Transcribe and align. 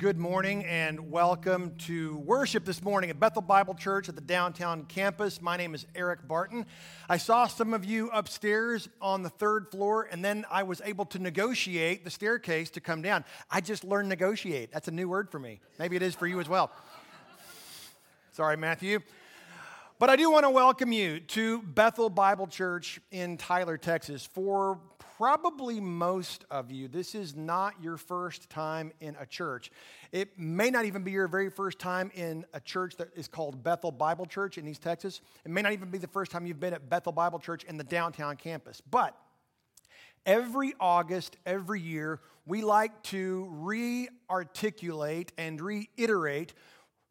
Good 0.00 0.16
morning 0.16 0.64
and 0.64 1.12
welcome 1.12 1.74
to 1.80 2.16
worship 2.16 2.64
this 2.64 2.82
morning 2.82 3.10
at 3.10 3.20
Bethel 3.20 3.42
Bible 3.42 3.74
Church 3.74 4.08
at 4.08 4.14
the 4.14 4.22
downtown 4.22 4.86
campus. 4.86 5.42
My 5.42 5.58
name 5.58 5.74
is 5.74 5.84
Eric 5.94 6.26
Barton. 6.26 6.64
I 7.10 7.18
saw 7.18 7.46
some 7.46 7.74
of 7.74 7.84
you 7.84 8.08
upstairs 8.08 8.88
on 9.02 9.22
the 9.22 9.28
third 9.28 9.70
floor, 9.70 10.08
and 10.10 10.24
then 10.24 10.46
I 10.50 10.62
was 10.62 10.80
able 10.86 11.04
to 11.04 11.18
negotiate 11.18 12.02
the 12.02 12.10
staircase 12.10 12.70
to 12.70 12.80
come 12.80 13.02
down. 13.02 13.26
I 13.50 13.60
just 13.60 13.84
learned 13.84 14.08
negotiate. 14.08 14.72
That's 14.72 14.88
a 14.88 14.90
new 14.90 15.06
word 15.06 15.30
for 15.30 15.38
me. 15.38 15.60
Maybe 15.78 15.96
it 15.96 16.02
is 16.02 16.14
for 16.14 16.26
you 16.26 16.40
as 16.40 16.48
well. 16.48 16.70
Sorry, 18.32 18.56
Matthew. 18.56 19.00
But 19.98 20.08
I 20.08 20.16
do 20.16 20.30
want 20.30 20.44
to 20.44 20.50
welcome 20.50 20.92
you 20.92 21.20
to 21.20 21.60
Bethel 21.60 22.08
Bible 22.08 22.46
Church 22.46 23.02
in 23.10 23.36
Tyler, 23.36 23.76
Texas. 23.76 24.24
For 24.24 24.78
probably 25.20 25.80
most 25.80 26.46
of 26.50 26.70
you, 26.72 26.88
this 26.88 27.14
is 27.14 27.36
not 27.36 27.74
your 27.82 27.98
first 27.98 28.48
time 28.48 28.90
in 29.00 29.14
a 29.20 29.26
church. 29.26 29.70
It 30.12 30.38
may 30.38 30.70
not 30.70 30.86
even 30.86 31.02
be 31.02 31.10
your 31.10 31.28
very 31.28 31.50
first 31.50 31.78
time 31.78 32.10
in 32.14 32.46
a 32.54 32.60
church 32.60 32.96
that 32.96 33.08
is 33.14 33.28
called 33.28 33.62
Bethel 33.62 33.92
Bible 33.92 34.24
Church 34.24 34.56
in 34.56 34.66
East 34.66 34.80
Texas. 34.80 35.20
It 35.44 35.50
may 35.50 35.60
not 35.60 35.72
even 35.72 35.90
be 35.90 35.98
the 35.98 36.06
first 36.06 36.32
time 36.32 36.46
you've 36.46 36.58
been 36.58 36.72
at 36.72 36.88
Bethel 36.88 37.12
Bible 37.12 37.38
Church 37.38 37.64
in 37.64 37.76
the 37.76 37.84
downtown 37.84 38.36
campus. 38.36 38.80
But 38.90 39.14
every 40.24 40.72
August, 40.80 41.36
every 41.44 41.82
year, 41.82 42.20
we 42.46 42.62
like 42.62 43.02
to 43.02 43.46
re 43.50 44.08
articulate 44.30 45.32
and 45.36 45.60
reiterate 45.60 46.54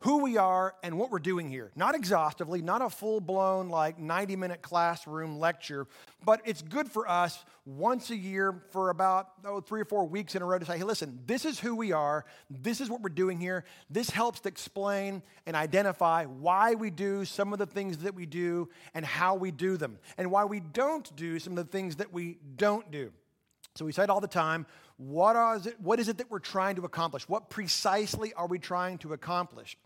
who 0.02 0.24
we 0.24 0.38
are 0.38 0.76
and 0.82 0.98
what 0.98 1.12
we're 1.12 1.20
doing 1.20 1.50
here. 1.50 1.72
Not 1.76 1.94
exhaustively, 1.94 2.62
not 2.62 2.82
a 2.82 2.90
full 2.90 3.20
blown, 3.20 3.68
like 3.68 4.00
90 4.00 4.38
minute 4.38 4.62
classroom 4.62 5.40
lecture, 5.40 5.88
but 6.24 6.42
it's 6.46 6.62
good 6.62 6.90
for 6.90 7.10
us 7.10 7.44
once 7.66 8.10
a 8.10 8.16
year 8.16 8.64
for 8.72 8.92
about 8.92 9.28
oh, 9.46 9.60
three 9.60 9.82
or 9.82 9.86
four 9.86 10.06
weeks 10.06 10.36
in 10.36 10.42
a 10.42 10.46
row 10.46 10.58
to 10.58 10.66
say, 10.66 10.78
hey, 10.78 10.84
listen, 10.84 11.20
this 11.26 11.44
is 11.44 11.60
who 11.60 11.76
we 11.76 11.92
are, 11.92 12.26
this 12.50 12.80
is 12.80 12.90
what 12.90 13.02
we're 13.02 13.10
doing 13.10 13.40
here. 13.40 13.66
This 13.90 14.10
helps 14.10 14.40
to 14.42 14.50
explain 14.50 15.22
and 15.46 15.56
identify 15.56 16.26
why 16.26 16.76
we 16.76 16.92
do 16.92 17.26
some 17.26 17.52
of 17.52 17.60
the 17.60 17.66
things 17.66 17.98
that 18.00 18.16
we 18.16 18.26
do 18.26 18.70
and 18.94 19.06
how 19.06 19.36
we 19.36 19.52
do 19.52 19.76
them, 19.76 20.00
and 20.18 20.32
why 20.32 20.46
we 20.46 20.62
don't 20.62 21.14
do 21.18 21.40
some 21.40 21.58
of 21.58 21.66
the 21.66 21.72
things 21.72 21.98
that 21.98 22.14
we 22.14 22.38
don't 22.56 22.90
do. 22.90 23.12
So 23.76 23.84
we 23.84 23.92
say 23.92 24.04
it 24.04 24.10
all 24.10 24.22
the 24.22 24.28
time. 24.28 24.66
What, 24.96 25.36
is 25.58 25.68
it, 25.68 25.80
what 25.80 26.00
is 26.00 26.10
it 26.10 26.18
that 26.18 26.32
we're 26.32 26.40
trying 26.40 26.78
to 26.78 26.86
accomplish? 26.86 27.28
What 27.30 27.50
precisely 27.50 28.34
are 28.34 28.48
we 28.48 28.60
trying 28.60 28.98
to 29.00 29.14
accomplish? 29.14 29.78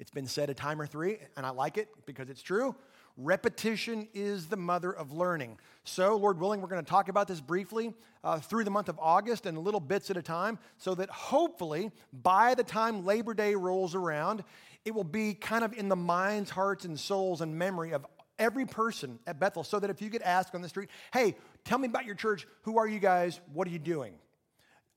It's 0.00 0.10
been 0.10 0.26
said 0.26 0.48
a 0.48 0.54
time 0.54 0.80
or 0.80 0.86
three, 0.86 1.18
and 1.36 1.44
I 1.44 1.50
like 1.50 1.76
it 1.76 1.88
because 2.06 2.30
it's 2.30 2.40
true. 2.40 2.74
Repetition 3.18 4.08
is 4.14 4.46
the 4.46 4.56
mother 4.56 4.90
of 4.90 5.12
learning. 5.12 5.58
So, 5.84 6.16
Lord 6.16 6.40
willing, 6.40 6.62
we're 6.62 6.68
going 6.68 6.82
to 6.82 6.90
talk 6.90 7.10
about 7.10 7.28
this 7.28 7.38
briefly 7.38 7.92
uh, 8.24 8.38
through 8.38 8.64
the 8.64 8.70
month 8.70 8.88
of 8.88 8.98
August 8.98 9.44
and 9.44 9.58
little 9.58 9.78
bits 9.78 10.10
at 10.10 10.16
a 10.16 10.22
time, 10.22 10.58
so 10.78 10.94
that 10.94 11.10
hopefully 11.10 11.90
by 12.14 12.54
the 12.54 12.64
time 12.64 13.04
Labor 13.04 13.34
Day 13.34 13.54
rolls 13.54 13.94
around, 13.94 14.42
it 14.86 14.94
will 14.94 15.04
be 15.04 15.34
kind 15.34 15.64
of 15.64 15.74
in 15.74 15.90
the 15.90 15.96
minds, 15.96 16.48
hearts, 16.48 16.86
and 16.86 16.98
souls 16.98 17.42
and 17.42 17.54
memory 17.54 17.92
of 17.92 18.06
every 18.38 18.64
person 18.64 19.18
at 19.26 19.38
Bethel. 19.38 19.64
So 19.64 19.78
that 19.80 19.90
if 19.90 20.00
you 20.00 20.08
get 20.08 20.22
asked 20.22 20.54
on 20.54 20.62
the 20.62 20.68
street, 20.70 20.88
hey, 21.12 21.36
tell 21.66 21.76
me 21.76 21.88
about 21.88 22.06
your 22.06 22.14
church, 22.14 22.46
who 22.62 22.78
are 22.78 22.88
you 22.88 23.00
guys, 23.00 23.38
what 23.52 23.68
are 23.68 23.70
you 23.70 23.78
doing? 23.78 24.14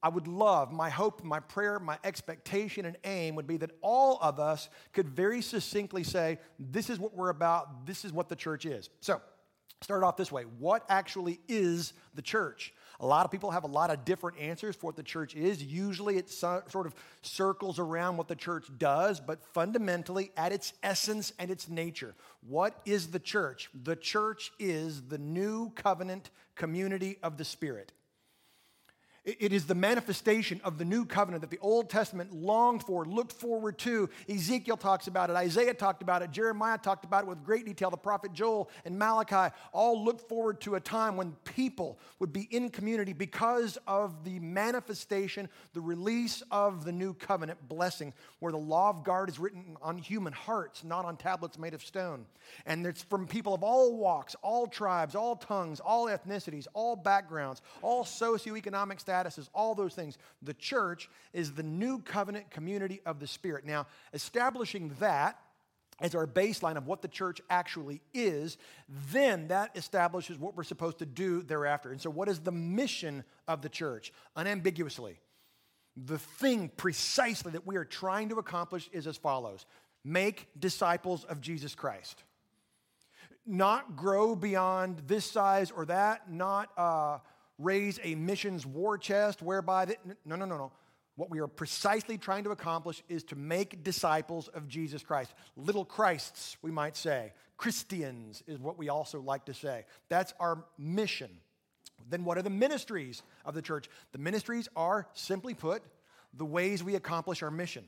I 0.03 0.09
would 0.09 0.27
love, 0.27 0.73
my 0.73 0.89
hope, 0.89 1.23
my 1.23 1.39
prayer, 1.39 1.79
my 1.79 1.97
expectation 2.03 2.85
and 2.85 2.97
aim 3.05 3.35
would 3.35 3.47
be 3.47 3.55
that 3.57 3.71
all 3.81 4.19
of 4.21 4.37
us 4.37 4.67
could 4.91 5.07
very 5.07 5.41
succinctly 5.41 6.03
say, 6.03 6.39
This 6.59 6.89
is 6.89 6.99
what 6.99 7.15
we're 7.15 7.29
about, 7.29 7.85
this 7.85 8.03
is 8.03 8.11
what 8.11 8.27
the 8.27 8.35
church 8.35 8.65
is. 8.65 8.89
So, 8.99 9.21
start 9.81 10.03
off 10.03 10.17
this 10.17 10.31
way 10.31 10.43
What 10.59 10.85
actually 10.89 11.39
is 11.47 11.93
the 12.15 12.21
church? 12.21 12.73
A 12.99 13.05
lot 13.05 13.25
of 13.25 13.31
people 13.31 13.51
have 13.51 13.63
a 13.63 13.67
lot 13.67 13.91
of 13.91 14.05
different 14.05 14.39
answers 14.39 14.75
for 14.75 14.87
what 14.87 14.95
the 14.95 15.03
church 15.03 15.35
is. 15.35 15.63
Usually 15.63 16.17
it 16.17 16.29
sort 16.29 16.85
of 16.85 16.93
circles 17.21 17.79
around 17.79 18.17
what 18.17 18.27
the 18.27 18.35
church 18.35 18.65
does, 18.77 19.19
but 19.19 19.43
fundamentally, 19.53 20.31
at 20.37 20.51
its 20.51 20.73
essence 20.83 21.33
and 21.39 21.49
its 21.49 21.67
nature, 21.67 22.13
what 22.47 22.79
is 22.85 23.07
the 23.07 23.19
church? 23.19 23.69
The 23.83 23.95
church 23.95 24.51
is 24.59 25.01
the 25.03 25.17
new 25.17 25.71
covenant 25.71 26.29
community 26.55 27.17
of 27.23 27.37
the 27.37 27.45
Spirit. 27.45 27.91
It 29.25 29.53
is 29.53 29.65
the 29.65 29.75
manifestation 29.75 30.59
of 30.65 30.77
the 30.77 30.83
new 30.83 31.05
covenant 31.05 31.41
that 31.41 31.49
the 31.49 31.59
Old 31.59 31.89
Testament 31.89 32.33
longed 32.33 32.83
for, 32.83 33.05
looked 33.05 33.31
forward 33.31 33.77
to. 33.79 34.09
Ezekiel 34.27 34.75
talks 34.75 35.07
about 35.07 35.29
it, 35.29 35.37
Isaiah 35.37 35.73
talked 35.73 36.01
about 36.01 36.21
it, 36.21 36.31
Jeremiah 36.31 36.77
talked 36.77 37.05
about 37.05 37.23
it 37.23 37.27
with 37.27 37.41
great 37.41 37.65
detail. 37.65 37.89
The 37.89 37.95
prophet 37.95 38.33
Joel 38.33 38.69
and 38.83 38.99
Malachi 38.99 39.55
all 39.71 40.03
looked 40.03 40.27
forward 40.27 40.59
to 40.61 40.75
a 40.75 40.81
time 40.81 41.15
when 41.15 41.37
people 41.45 41.99
would 42.19 42.33
be 42.33 42.49
in 42.51 42.69
community 42.69 43.13
because 43.13 43.77
of 43.87 44.25
the 44.25 44.39
manifestation, 44.39 45.47
the 45.71 45.79
release 45.79 46.43
of 46.51 46.83
the 46.83 46.91
new 46.91 47.13
covenant 47.13 47.69
blessing, 47.69 48.11
where 48.39 48.51
the 48.51 48.57
law 48.57 48.89
of 48.89 49.05
God 49.05 49.29
is 49.29 49.39
written 49.39 49.77
on 49.81 49.97
human 49.97 50.33
hearts, 50.33 50.83
not 50.83 51.05
on 51.05 51.15
tablets 51.15 51.57
made 51.57 51.73
of 51.73 51.81
stone. 51.81 52.25
And 52.65 52.85
it's 52.85 53.03
from 53.03 53.25
people 53.25 53.53
of 53.53 53.63
all 53.63 53.95
walks, 53.95 54.35
all 54.41 54.67
tribes, 54.67 55.15
all 55.15 55.37
tongues, 55.37 55.79
all 55.79 56.07
ethnicities, 56.07 56.67
all 56.73 56.97
backgrounds, 56.97 57.61
all 57.81 58.03
socioeconomic 58.03 58.99
status 58.99 59.12
statuses, 59.13 59.49
all 59.53 59.75
those 59.75 59.93
things. 59.93 60.17
The 60.41 60.53
church 60.53 61.09
is 61.33 61.53
the 61.53 61.63
new 61.63 61.99
covenant 61.99 62.49
community 62.49 63.01
of 63.05 63.19
the 63.19 63.27
Spirit. 63.27 63.65
Now, 63.65 63.87
establishing 64.13 64.95
that 64.99 65.39
as 65.99 66.15
our 66.15 66.27
baseline 66.27 66.75
of 66.75 66.87
what 66.87 67.01
the 67.01 67.07
church 67.07 67.39
actually 67.49 68.01
is, 68.13 68.57
then 69.11 69.47
that 69.49 69.71
establishes 69.75 70.37
what 70.37 70.55
we're 70.55 70.63
supposed 70.63 70.99
to 70.99 71.05
do 71.05 71.43
thereafter. 71.43 71.91
And 71.91 72.01
so, 72.01 72.09
what 72.09 72.27
is 72.27 72.39
the 72.39 72.51
mission 72.51 73.23
of 73.47 73.61
the 73.61 73.69
church? 73.69 74.11
Unambiguously, 74.35 75.19
the 75.95 76.17
thing 76.17 76.69
precisely 76.75 77.51
that 77.51 77.67
we 77.67 77.75
are 77.75 77.85
trying 77.85 78.29
to 78.29 78.35
accomplish 78.39 78.89
is 78.91 79.07
as 79.07 79.17
follows 79.17 79.65
make 80.05 80.47
disciples 80.59 81.23
of 81.25 81.39
Jesus 81.39 81.75
Christ. 81.75 82.23
Not 83.45 83.95
grow 83.95 84.35
beyond 84.35 85.03
this 85.07 85.25
size 85.25 85.71
or 85.71 85.85
that, 85.85 86.31
not 86.31 86.69
uh, 86.77 87.19
raise 87.59 87.99
a 88.03 88.15
missions 88.15 88.65
war 88.65 88.97
chest 88.97 89.41
whereby, 89.41 89.85
the, 89.85 89.97
no, 90.25 90.35
no, 90.35 90.45
no, 90.45 90.57
no. 90.57 90.71
What 91.15 91.29
we 91.29 91.39
are 91.39 91.47
precisely 91.47 92.17
trying 92.17 92.43
to 92.45 92.49
accomplish 92.49 93.03
is 93.07 93.23
to 93.25 93.35
make 93.35 93.83
disciples 93.83 94.47
of 94.47 94.67
Jesus 94.67 95.03
Christ. 95.03 95.31
Little 95.55 95.85
Christs, 95.85 96.57
we 96.63 96.71
might 96.71 96.97
say. 96.97 97.33
Christians 97.55 98.41
is 98.47 98.57
what 98.57 98.79
we 98.79 98.89
also 98.89 99.21
like 99.21 99.45
to 99.45 99.53
say. 99.53 99.85
That's 100.09 100.33
our 100.39 100.65
mission. 100.77 101.29
Then, 102.09 102.25
what 102.25 102.37
are 102.37 102.41
the 102.41 102.49
ministries 102.49 103.21
of 103.45 103.53
the 103.53 103.61
church? 103.61 103.89
The 104.11 104.17
ministries 104.17 104.67
are, 104.75 105.07
simply 105.13 105.53
put, 105.53 105.83
the 106.33 106.45
ways 106.45 106.83
we 106.83 106.95
accomplish 106.95 107.43
our 107.43 107.51
mission. 107.51 107.85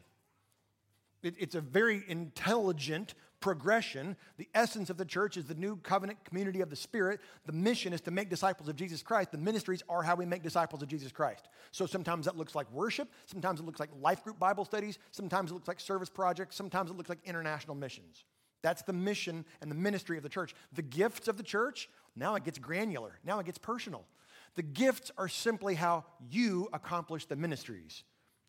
It, 1.23 1.33
it's 1.39 1.55
a 1.55 1.61
very 1.61 2.03
intelligent 2.07 3.15
progression. 3.45 4.17
The 4.37 4.49
essence 4.55 4.89
of 4.89 4.97
the 4.97 5.05
church 5.05 5.37
is 5.37 5.45
the 5.45 5.53
new 5.53 5.75
covenant 5.75 6.25
community 6.25 6.61
of 6.61 6.71
the 6.71 6.75
Spirit. 6.75 7.19
The 7.45 7.51
mission 7.51 7.93
is 7.93 8.01
to 8.01 8.09
make 8.09 8.27
disciples 8.27 8.67
of 8.67 8.75
Jesus 8.75 9.03
Christ. 9.03 9.31
The 9.31 9.37
ministries 9.37 9.83
are 9.87 10.01
how 10.01 10.15
we 10.15 10.25
make 10.25 10.41
disciples 10.41 10.81
of 10.81 10.87
Jesus 10.87 11.11
Christ. 11.11 11.47
So 11.69 11.85
sometimes 11.85 12.25
that 12.25 12.35
looks 12.35 12.55
like 12.55 12.65
worship, 12.71 13.07
sometimes 13.27 13.59
it 13.59 13.65
looks 13.67 13.79
like 13.79 13.91
life 14.01 14.23
group 14.23 14.39
Bible 14.39 14.65
studies, 14.65 14.97
sometimes 15.11 15.51
it 15.51 15.53
looks 15.53 15.67
like 15.67 15.79
service 15.79 16.09
projects, 16.09 16.55
sometimes 16.55 16.89
it 16.89 16.97
looks 16.97 17.07
like 17.07 17.19
international 17.23 17.75
missions. 17.75 18.23
That's 18.63 18.81
the 18.81 18.93
mission 18.93 19.45
and 19.61 19.69
the 19.69 19.75
ministry 19.75 20.17
of 20.17 20.23
the 20.23 20.29
church. 20.29 20.55
The 20.73 20.81
gifts 20.81 21.27
of 21.27 21.37
the 21.37 21.43
church, 21.43 21.87
now 22.15 22.33
it 22.33 22.45
gets 22.45 22.57
granular, 22.57 23.19
now 23.23 23.37
it 23.37 23.45
gets 23.45 23.59
personal. 23.59 24.07
The 24.55 24.63
gifts 24.63 25.11
are 25.19 25.29
simply 25.29 25.75
how 25.75 26.05
you 26.31 26.67
accomplish 26.73 27.27
the 27.27 27.35
ministries. 27.35 28.05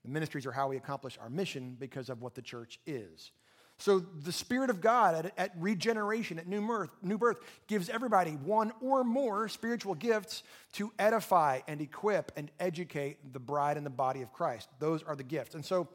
The 0.07 0.11
ministries 0.11 0.47
are 0.47 0.53
how 0.53 0.69
we 0.69 0.79
accomplish 0.79 1.19
our 1.21 1.29
mission 1.29 1.77
because 1.79 2.09
of 2.09 2.23
what 2.23 2.35
the 2.35 2.41
church 2.41 2.81
is. 2.87 3.33
So 3.79 3.99
the 3.99 4.33
Spirit 4.33 4.71
of 4.71 4.81
God 4.81 5.15
at, 5.15 5.33
at, 5.37 5.53
regeneration, 5.59 6.39
at 6.39 6.47
new 6.47 6.67
birth, 6.67 6.91
new 7.03 7.19
birth, 7.19 7.41
gives 7.67 7.89
everybody 7.89 8.33
one 8.33 8.73
or 8.81 9.05
more 9.05 9.49
spiritual 9.49 9.95
gifts 9.95 10.43
to 10.75 10.93
edify 10.99 11.61
and 11.69 11.81
equip 11.81 12.33
and 12.37 12.51
educate 12.59 13.33
the 13.33 13.39
bride 13.39 13.77
and 13.77 13.85
the 13.85 13.91
body 13.91 14.23
of 14.23 14.33
Christ. 14.33 14.69
Those 14.79 15.03
are 15.03 15.15
the 15.15 15.23
gifts. 15.23 15.55
And 15.55 15.65
so 15.65 15.89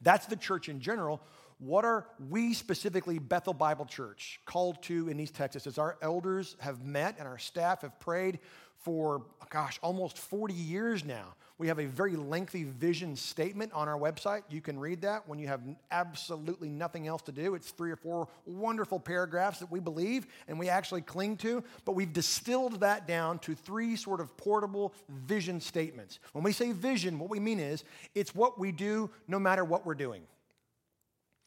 that's 0.00 0.26
the 0.26 0.36
church 0.36 0.68
in 0.68 0.80
general. 0.80 1.22
What 1.58 1.84
are 1.84 2.06
we 2.28 2.52
specifically, 2.52 3.18
Bethel 3.18 3.54
Bible 3.54 3.86
Church, 3.86 4.40
called 4.44 4.82
to 4.84 5.08
in 5.08 5.18
East 5.18 5.34
Texas? 5.34 5.66
As 5.66 5.78
our 5.78 5.96
elders 6.02 6.56
have 6.58 6.84
met 6.84 7.16
and 7.18 7.26
our 7.26 7.38
staff 7.38 7.80
have 7.82 7.98
prayed 7.98 8.40
for, 8.78 9.22
gosh, 9.50 9.78
almost 9.82 10.18
40 10.18 10.54
years 10.54 11.04
now. 11.04 11.34
We 11.58 11.68
have 11.68 11.78
a 11.78 11.86
very 11.86 12.16
lengthy 12.16 12.64
vision 12.64 13.16
statement 13.16 13.72
on 13.72 13.88
our 13.88 13.98
website. 13.98 14.42
You 14.50 14.60
can 14.60 14.78
read 14.78 15.00
that 15.02 15.26
when 15.26 15.38
you 15.38 15.48
have 15.48 15.62
absolutely 15.90 16.68
nothing 16.68 17.06
else 17.06 17.22
to 17.22 17.32
do. 17.32 17.54
It's 17.54 17.70
three 17.70 17.90
or 17.90 17.96
four 17.96 18.28
wonderful 18.44 19.00
paragraphs 19.00 19.58
that 19.60 19.70
we 19.70 19.80
believe 19.80 20.26
and 20.48 20.58
we 20.58 20.68
actually 20.68 21.00
cling 21.00 21.38
to, 21.38 21.64
but 21.86 21.92
we've 21.92 22.12
distilled 22.12 22.80
that 22.80 23.08
down 23.08 23.38
to 23.40 23.54
three 23.54 23.96
sort 23.96 24.20
of 24.20 24.36
portable 24.36 24.92
vision 25.08 25.60
statements. 25.60 26.18
When 26.32 26.44
we 26.44 26.52
say 26.52 26.72
vision, 26.72 27.18
what 27.18 27.30
we 27.30 27.40
mean 27.40 27.58
is 27.58 27.84
it's 28.14 28.34
what 28.34 28.58
we 28.58 28.70
do 28.70 29.10
no 29.26 29.38
matter 29.38 29.64
what 29.64 29.86
we're 29.86 29.94
doing. 29.94 30.22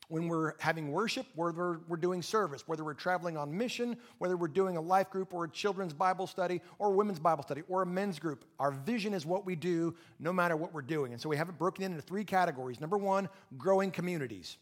When 0.10 0.28
we're 0.28 0.54
having 0.60 0.92
worship, 0.92 1.26
whether 1.36 1.80
we're 1.88 1.98
doing 1.98 2.22
service, 2.22 2.68
whether 2.68 2.84
we're 2.84 2.96
traveling 2.96 3.38
on 3.38 3.56
mission, 3.56 3.96
whether 4.18 4.36
we're 4.36 4.48
doing 4.48 4.76
a 4.76 4.82
life 4.82 5.10
group 5.12 5.34
or 5.34 5.46
a 5.46 5.50
children's 5.50 5.94
Bible 5.94 6.26
study 6.26 6.62
or 6.80 6.88
a 6.88 6.92
women's 6.92 7.20
Bible 7.20 7.44
study 7.44 7.62
or 7.70 7.84
a 7.84 7.86
men's 7.86 8.18
group. 8.18 8.44
Our 8.60 8.72
vision 8.72 9.14
is 9.14 9.26
what 9.26 9.46
we 9.46 9.56
do 9.56 9.96
no 10.20 10.34
matter 10.34 10.58
what 10.58 10.74
we're 10.74 10.82
doing. 10.82 11.14
And 11.14 11.22
so 11.22 11.30
we 11.30 11.38
have 11.38 11.48
it 11.48 11.58
broken 11.60 11.84
into 11.84 12.02
three 12.02 12.24
categories. 12.24 12.82
Number 12.82 12.98
one, 12.98 13.30
growing 13.58 13.92
communities. 13.92 14.58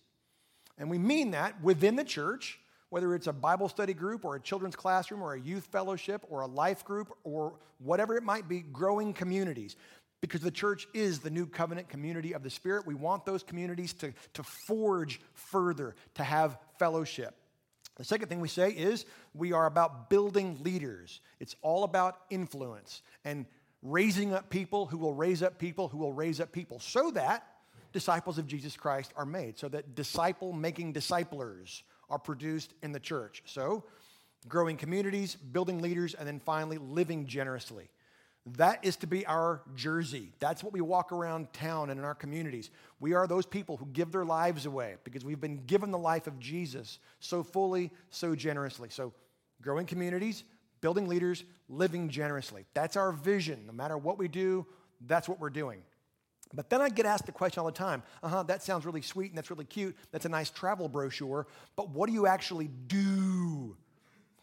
And 0.77 0.89
we 0.89 0.97
mean 0.97 1.31
that 1.31 1.59
within 1.63 1.95
the 1.95 2.03
church, 2.03 2.59
whether 2.89 3.15
it's 3.15 3.27
a 3.27 3.33
Bible 3.33 3.69
study 3.69 3.93
group 3.93 4.25
or 4.25 4.35
a 4.35 4.39
children's 4.41 4.75
classroom 4.75 5.21
or 5.21 5.33
a 5.33 5.39
youth 5.39 5.65
fellowship 5.71 6.25
or 6.29 6.41
a 6.41 6.47
life 6.47 6.83
group 6.83 7.09
or 7.23 7.53
whatever 7.79 8.17
it 8.17 8.23
might 8.23 8.49
be, 8.49 8.59
growing 8.59 9.13
communities 9.13 9.77
because 10.21 10.41
the 10.41 10.51
church 10.51 10.87
is 10.93 11.19
the 11.19 11.29
new 11.29 11.45
covenant 11.45 11.89
community 11.89 12.33
of 12.33 12.43
the 12.43 12.49
Spirit. 12.49 12.87
We 12.87 12.95
want 12.95 13.25
those 13.25 13.43
communities 13.43 13.93
to, 13.93 14.13
to 14.33 14.43
forge 14.43 15.21
further, 15.33 15.95
to 16.15 16.23
have 16.23 16.57
fellowship. 16.79 17.35
The 17.97 18.03
second 18.03 18.27
thing 18.27 18.39
we 18.39 18.47
say 18.47 18.69
is 18.71 19.05
we 19.33 19.53
are 19.53 19.65
about 19.65 20.09
building 20.09 20.57
leaders. 20.61 21.21
It's 21.39 21.55
all 21.61 21.83
about 21.83 22.17
influence 22.29 23.01
and 23.25 23.45
raising 23.81 24.33
up 24.33 24.49
people 24.49 24.85
who 24.85 24.97
will 24.97 25.13
raise 25.13 25.41
up 25.41 25.57
people 25.57 25.87
who 25.87 25.97
will 25.97 26.13
raise 26.13 26.39
up 26.39 26.51
people 26.51 26.79
so 26.79 27.11
that 27.11 27.47
disciples 27.93 28.37
of 28.37 28.47
Jesus 28.47 28.75
Christ 28.75 29.13
are 29.15 29.25
made, 29.25 29.57
so 29.57 29.67
that 29.69 29.95
disciple 29.95 30.53
making 30.53 30.93
disciplers 30.93 31.83
are 32.09 32.19
produced 32.19 32.73
in 32.83 32.91
the 32.91 32.99
church. 32.99 33.41
So, 33.45 33.83
growing 34.47 34.77
communities, 34.77 35.35
building 35.35 35.81
leaders, 35.81 36.13
and 36.13 36.27
then 36.27 36.39
finally 36.39 36.77
living 36.77 37.25
generously. 37.25 37.89
That 38.55 38.85
is 38.85 38.95
to 38.97 39.07
be 39.07 39.25
our 39.25 39.61
jersey. 39.75 40.31
That's 40.39 40.63
what 40.63 40.71
we 40.71 40.81
walk 40.81 41.11
around 41.11 41.51
town 41.53 41.89
and 41.89 41.99
in 41.99 42.05
our 42.05 42.15
communities. 42.15 42.69
We 42.99 43.13
are 43.13 43.27
those 43.27 43.45
people 43.45 43.77
who 43.77 43.85
give 43.87 44.11
their 44.11 44.25
lives 44.25 44.65
away 44.65 44.95
because 45.03 45.25
we've 45.25 45.41
been 45.41 45.65
given 45.65 45.91
the 45.91 45.97
life 45.97 46.27
of 46.27 46.39
Jesus 46.39 46.99
so 47.19 47.43
fully, 47.43 47.91
so 48.09 48.35
generously. 48.35 48.89
So, 48.89 49.13
growing 49.61 49.85
communities, 49.85 50.43
building 50.81 51.07
leaders, 51.07 51.43
living 51.67 52.09
generously. 52.09 52.65
That's 52.73 52.95
our 52.95 53.11
vision. 53.11 53.63
No 53.65 53.73
matter 53.73 53.97
what 53.97 54.17
we 54.17 54.27
do, 54.27 54.65
that's 55.05 55.27
what 55.27 55.39
we're 55.39 55.49
doing. 55.49 55.81
But 56.53 56.69
then 56.69 56.81
I 56.81 56.89
get 56.89 57.05
asked 57.05 57.25
the 57.25 57.31
question 57.31 57.59
all 57.59 57.65
the 57.65 57.71
time 57.73 58.03
uh 58.23 58.29
huh, 58.29 58.43
that 58.43 58.63
sounds 58.63 58.85
really 58.85 59.01
sweet 59.01 59.31
and 59.31 59.37
that's 59.37 59.49
really 59.49 59.65
cute. 59.65 59.95
That's 60.11 60.25
a 60.25 60.29
nice 60.29 60.49
travel 60.49 60.87
brochure. 60.87 61.47
But 61.75 61.89
what 61.89 62.07
do 62.07 62.13
you 62.13 62.27
actually 62.27 62.69
do? 62.87 63.75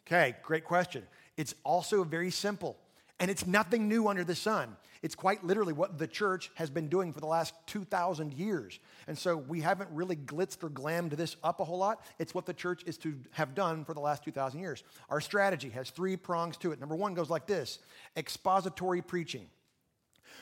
Okay, 0.06 0.36
great 0.42 0.64
question. 0.64 1.04
It's 1.36 1.54
also 1.64 2.04
very 2.04 2.30
simple. 2.30 2.76
And 3.20 3.30
it's 3.30 3.46
nothing 3.46 3.88
new 3.88 4.08
under 4.08 4.24
the 4.24 4.34
sun. 4.34 4.76
It's 5.02 5.14
quite 5.14 5.44
literally 5.44 5.72
what 5.72 5.98
the 5.98 6.06
church 6.06 6.50
has 6.54 6.70
been 6.70 6.88
doing 6.88 7.12
for 7.12 7.20
the 7.20 7.26
last 7.26 7.54
2,000 7.66 8.32
years. 8.32 8.80
And 9.06 9.16
so 9.16 9.36
we 9.36 9.60
haven't 9.60 9.90
really 9.92 10.16
glitzed 10.16 10.64
or 10.64 10.70
glammed 10.70 11.10
this 11.10 11.36
up 11.44 11.60
a 11.60 11.64
whole 11.64 11.78
lot. 11.78 12.02
It's 12.18 12.34
what 12.34 12.46
the 12.46 12.54
church 12.54 12.82
is 12.86 12.96
to 12.98 13.14
have 13.32 13.54
done 13.54 13.84
for 13.84 13.94
the 13.94 14.00
last 14.00 14.24
2,000 14.24 14.58
years. 14.58 14.82
Our 15.10 15.20
strategy 15.20 15.68
has 15.70 15.90
three 15.90 16.16
prongs 16.16 16.56
to 16.58 16.72
it. 16.72 16.80
Number 16.80 16.96
one 16.96 17.14
goes 17.14 17.30
like 17.30 17.46
this 17.46 17.78
expository 18.16 19.02
preaching. 19.02 19.46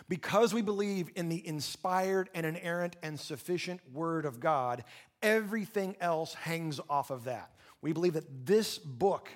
Because 0.08 0.54
we 0.54 0.62
believe 0.62 1.10
in 1.16 1.28
the 1.28 1.46
inspired 1.46 2.30
and 2.34 2.46
inerrant 2.46 2.96
and 3.02 3.18
sufficient 3.18 3.80
Word 3.92 4.24
of 4.24 4.40
God, 4.40 4.84
everything 5.22 5.96
else 6.00 6.34
hangs 6.34 6.80
off 6.88 7.10
of 7.10 7.24
that. 7.24 7.50
We 7.82 7.92
believe 7.92 8.14
that 8.14 8.46
this 8.46 8.78
book 8.78 9.28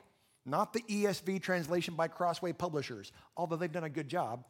not 0.46 0.72
the 0.72 0.82
ESV 0.82 1.42
translation 1.42 1.94
by 1.94 2.08
Crossway 2.08 2.52
Publishers, 2.52 3.12
although 3.36 3.56
they've 3.56 3.70
done 3.70 3.84
a 3.84 3.90
good 3.90 4.08
job. 4.08 4.44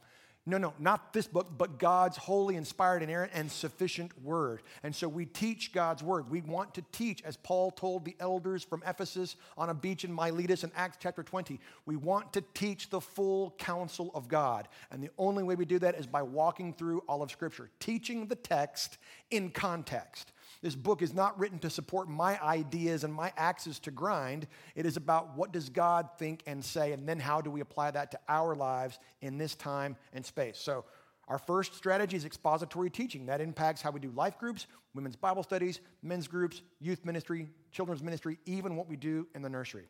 No, 0.49 0.59
no, 0.59 0.75
not 0.79 1.13
this 1.13 1.27
book, 1.27 1.49
but 1.59 1.81
God's 1.81 2.17
holy, 2.17 2.55
inspired, 2.55 3.03
inerrant, 3.03 3.33
and 3.35 3.51
sufficient 3.51 4.13
word. 4.23 4.63
And 4.85 4.95
so 4.95 5.09
we 5.09 5.27
teach 5.27 5.73
God's 5.73 6.05
word. 6.05 6.31
We 6.31 6.41
want 6.41 6.73
to 6.75 6.85
teach, 6.93 7.21
as 7.25 7.37
Paul 7.37 7.73
told 7.73 8.05
the 8.05 8.15
elders 8.21 8.63
from 8.63 8.85
Ephesus 8.87 9.35
on 9.59 9.71
a 9.71 9.75
beach 9.75 10.05
in 10.05 10.13
Miletus 10.13 10.63
in 10.63 10.71
Acts 10.77 10.99
chapter 11.01 11.25
20, 11.25 11.59
we 11.85 11.97
want 11.97 12.33
to 12.35 12.45
teach 12.55 12.91
the 12.91 13.01
full 13.01 13.57
counsel 13.59 14.13
of 14.15 14.29
God. 14.29 14.69
And 14.93 15.03
the 15.03 15.11
only 15.19 15.43
way 15.43 15.57
we 15.57 15.65
do 15.65 15.81
that 15.81 15.97
is 15.97 16.07
by 16.07 16.23
walking 16.23 16.73
through 16.73 17.03
all 17.09 17.25
of 17.25 17.33
Scripture, 17.33 17.69
teaching 17.81 18.29
the 18.29 18.37
text 18.37 18.99
in 19.33 19.51
context. 19.51 20.31
This 20.67 20.75
book 20.75 21.01
is 21.01 21.15
not 21.15 21.39
written 21.39 21.61
to 21.61 21.71
support 21.71 22.09
my 22.09 22.43
ideas 22.43 23.05
and 23.05 23.15
my 23.15 23.33
axes 23.37 23.79
to 23.79 23.93
grind. 23.93 24.49
It 24.75 24.85
is 24.85 24.97
about 24.97 25.37
what 25.37 25.53
does 25.53 25.69
God 25.69 26.09
think 26.19 26.43
and 26.45 26.65
say, 26.65 26.91
and 26.91 27.09
then 27.09 27.21
how 27.21 27.41
do 27.41 27.53
we 27.53 27.61
apply 27.61 27.93
that 27.93 28.11
to 28.11 28.19
our 28.29 28.57
lives 28.57 28.99
in 29.21 29.39
this 29.39 29.55
time 29.55 29.95
and 30.13 30.27
space. 30.27 30.59
So, 30.59 30.85
our 31.29 31.39
first 31.39 31.77
strategy 31.77 32.17
is 32.17 32.25
expository 32.25 32.91
teaching. 32.91 33.27
That 33.27 33.41
impacts 33.41 33.81
how 33.81 33.93
we 33.93 34.01
do 34.01 34.11
life 34.11 34.41
groups, 34.41 34.67
women's 34.93 35.15
Bible 35.15 35.45
studies, 35.45 35.79
men's 36.03 36.27
groups, 36.27 36.63
youth 36.81 37.05
ministry, 37.05 37.47
children's 37.71 38.03
ministry, 38.03 38.37
even 38.45 38.75
what 38.75 38.89
we 38.89 38.97
do 38.97 39.29
in 39.37 39.43
the 39.43 39.49
nursery. 39.49 39.85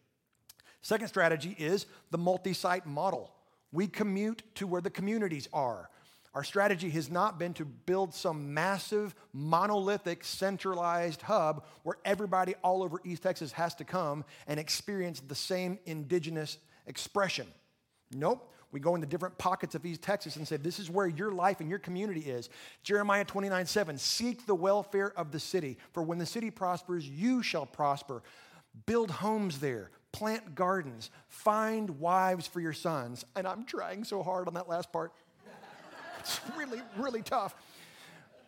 Second 0.83 1.09
strategy 1.09 1.57
is 1.59 1.87
the 2.11 2.19
multi 2.19 2.53
site 2.53 2.85
model. 2.85 3.33
We 3.73 3.87
commute 3.87 4.43
to 4.57 4.67
where 4.67 4.83
the 4.83 4.91
communities 4.91 5.49
are. 5.55 5.89
Our 6.37 6.45
strategy 6.45 6.91
has 6.91 7.11
not 7.11 7.39
been 7.39 7.55
to 7.55 7.65
build 7.65 8.13
some 8.13 8.53
massive, 8.53 9.15
monolithic, 9.33 10.23
centralized 10.23 11.23
hub 11.23 11.65
where 11.83 11.97
everybody 12.05 12.55
all 12.63 12.83
over 12.83 13.01
East 13.05 13.23
Texas 13.23 13.53
has 13.53 13.75
to 13.77 13.85
come 13.85 14.23
and 14.47 14.61
experience 14.61 15.21
the 15.21 15.35
same 15.35 15.79
indigenous 15.87 16.59
expression. 16.87 17.47
Nope. 18.13 18.53
We 18.71 18.81
go 18.81 18.95
into 18.95 19.07
different 19.07 19.39
pockets 19.39 19.75
of 19.75 19.87
East 19.87 20.03
Texas 20.03 20.37
and 20.37 20.47
say, 20.47 20.59
This 20.59 20.79
is 20.79 20.91
where 20.91 21.07
your 21.07 21.33
life 21.33 21.61
and 21.61 21.71
your 21.71 21.79
community 21.79 22.21
is. 22.21 22.51
Jeremiah 22.83 23.25
29 23.25 23.65
7 23.65 23.97
Seek 23.97 24.45
the 24.45 24.55
welfare 24.55 25.19
of 25.19 25.33
the 25.33 25.41
city, 25.41 25.79
for 25.95 26.03
when 26.03 26.19
the 26.19 26.27
city 26.27 26.51
prospers, 26.51 27.09
you 27.09 27.43
shall 27.43 27.65
prosper. 27.65 28.23
Build 28.85 29.11
homes 29.11 29.59
there, 29.61 29.91
plant 30.13 30.55
gardens, 30.55 31.09
find 31.29 31.99
wives 31.99 32.47
for 32.47 32.61
your 32.61 32.75
sons. 32.75 33.25
And 33.35 33.47
I'm 33.47 33.65
trying 33.65 34.05
so 34.05 34.23
hard 34.23 34.49
on 34.49 34.55
that 34.55 34.69
last 34.69 34.93
part. 34.93 35.13
It's 36.27 36.41
really, 36.57 36.83
really 36.97 37.23
tough. 37.23 37.55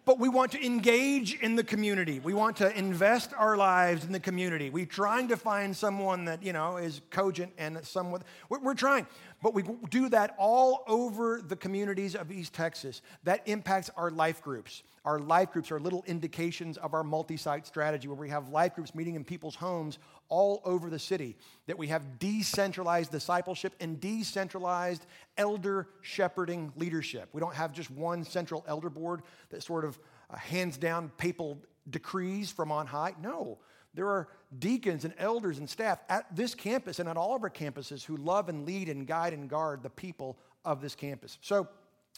But 0.05 0.19
we 0.19 0.29
want 0.29 0.53
to 0.53 0.65
engage 0.65 1.35
in 1.35 1.55
the 1.55 1.63
community. 1.63 2.19
We 2.19 2.33
want 2.33 2.57
to 2.57 2.77
invest 2.77 3.33
our 3.37 3.57
lives 3.57 4.05
in 4.05 4.13
the 4.13 4.19
community. 4.19 4.71
We're 4.71 4.87
trying 4.87 5.29
to 5.29 5.37
find 5.37 5.77
someone 5.77 6.25
that, 6.25 6.43
you 6.43 6.53
know, 6.53 6.79
is 6.79 7.03
cogent 7.11 7.53
and 7.59 7.79
someone, 7.85 8.23
we're, 8.49 8.75
trying. 8.75 9.07
But 9.43 9.53
we 9.53 9.65
do 9.91 10.09
that 10.09 10.35
all 10.39 10.83
over 10.89 11.43
the 11.47 11.57
communities 11.57 12.17
of 12.17 12.33
East 12.33 12.55
Texas. 12.55 13.03
That 13.25 13.43
impacts 13.47 13.91
our 13.97 14.11
life 14.11 14.43
groups. 14.43 14.83
Our 15.05 15.19
life 15.19 15.53
groups 15.53 15.71
are 15.71 15.79
little 15.79 16.03
indications 16.07 16.79
of 16.79 16.95
our 16.95 17.05
multi 17.05 17.37
site 17.37 17.67
strategy 17.67 18.09
where 18.09 18.17
we 18.17 18.31
have 18.31 18.49
life 18.49 18.75
groups 18.75 18.95
meeting 18.95 19.15
in 19.15 19.25
people's 19.25 19.55
homes 19.55 19.99
all 20.29 20.61
over 20.65 20.91
the 20.91 20.99
city. 20.99 21.37
That 21.67 21.79
we 21.79 21.89
have 21.89 22.19
decentralized 22.19 23.11
discipleship 23.11 23.75
and 23.81 24.01
decentralized 24.01 25.07
elder 25.37 25.89
shepherding 26.01 26.73
leadership. 26.77 27.29
We 27.33 27.41
don't 27.41 27.55
have 27.55 27.73
just 27.73 27.91
one 27.91 28.25
central 28.25 28.65
elder 28.67 28.91
board 28.91 29.23
that 29.51 29.63
sort 29.63 29.85
of 29.85 29.99
uh, 30.31 30.37
hands 30.37 30.77
down 30.77 31.11
papal 31.17 31.59
decrees 31.91 32.51
from 32.51 32.71
on 32.71 32.87
high. 32.87 33.15
No, 33.23 33.59
there 33.95 34.09
are 34.09 34.29
deacons 34.59 35.05
and 35.05 35.15
elders 35.19 35.59
and 35.59 35.69
staff 35.69 36.01
at 36.09 36.25
this 36.35 36.55
campus 36.55 36.99
and 36.99 37.09
at 37.09 37.17
all 37.17 37.35
of 37.35 37.43
our 37.43 37.51
campuses 37.51 38.05
who 38.05 38.17
love 38.17 38.49
and 38.49 38.67
lead 38.67 38.89
and 38.89 39.07
guide 39.07 39.33
and 39.33 39.49
guard 39.49 39.83
the 39.83 39.91
people 39.91 40.39
of 40.65 40.81
this 40.81 40.95
campus. 40.95 41.39
So, 41.41 41.69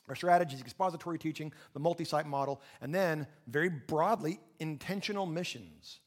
our 0.08 0.16
strategy 0.16 0.56
is 0.56 0.60
expository 0.60 1.18
teaching, 1.18 1.52
the 1.72 1.78
multi 1.78 2.04
site 2.04 2.26
model, 2.26 2.60
and 2.80 2.92
then, 2.92 3.28
very 3.46 3.68
broadly, 3.68 4.40
intentional 4.58 5.24
missions. 5.24 6.00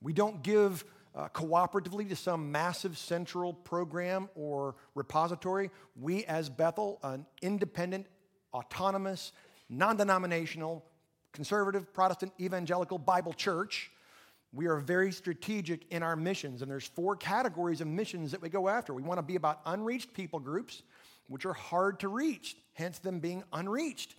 We 0.00 0.12
don't 0.12 0.42
give 0.42 0.84
uh, 1.14 1.28
cooperatively 1.28 2.08
to 2.08 2.16
some 2.16 2.50
massive 2.50 2.98
central 2.98 3.52
program 3.52 4.28
or 4.34 4.74
repository. 4.94 5.70
We, 5.96 6.24
as 6.24 6.48
Bethel, 6.48 6.98
an 7.02 7.26
independent, 7.40 8.06
autonomous, 8.52 9.32
non 9.68 9.96
denominational, 9.96 10.84
conservative, 11.32 11.92
Protestant, 11.92 12.32
evangelical 12.40 12.98
Bible 12.98 13.32
church, 13.32 13.90
we 14.52 14.66
are 14.66 14.78
very 14.78 15.10
strategic 15.10 15.90
in 15.90 16.02
our 16.02 16.14
missions, 16.14 16.62
and 16.62 16.70
there's 16.70 16.86
four 16.86 17.16
categories 17.16 17.80
of 17.80 17.88
missions 17.88 18.30
that 18.30 18.40
we 18.40 18.48
go 18.48 18.68
after. 18.68 18.94
We 18.94 19.02
want 19.02 19.18
to 19.18 19.22
be 19.22 19.34
about 19.34 19.60
unreached 19.66 20.14
people 20.14 20.38
groups, 20.38 20.82
which 21.26 21.44
are 21.44 21.52
hard 21.52 22.00
to 22.00 22.08
reach, 22.08 22.56
hence 22.74 22.98
them 22.98 23.18
being 23.18 23.42
unreached. 23.52 24.14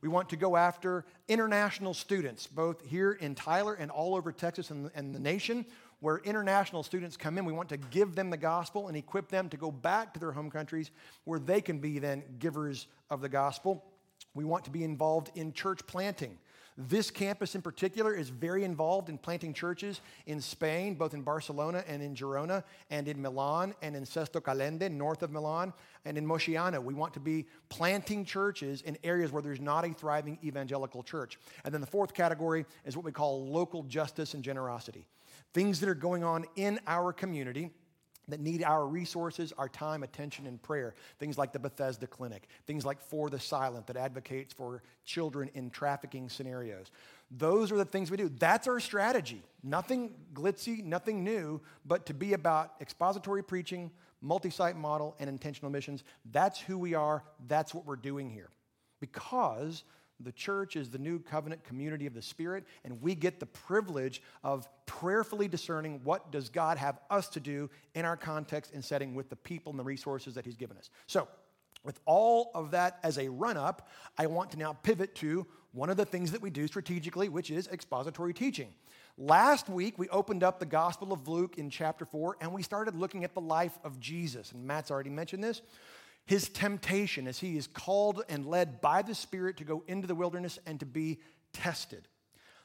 We 0.00 0.08
want 0.08 0.28
to 0.28 0.36
go 0.36 0.56
after 0.56 1.04
international 1.26 1.94
students, 1.94 2.46
both 2.46 2.84
here 2.84 3.12
in 3.12 3.34
Tyler 3.34 3.74
and 3.74 3.90
all 3.90 4.14
over 4.14 4.30
Texas 4.30 4.70
and, 4.70 4.90
and 4.94 5.14
the 5.14 5.18
nation, 5.18 5.64
where 6.00 6.18
international 6.18 6.82
students 6.82 7.16
come 7.16 7.38
in. 7.38 7.44
We 7.44 7.52
want 7.52 7.68
to 7.70 7.76
give 7.76 8.14
them 8.14 8.30
the 8.30 8.36
gospel 8.36 8.88
and 8.88 8.96
equip 8.96 9.28
them 9.28 9.48
to 9.48 9.56
go 9.56 9.70
back 9.70 10.14
to 10.14 10.20
their 10.20 10.32
home 10.32 10.50
countries 10.50 10.90
where 11.24 11.38
they 11.38 11.60
can 11.60 11.78
be 11.78 11.98
then 11.98 12.22
givers 12.38 12.86
of 13.10 13.20
the 13.20 13.28
gospel. 13.28 13.84
We 14.34 14.44
want 14.44 14.64
to 14.64 14.70
be 14.70 14.84
involved 14.84 15.30
in 15.34 15.52
church 15.52 15.86
planting. 15.86 16.38
This 16.80 17.10
campus 17.10 17.56
in 17.56 17.62
particular 17.62 18.14
is 18.14 18.28
very 18.28 18.62
involved 18.62 19.08
in 19.08 19.18
planting 19.18 19.52
churches 19.52 20.00
in 20.26 20.40
Spain, 20.40 20.94
both 20.94 21.12
in 21.12 21.22
Barcelona 21.22 21.82
and 21.88 22.00
in 22.00 22.14
Girona, 22.14 22.62
and 22.88 23.08
in 23.08 23.20
Milan, 23.20 23.74
and 23.82 23.96
in 23.96 24.04
Sesto 24.04 24.40
Calende, 24.40 24.88
north 24.88 25.24
of 25.24 25.32
Milan, 25.32 25.72
and 26.04 26.16
in 26.16 26.24
Mosciano. 26.24 26.80
We 26.80 26.94
want 26.94 27.14
to 27.14 27.20
be 27.20 27.46
planting 27.68 28.24
churches 28.24 28.82
in 28.82 28.96
areas 29.02 29.32
where 29.32 29.42
there's 29.42 29.60
not 29.60 29.84
a 29.84 29.92
thriving 29.92 30.38
evangelical 30.44 31.02
church. 31.02 31.40
And 31.64 31.74
then 31.74 31.80
the 31.80 31.86
fourth 31.88 32.14
category 32.14 32.64
is 32.84 32.94
what 32.96 33.04
we 33.04 33.10
call 33.10 33.48
local 33.48 33.82
justice 33.82 34.34
and 34.34 34.44
generosity. 34.44 35.04
Things 35.54 35.80
that 35.80 35.88
are 35.88 35.94
going 35.94 36.24
on 36.24 36.44
in 36.56 36.78
our 36.86 37.12
community 37.12 37.70
that 38.28 38.40
need 38.40 38.62
our 38.62 38.86
resources, 38.86 39.52
our 39.56 39.68
time, 39.68 40.02
attention, 40.02 40.46
and 40.46 40.62
prayer. 40.62 40.94
Things 41.18 41.38
like 41.38 41.52
the 41.52 41.58
Bethesda 41.58 42.06
Clinic, 42.06 42.48
things 42.66 42.84
like 42.84 43.00
For 43.00 43.30
the 43.30 43.40
Silent 43.40 43.86
that 43.86 43.96
advocates 43.96 44.52
for 44.52 44.82
children 45.04 45.50
in 45.54 45.70
trafficking 45.70 46.28
scenarios. 46.28 46.90
Those 47.30 47.72
are 47.72 47.76
the 47.76 47.84
things 47.84 48.10
we 48.10 48.16
do. 48.16 48.28
That's 48.28 48.68
our 48.68 48.80
strategy. 48.80 49.42
Nothing 49.62 50.14
glitzy, 50.34 50.84
nothing 50.84 51.24
new, 51.24 51.60
but 51.84 52.06
to 52.06 52.14
be 52.14 52.34
about 52.34 52.74
expository 52.80 53.42
preaching, 53.42 53.90
multi 54.20 54.50
site 54.50 54.76
model, 54.76 55.16
and 55.18 55.28
intentional 55.28 55.72
missions. 55.72 56.04
That's 56.30 56.60
who 56.60 56.78
we 56.78 56.94
are. 56.94 57.24
That's 57.46 57.74
what 57.74 57.86
we're 57.86 57.96
doing 57.96 58.30
here. 58.30 58.50
Because 59.00 59.84
the 60.20 60.32
church 60.32 60.76
is 60.76 60.90
the 60.90 60.98
new 60.98 61.18
covenant 61.18 61.64
community 61.64 62.06
of 62.06 62.14
the 62.14 62.22
Spirit, 62.22 62.64
and 62.84 63.00
we 63.00 63.14
get 63.14 63.38
the 63.38 63.46
privilege 63.46 64.22
of 64.42 64.68
prayerfully 64.86 65.48
discerning 65.48 66.00
what 66.04 66.32
does 66.32 66.48
God 66.48 66.78
have 66.78 66.98
us 67.10 67.28
to 67.30 67.40
do 67.40 67.70
in 67.94 68.04
our 68.04 68.16
context 68.16 68.72
and 68.74 68.84
setting 68.84 69.14
with 69.14 69.30
the 69.30 69.36
people 69.36 69.70
and 69.70 69.78
the 69.78 69.84
resources 69.84 70.34
that 70.34 70.44
He's 70.44 70.56
given 70.56 70.76
us. 70.76 70.90
So, 71.06 71.28
with 71.84 72.00
all 72.04 72.50
of 72.54 72.72
that 72.72 72.98
as 73.04 73.18
a 73.18 73.28
run 73.28 73.56
up, 73.56 73.88
I 74.16 74.26
want 74.26 74.50
to 74.50 74.58
now 74.58 74.72
pivot 74.72 75.14
to 75.16 75.46
one 75.72 75.90
of 75.90 75.96
the 75.96 76.04
things 76.04 76.32
that 76.32 76.42
we 76.42 76.50
do 76.50 76.66
strategically, 76.66 77.28
which 77.28 77.50
is 77.50 77.68
expository 77.68 78.34
teaching. 78.34 78.74
Last 79.16 79.68
week, 79.68 79.98
we 79.98 80.08
opened 80.10 80.42
up 80.42 80.60
the 80.60 80.66
Gospel 80.66 81.12
of 81.12 81.26
Luke 81.28 81.58
in 81.58 81.70
chapter 81.70 82.04
4, 82.04 82.36
and 82.40 82.52
we 82.52 82.62
started 82.62 82.94
looking 82.94 83.24
at 83.24 83.34
the 83.34 83.40
life 83.40 83.78
of 83.84 83.98
Jesus. 83.98 84.52
And 84.52 84.64
Matt's 84.64 84.90
already 84.90 85.10
mentioned 85.10 85.42
this 85.42 85.62
his 86.28 86.50
temptation 86.50 87.26
as 87.26 87.38
he 87.38 87.56
is 87.56 87.66
called 87.66 88.22
and 88.28 88.44
led 88.44 88.82
by 88.82 89.00
the 89.00 89.14
Spirit 89.14 89.56
to 89.56 89.64
go 89.64 89.82
into 89.88 90.06
the 90.06 90.14
wilderness 90.14 90.58
and 90.66 90.78
to 90.78 90.84
be 90.84 91.20
tested. 91.54 92.06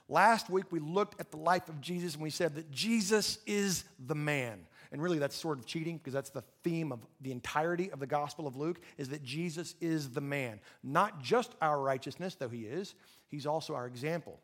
Last 0.10 0.50
week, 0.50 0.66
we 0.70 0.80
looked 0.80 1.22
at 1.22 1.32
the 1.32 1.38
life 1.38 1.70
of 1.70 1.80
Jesus 1.80 2.16
and 2.16 2.22
we 2.22 2.30
said 2.30 2.56
that 2.56 2.70
Jesus 2.72 3.40
is 3.48 3.86
the 4.06 4.16
man. 4.16 4.68
And 4.92 5.02
really, 5.02 5.18
that's 5.18 5.38
sort 5.38 5.60
of 5.60 5.66
cheating 5.66 5.98
because 5.98 6.12
that's 6.12 6.30
the 6.30 6.44
theme 6.66 6.92
of 6.92 7.00
the 7.22 7.32
entirety 7.32 7.90
of 7.90 8.02
the 8.02 8.06
Gospel 8.06 8.48
of 8.48 8.58
Luke 8.58 8.82
is 8.98 9.08
that 9.10 9.24
Jesus 9.24 9.76
is 9.80 10.10
the 10.10 10.20
man. 10.20 10.60
Not 10.84 11.24
just 11.24 11.56
our 11.62 11.80
righteousness, 11.80 12.36
though 12.36 12.50
he 12.50 12.64
is, 12.64 12.96
he's 13.30 13.46
also 13.46 13.76
our 13.76 13.88
example. 13.88 14.42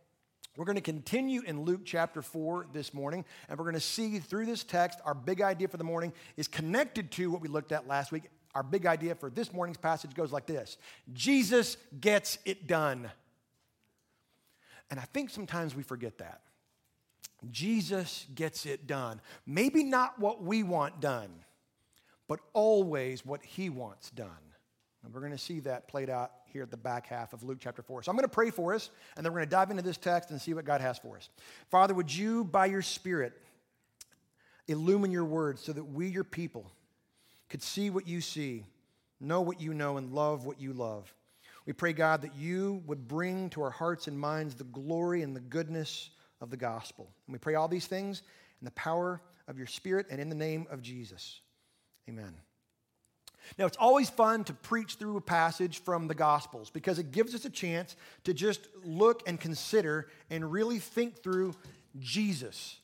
We're 0.56 0.66
going 0.66 0.78
to 0.78 0.82
continue 0.82 1.42
in 1.46 1.64
Luke 1.64 1.82
chapter 1.84 2.22
4 2.22 2.68
this 2.72 2.94
morning, 2.94 3.26
and 3.50 3.60
we're 3.60 3.66
going 3.66 3.76
to 3.76 3.82
see 3.82 4.18
through 4.20 4.46
this 4.46 4.64
text, 4.64 5.00
our 5.04 5.14
big 5.14 5.42
idea 5.42 5.68
for 5.68 5.78
the 5.78 5.84
morning 5.84 6.14
is 6.38 6.48
connected 6.48 7.12
to 7.12 7.30
what 7.30 7.42
we 7.42 7.50
looked 7.50 7.74
at 7.74 7.86
last 7.86 8.14
week 8.14 8.24
our 8.56 8.64
big 8.64 8.86
idea 8.86 9.16
for 9.16 9.30
this 9.30 9.54
morning's 9.54 9.78
passage 9.78 10.14
goes 10.14 10.32
like 10.32 10.46
this 10.46 10.78
Jesus 11.14 11.78
gets 12.00 12.38
it 12.46 12.68
done. 12.68 13.10
And 14.92 15.00
I 15.00 15.04
think 15.04 15.30
sometimes 15.30 15.76
we 15.76 15.84
forget 15.84 16.18
that. 16.18 16.42
Jesus 17.52 18.26
gets 18.36 18.66
it 18.66 18.88
done. 18.88 19.22
Maybe 19.46 19.84
not 19.84 20.20
what 20.20 20.44
we 20.44 20.64
want 20.64 21.00
done, 21.00 21.30
but 22.28 22.40
always 22.54 23.26
what 23.26 23.44
he 23.44 23.70
wants 23.70 24.10
done. 24.10 24.30
And 25.04 25.14
we're 25.14 25.22
going 25.22 25.32
to 25.32 25.38
see 25.38 25.62
that 25.62 25.88
played 25.88 26.10
out 26.10 26.32
here 26.46 26.64
at 26.64 26.72
the 26.72 26.78
back 26.78 27.08
half 27.08 27.32
of 27.32 27.44
Luke 27.44 27.60
chapter 27.62 27.82
4. 27.82 28.04
So 28.04 28.12
I'm 28.12 28.18
going 28.18 28.28
to 28.28 28.34
pray 28.34 28.50
for 28.50 28.74
us, 28.74 28.90
and 29.16 29.26
then 29.26 29.32
we're 29.32 29.40
going 29.40 29.50
to 29.50 29.56
dive 29.56 29.72
into 29.72 29.84
this 29.84 29.98
text 29.98 30.32
and 30.32 30.42
see 30.42 30.54
what 30.54 30.66
God 30.66 30.82
has 30.82 30.98
for 30.98 31.16
us. 31.16 31.30
Father, 31.70 31.94
would 31.94 32.14
you, 32.14 32.44
by 32.44 32.66
your 32.66 32.82
Spirit, 32.82 33.34
illumine 34.68 35.12
your 35.12 35.26
words 35.26 35.62
so 35.62 35.72
that 35.72 35.84
we, 35.84 36.08
your 36.08 36.26
people, 36.26 36.70
could 37.50 37.62
see 37.64 37.90
what 37.90 38.08
you 38.08 38.22
see, 38.22 38.66
know 39.20 39.42
what 39.42 39.60
you 39.60 39.74
know, 39.74 39.98
and 39.98 40.14
love 40.14 40.46
what 40.46 40.62
you 40.62 40.74
love. 40.74 41.14
We 41.66 41.74
pray, 41.74 41.94
God, 41.94 42.22
that 42.22 42.36
you 42.36 42.82
would 42.86 43.08
bring 43.08 43.50
to 43.52 43.62
our 43.62 43.70
hearts 43.70 44.08
and 44.08 44.18
minds 44.20 44.56
the 44.56 44.64
glory 44.64 45.22
and 45.22 45.36
the 45.36 45.42
goodness 45.42 46.10
of 46.42 46.50
the 46.50 46.58
gospel. 46.58 47.10
And 47.28 47.34
we 47.34 47.40
pray 47.40 47.56
all 47.56 47.68
these 47.68 47.88
things 47.88 48.24
in 48.62 48.66
the 48.66 48.72
power 48.72 49.22
of 49.48 49.58
your 49.58 49.68
Spirit 49.68 50.08
and 50.10 50.22
in 50.22 50.30
the 50.30 50.36
name 50.36 50.68
of 50.72 50.82
Jesus. 50.82 51.42
Amen. 52.08 52.34
Now, 53.58 53.66
it's 53.66 53.78
always 53.78 54.10
fun 54.10 54.44
to 54.46 54.54
preach 54.54 54.96
through 54.96 55.18
a 55.18 55.22
passage 55.22 55.82
from 55.82 56.08
the 56.08 56.16
Gospels 56.16 56.70
because 56.70 57.00
it 57.00 57.12
gives 57.12 57.34
us 57.34 57.46
a 57.46 57.50
chance 57.50 57.96
to 58.26 58.34
just 58.34 58.68
look 58.84 59.24
and 59.28 59.40
consider 59.40 60.08
and 60.30 60.52
really 60.52 60.80
think 60.80 61.24
through 61.24 61.56
Jesus 61.98 62.78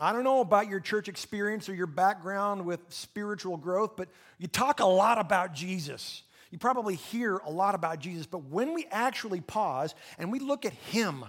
I 0.00 0.12
don't 0.12 0.24
know 0.24 0.40
about 0.40 0.68
your 0.68 0.80
church 0.80 1.08
experience 1.08 1.68
or 1.68 1.74
your 1.74 1.86
background 1.86 2.64
with 2.64 2.80
spiritual 2.88 3.56
growth, 3.56 3.96
but 3.96 4.08
you 4.38 4.46
talk 4.46 4.80
a 4.80 4.86
lot 4.86 5.18
about 5.18 5.54
Jesus. 5.54 6.22
You 6.50 6.58
probably 6.58 6.94
hear 6.94 7.36
a 7.38 7.50
lot 7.50 7.74
about 7.74 7.98
Jesus, 7.98 8.26
but 8.26 8.44
when 8.44 8.74
we 8.74 8.86
actually 8.90 9.40
pause 9.40 9.94
and 10.18 10.30
we 10.30 10.38
look 10.38 10.64
at 10.64 10.72
him, 10.72 11.24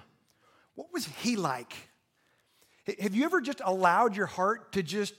what 0.75 0.93
was 0.93 1.05
he 1.05 1.35
like? 1.35 1.73
Have 2.99 3.13
you 3.13 3.25
ever 3.25 3.41
just 3.41 3.61
allowed 3.63 4.15
your 4.15 4.27
heart 4.27 4.71
to 4.73 4.83
just 4.83 5.13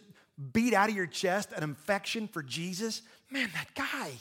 beat 0.53 0.73
out 0.73 0.89
of 0.89 0.97
your 0.97 1.07
chest 1.07 1.53
an 1.55 1.69
affection 1.71 2.29
for 2.29 2.43
Jesus? 2.43 3.03
Man, 3.31 3.51
that 3.55 3.75
guy, 3.75 4.13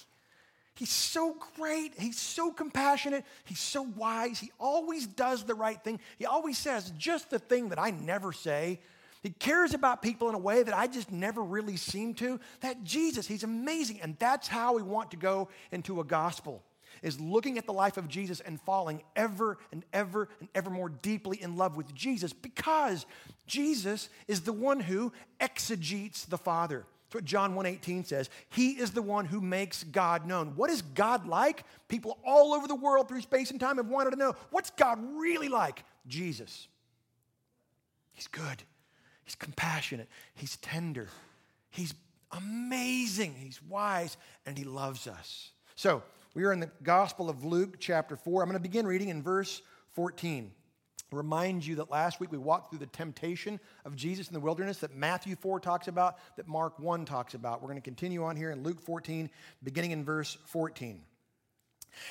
he's 0.76 0.90
so 0.90 1.36
great. 1.56 1.94
He's 1.98 2.20
so 2.20 2.52
compassionate. 2.52 3.26
He's 3.46 3.60
so 3.60 3.84
wise. 3.84 4.40
He 4.40 4.52
always 4.60 5.08
does 5.08 5.44
the 5.46 5.56
right 5.56 5.82
thing. 5.82 6.00
He 6.18 6.26
always 6.26 6.58
says 6.58 6.92
just 6.98 7.30
the 7.30 7.40
thing 7.40 7.70
that 7.70 7.80
I 7.80 7.92
never 7.92 8.34
say. 8.34 8.80
He 9.22 9.32
cares 9.32 9.74
about 9.74 10.02
people 10.02 10.30
in 10.30 10.36
a 10.36 10.40
way 10.40 10.64
that 10.64 10.74
I 10.74 10.88
just 10.88 11.12
never 11.12 11.44
really 11.44 11.76
seem 11.76 12.14
to. 12.16 12.40
That 12.62 12.84
Jesus, 12.84 13.28
he's 13.28 13.44
amazing. 13.44 14.00
And 14.02 14.16
that's 14.18 14.48
how 14.48 14.76
we 14.76 14.82
want 14.82 15.12
to 15.12 15.18
go 15.18 15.50
into 15.72 16.00
a 16.00 16.04
gospel 16.04 16.64
is 17.02 17.20
looking 17.20 17.58
at 17.58 17.66
the 17.66 17.74
life 17.74 17.98
of 17.98 18.08
Jesus 18.08 18.40
and 18.40 18.60
falling 18.62 19.02
ever 19.16 19.58
and 19.72 19.86
ever 19.94 20.30
and 20.40 20.50
ever 20.56 20.70
more 20.70 20.90
deeply 20.90 21.42
in 21.42 21.56
love 21.56 21.78
with 21.78 21.94
Jesus 21.94 22.34
because 22.34 23.06
Jesus 23.48 24.10
is 24.28 24.42
the 24.42 24.54
one 24.54 24.80
who 24.80 25.12
exegetes 25.40 26.26
the 26.26 26.38
Father. 26.38 26.86
That's 27.06 27.16
what 27.16 27.26
John 27.26 27.56
1:18 27.56 28.04
says. 28.04 28.30
He 28.50 28.72
is 28.72 28.92
the 28.92 29.02
one 29.02 29.26
who 29.26 29.42
makes 29.42 29.84
God 29.84 30.28
known. 30.28 30.56
What 30.56 30.70
is 30.70 30.82
God 30.82 31.26
like? 31.28 31.64
People 31.88 32.20
all 32.24 32.54
over 32.54 32.68
the 32.68 32.76
world 32.76 33.08
through 33.08 33.22
space 33.22 33.50
and 33.50 33.60
time 33.60 33.78
have 33.78 33.88
wanted 33.88 34.12
to 34.12 34.16
know. 34.16 34.36
What's 34.52 34.70
God 34.70 35.00
really 35.16 35.50
like? 35.50 35.84
Jesus. 36.08 36.68
He's 38.14 38.28
good. 38.28 38.64
He's 39.30 39.36
compassionate. 39.36 40.10
He's 40.34 40.58
tender. 40.58 41.08
He's 41.70 41.94
amazing. 42.32 43.36
He's 43.38 43.62
wise 43.62 44.18
and 44.48 44.58
he 44.58 44.64
loves 44.64 45.06
us. 45.06 45.52
So, 45.76 46.02
we 46.34 46.46
are 46.46 46.52
in 46.52 46.60
the 46.60 46.72
Gospel 46.82 47.30
of 47.30 47.44
Luke, 47.44 47.76
chapter 47.80 48.16
4. 48.16 48.42
I'm 48.42 48.50
going 48.50 48.58
to 48.58 48.60
begin 48.60 48.88
reading 48.88 49.10
in 49.10 49.22
verse 49.22 49.62
14. 49.94 50.50
Remind 51.12 51.64
you 51.64 51.76
that 51.76 51.92
last 51.92 52.20
week 52.20 52.32
we 52.32 52.40
walked 52.40 52.72
through 52.72 52.80
the 52.80 52.88
temptation 52.88 53.60
of 53.86 53.96
Jesus 53.96 54.30
in 54.30 54.34
the 54.34 54.40
wilderness 54.40 54.80
that 54.80 54.96
Matthew 54.96 55.36
4 55.36 55.60
talks 55.60 55.88
about, 55.88 56.18
that 56.36 56.48
Mark 56.48 56.80
1 56.80 57.06
talks 57.06 57.36
about. 57.36 57.62
We're 57.62 57.68
going 57.68 57.78
to 57.78 57.82
continue 57.82 58.24
on 58.24 58.36
here 58.36 58.50
in 58.50 58.64
Luke 58.64 58.82
14, 58.82 59.30
beginning 59.64 59.92
in 59.92 60.04
verse 60.04 60.40
14. 60.46 61.04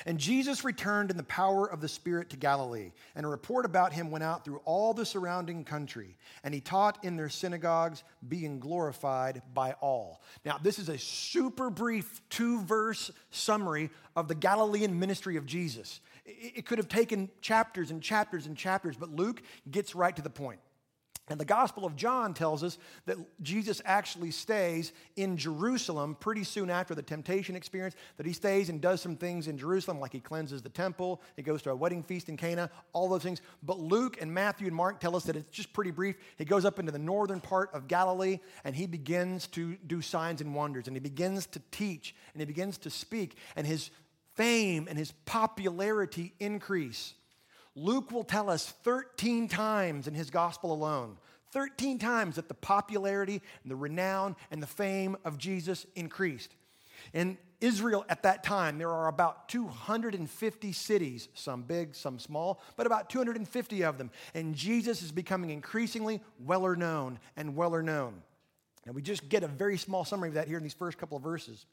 And 0.05 0.17
Jesus 0.17 0.63
returned 0.63 1.11
in 1.11 1.17
the 1.17 1.23
power 1.23 1.65
of 1.65 1.81
the 1.81 1.87
Spirit 1.87 2.29
to 2.29 2.37
Galilee, 2.37 2.91
and 3.15 3.25
a 3.25 3.29
report 3.29 3.65
about 3.65 3.93
him 3.93 4.11
went 4.11 4.23
out 4.23 4.45
through 4.45 4.61
all 4.65 4.93
the 4.93 5.05
surrounding 5.05 5.63
country, 5.63 6.15
and 6.43 6.53
he 6.53 6.61
taught 6.61 7.03
in 7.03 7.15
their 7.15 7.29
synagogues, 7.29 8.03
being 8.27 8.59
glorified 8.59 9.41
by 9.53 9.73
all. 9.81 10.21
Now, 10.45 10.57
this 10.61 10.79
is 10.79 10.89
a 10.89 10.97
super 10.97 11.69
brief 11.69 12.21
two 12.29 12.61
verse 12.61 13.11
summary 13.31 13.89
of 14.15 14.27
the 14.27 14.35
Galilean 14.35 14.99
ministry 14.99 15.37
of 15.37 15.45
Jesus. 15.45 15.99
It 16.25 16.65
could 16.65 16.77
have 16.77 16.89
taken 16.89 17.29
chapters 17.41 17.91
and 17.91 18.01
chapters 18.01 18.45
and 18.45 18.55
chapters, 18.55 18.95
but 18.95 19.09
Luke 19.09 19.41
gets 19.71 19.95
right 19.95 20.15
to 20.15 20.21
the 20.21 20.29
point. 20.29 20.59
And 21.29 21.39
the 21.39 21.45
Gospel 21.45 21.85
of 21.85 21.95
John 21.95 22.33
tells 22.33 22.63
us 22.63 22.77
that 23.05 23.17
Jesus 23.41 23.81
actually 23.85 24.31
stays 24.31 24.91
in 25.15 25.37
Jerusalem 25.37 26.17
pretty 26.19 26.43
soon 26.43 26.69
after 26.69 26.95
the 26.95 27.01
temptation 27.01 27.55
experience, 27.55 27.95
that 28.17 28.25
he 28.25 28.33
stays 28.33 28.69
and 28.69 28.81
does 28.81 29.01
some 29.01 29.15
things 29.15 29.47
in 29.47 29.57
Jerusalem, 29.57 29.99
like 29.99 30.11
he 30.11 30.19
cleanses 30.19 30.61
the 30.61 30.69
temple, 30.69 31.21
he 31.35 31.43
goes 31.43 31.61
to 31.61 31.71
a 31.71 31.75
wedding 31.75 32.01
feast 32.01 32.29
in 32.29 32.37
Cana, 32.37 32.71
all 32.93 33.07
those 33.07 33.23
things. 33.23 33.41
But 33.61 33.79
Luke 33.79 34.17
and 34.19 34.33
Matthew 34.33 34.67
and 34.67 34.75
Mark 34.75 34.99
tell 34.99 35.15
us 35.15 35.23
that 35.25 35.35
it's 35.35 35.55
just 35.55 35.71
pretty 35.71 35.91
brief. 35.91 36.15
He 36.37 36.45
goes 36.45 36.65
up 36.65 36.79
into 36.79 36.91
the 36.91 36.99
northern 36.99 37.39
part 37.39 37.69
of 37.73 37.87
Galilee 37.87 38.39
and 38.63 38.75
he 38.75 38.87
begins 38.87 39.47
to 39.47 39.75
do 39.85 40.01
signs 40.01 40.41
and 40.41 40.55
wonders, 40.55 40.87
and 40.87 40.95
he 40.95 40.99
begins 40.99 41.45
to 41.47 41.61
teach, 41.71 42.15
and 42.33 42.41
he 42.41 42.45
begins 42.45 42.77
to 42.79 42.89
speak, 42.89 43.37
and 43.55 43.67
his 43.67 43.91
fame 44.35 44.87
and 44.89 44.97
his 44.97 45.11
popularity 45.25 46.33
increase. 46.39 47.13
Luke 47.79 48.11
will 48.11 48.25
tell 48.25 48.49
us 48.49 48.73
13 48.83 49.47
times 49.47 50.07
in 50.07 50.13
his 50.13 50.29
gospel 50.29 50.73
alone, 50.73 51.17
13 51.53 51.97
times 51.97 52.35
that 52.35 52.49
the 52.49 52.53
popularity 52.53 53.41
and 53.63 53.71
the 53.71 53.75
renown 53.75 54.35
and 54.51 54.61
the 54.61 54.67
fame 54.67 55.15
of 55.23 55.37
Jesus 55.37 55.85
increased. 55.95 56.53
In 57.13 57.37
Israel 57.61 58.05
at 58.09 58.23
that 58.23 58.43
time, 58.43 58.77
there 58.77 58.91
are 58.91 59.07
about 59.07 59.47
250 59.47 60.71
cities, 60.73 61.29
some 61.33 61.63
big, 61.63 61.95
some 61.95 62.19
small, 62.19 62.61
but 62.75 62.85
about 62.85 63.09
250 63.09 63.83
of 63.85 63.97
them. 63.97 64.11
And 64.33 64.55
Jesus 64.55 65.01
is 65.01 65.13
becoming 65.13 65.49
increasingly 65.49 66.21
weller 66.37 66.75
known 66.75 67.17
and 67.37 67.55
weller 67.55 67.81
known. 67.81 68.21
And 68.85 68.93
we 68.93 69.01
just 69.01 69.29
get 69.29 69.43
a 69.43 69.47
very 69.47 69.77
small 69.77 70.03
summary 70.03 70.29
of 70.29 70.35
that 70.35 70.49
here 70.49 70.57
in 70.57 70.63
these 70.63 70.73
first 70.73 70.97
couple 70.97 71.15
of 71.15 71.23
verses. 71.23 71.65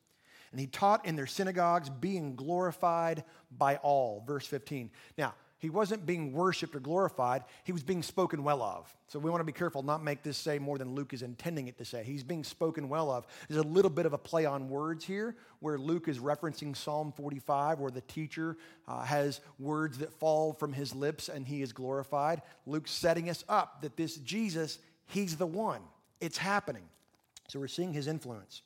And 0.52 0.60
he 0.60 0.68
taught 0.68 1.04
in 1.04 1.16
their 1.16 1.26
synagogues, 1.26 1.90
being 1.90 2.36
glorified 2.36 3.24
by 3.50 3.76
all. 3.76 4.22
Verse 4.24 4.46
15. 4.46 4.90
Now, 5.18 5.34
he 5.66 5.70
wasn't 5.70 6.06
being 6.06 6.32
worshiped 6.32 6.76
or 6.76 6.78
glorified, 6.78 7.42
he 7.64 7.72
was 7.72 7.82
being 7.82 8.00
spoken 8.00 8.44
well 8.44 8.62
of. 8.62 8.94
So 9.08 9.18
we 9.18 9.30
want 9.30 9.40
to 9.40 9.44
be 9.44 9.50
careful 9.50 9.82
not 9.82 10.00
make 10.00 10.22
this 10.22 10.36
say 10.36 10.60
more 10.60 10.78
than 10.78 10.94
Luke 10.94 11.12
is 11.12 11.22
intending 11.22 11.66
it 11.66 11.76
to 11.78 11.84
say. 11.84 12.04
He's 12.04 12.22
being 12.22 12.44
spoken 12.44 12.88
well 12.88 13.10
of. 13.10 13.26
There's 13.48 13.64
a 13.64 13.66
little 13.66 13.90
bit 13.90 14.06
of 14.06 14.12
a 14.12 14.18
play 14.18 14.44
on 14.44 14.68
words 14.68 15.04
here 15.04 15.34
where 15.58 15.76
Luke 15.76 16.06
is 16.06 16.20
referencing 16.20 16.76
Psalm 16.76 17.10
45 17.10 17.80
where 17.80 17.90
the 17.90 18.02
teacher 18.02 18.56
uh, 18.86 19.02
has 19.02 19.40
words 19.58 19.98
that 19.98 20.12
fall 20.12 20.52
from 20.52 20.72
his 20.72 20.94
lips 20.94 21.28
and 21.28 21.44
he 21.44 21.62
is 21.62 21.72
glorified. 21.72 22.42
Luke's 22.64 22.92
setting 22.92 23.28
us 23.28 23.42
up 23.48 23.82
that 23.82 23.96
this 23.96 24.18
Jesus, 24.18 24.78
he's 25.06 25.34
the 25.34 25.48
one. 25.48 25.80
It's 26.20 26.38
happening. 26.38 26.84
So 27.48 27.58
we're 27.58 27.66
seeing 27.66 27.92
his 27.92 28.06
influence. 28.06 28.62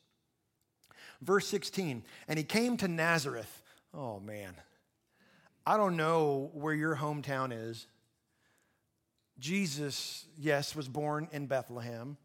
Verse 1.22 1.48
16, 1.48 2.02
and 2.28 2.38
he 2.38 2.44
came 2.44 2.76
to 2.76 2.88
Nazareth. 2.88 3.62
Oh 3.94 4.20
man. 4.20 4.52
I 5.70 5.76
don't 5.76 5.96
know 5.96 6.50
where 6.52 6.74
your 6.74 6.96
hometown 6.96 7.52
is. 7.52 7.86
Jesus, 9.38 10.26
yes, 10.36 10.74
was 10.74 10.88
born 10.88 11.28
in 11.30 11.46
Bethlehem, 11.46 12.16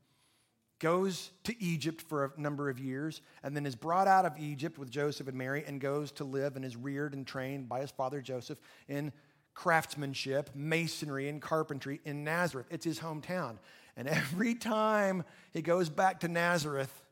goes 0.80 1.30
to 1.44 1.54
Egypt 1.62 2.02
for 2.02 2.25
a 2.25 2.42
number 2.42 2.72
of 2.72 2.80
years, 2.80 3.22
and 3.44 3.56
then 3.56 3.68
is 3.68 3.75
brought 3.75 4.08
out 4.08 4.25
of 4.25 4.34
Egypt 4.40 4.80
with 4.80 4.90
Joseph 4.90 5.28
and 5.28 5.38
Mary 5.38 5.64
and 5.68 5.80
goes 5.80 6.12
to 6.14 6.24
live 6.24 6.56
and 6.56 6.66
is 6.66 6.75
reared 6.75 7.14
and 7.14 7.28
trained 7.28 7.70
by 7.70 7.82
his 7.82 7.92
father 7.92 8.20
Joseph 8.20 8.58
in 8.88 9.14
craftsmanship, 9.54 10.50
masonry, 10.56 11.30
and 11.30 11.40
carpentry 11.40 12.02
in 12.04 12.24
Nazareth. 12.24 12.66
It's 12.72 12.86
his 12.86 13.00
hometown. 13.00 13.60
And 13.96 14.08
every 14.08 14.56
time 14.56 15.24
he 15.54 15.62
goes 15.62 15.88
back 15.88 16.22
to 16.22 16.28
Nazareth, 16.28 17.04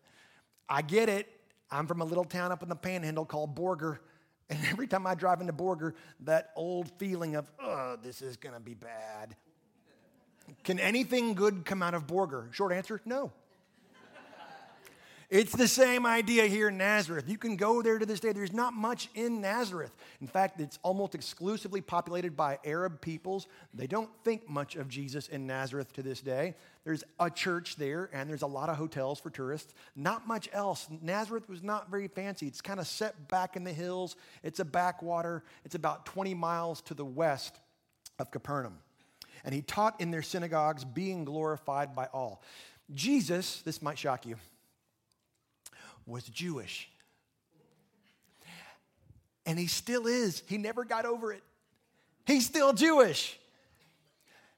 I 0.68 0.82
get 0.82 1.10
it. 1.10 1.30
I'm 1.70 1.86
from 1.86 2.02
a 2.02 2.06
little 2.06 2.26
town 2.26 2.52
up 2.52 2.64
in 2.64 2.70
the 2.70 2.76
panhandle 2.76 3.26
called 3.26 3.56
Borger. 3.56 4.00
And 4.50 4.60
every 4.70 4.88
time 4.88 5.08
I 5.08 5.16
drive 5.16 5.42
into 5.42 5.54
Borger, 5.54 5.94
that 6.22 6.52
old 6.56 6.92
feeling 6.98 7.36
of, 7.36 7.50
oh, 7.62 7.98
this 8.02 8.22
is 8.22 8.38
going 8.38 8.56
to 8.56 8.62
be 8.62 8.74
bad. 8.74 9.36
Can 10.64 10.80
anything 10.80 11.36
good 11.36 11.66
come 11.66 11.82
out 11.82 11.94
of 11.94 12.08
Borger? 12.08 12.52
Short 12.54 12.74
answer 12.74 13.02
no. 13.06 13.32
It's 15.34 15.56
the 15.56 15.68
same 15.68 16.06
idea 16.06 16.46
here 16.46 16.68
in 16.68 16.78
Nazareth. 16.78 17.28
You 17.28 17.40
can 17.40 17.56
go 17.56 17.82
there 17.82 17.98
to 17.98 18.06
this 18.06 18.20
day. 18.20 18.34
There's 18.34 18.54
not 18.54 18.76
much 18.76 19.10
in 19.16 19.42
Nazareth. 19.42 19.92
In 20.22 20.28
fact, 20.28 20.60
it's 20.60 20.78
almost 20.84 21.16
exclusively 21.16 21.82
populated 21.82 22.38
by 22.38 22.60
Arab 22.64 23.02
peoples. 23.02 23.48
They 23.74 23.88
don't 23.88 24.12
think 24.24 24.48
much 24.48 24.76
of 24.76 24.90
Jesus 24.90 25.30
in 25.30 25.48
Nazareth 25.48 25.92
to 25.94 26.04
this 26.04 26.22
day. 26.22 26.54
There's 26.84 27.04
a 27.20 27.30
church 27.30 27.78
there, 27.78 28.10
and 28.12 28.30
there's 28.30 28.42
a 28.42 28.48
lot 28.48 28.70
of 28.70 28.76
hotels 28.76 29.20
for 29.20 29.30
tourists. 29.30 29.74
Not 29.96 30.28
much 30.28 30.50
else. 30.52 30.88
Nazareth 31.02 31.48
was 31.48 31.64
not 31.64 31.90
very 31.90 32.10
fancy. 32.10 32.48
It's 32.48 32.60
kind 32.60 32.80
of 32.80 32.88
set 32.88 33.30
back 33.30 33.56
in 33.56 33.64
the 33.64 33.72
hills, 33.72 34.16
it's 34.44 34.60
a 34.60 34.66
backwater. 34.66 35.44
It's 35.64 35.76
about 35.76 36.06
20 36.06 36.34
miles 36.34 36.82
to 36.84 36.94
the 36.94 37.06
west 37.06 37.58
of 38.20 38.32
Capernaum. 38.32 38.80
And 39.46 39.54
he 39.54 39.62
taught 39.62 40.00
in 40.02 40.12
their 40.12 40.22
synagogues, 40.22 40.84
being 40.84 41.26
glorified 41.26 41.96
by 41.96 42.08
all. 42.14 42.42
Jesus, 42.94 43.62
this 43.62 43.82
might 43.82 43.98
shock 43.98 44.26
you 44.26 44.36
was 46.06 46.24
Jewish. 46.26 46.90
And 49.46 49.60
he 49.60 49.68
still 49.68 50.08
is. 50.08 50.44
He 50.48 50.58
never 50.58 50.86
got 50.86 51.06
over 51.06 51.34
it. 51.34 51.44
He's 52.26 52.46
still 52.46 52.74
Jewish. 52.74 53.38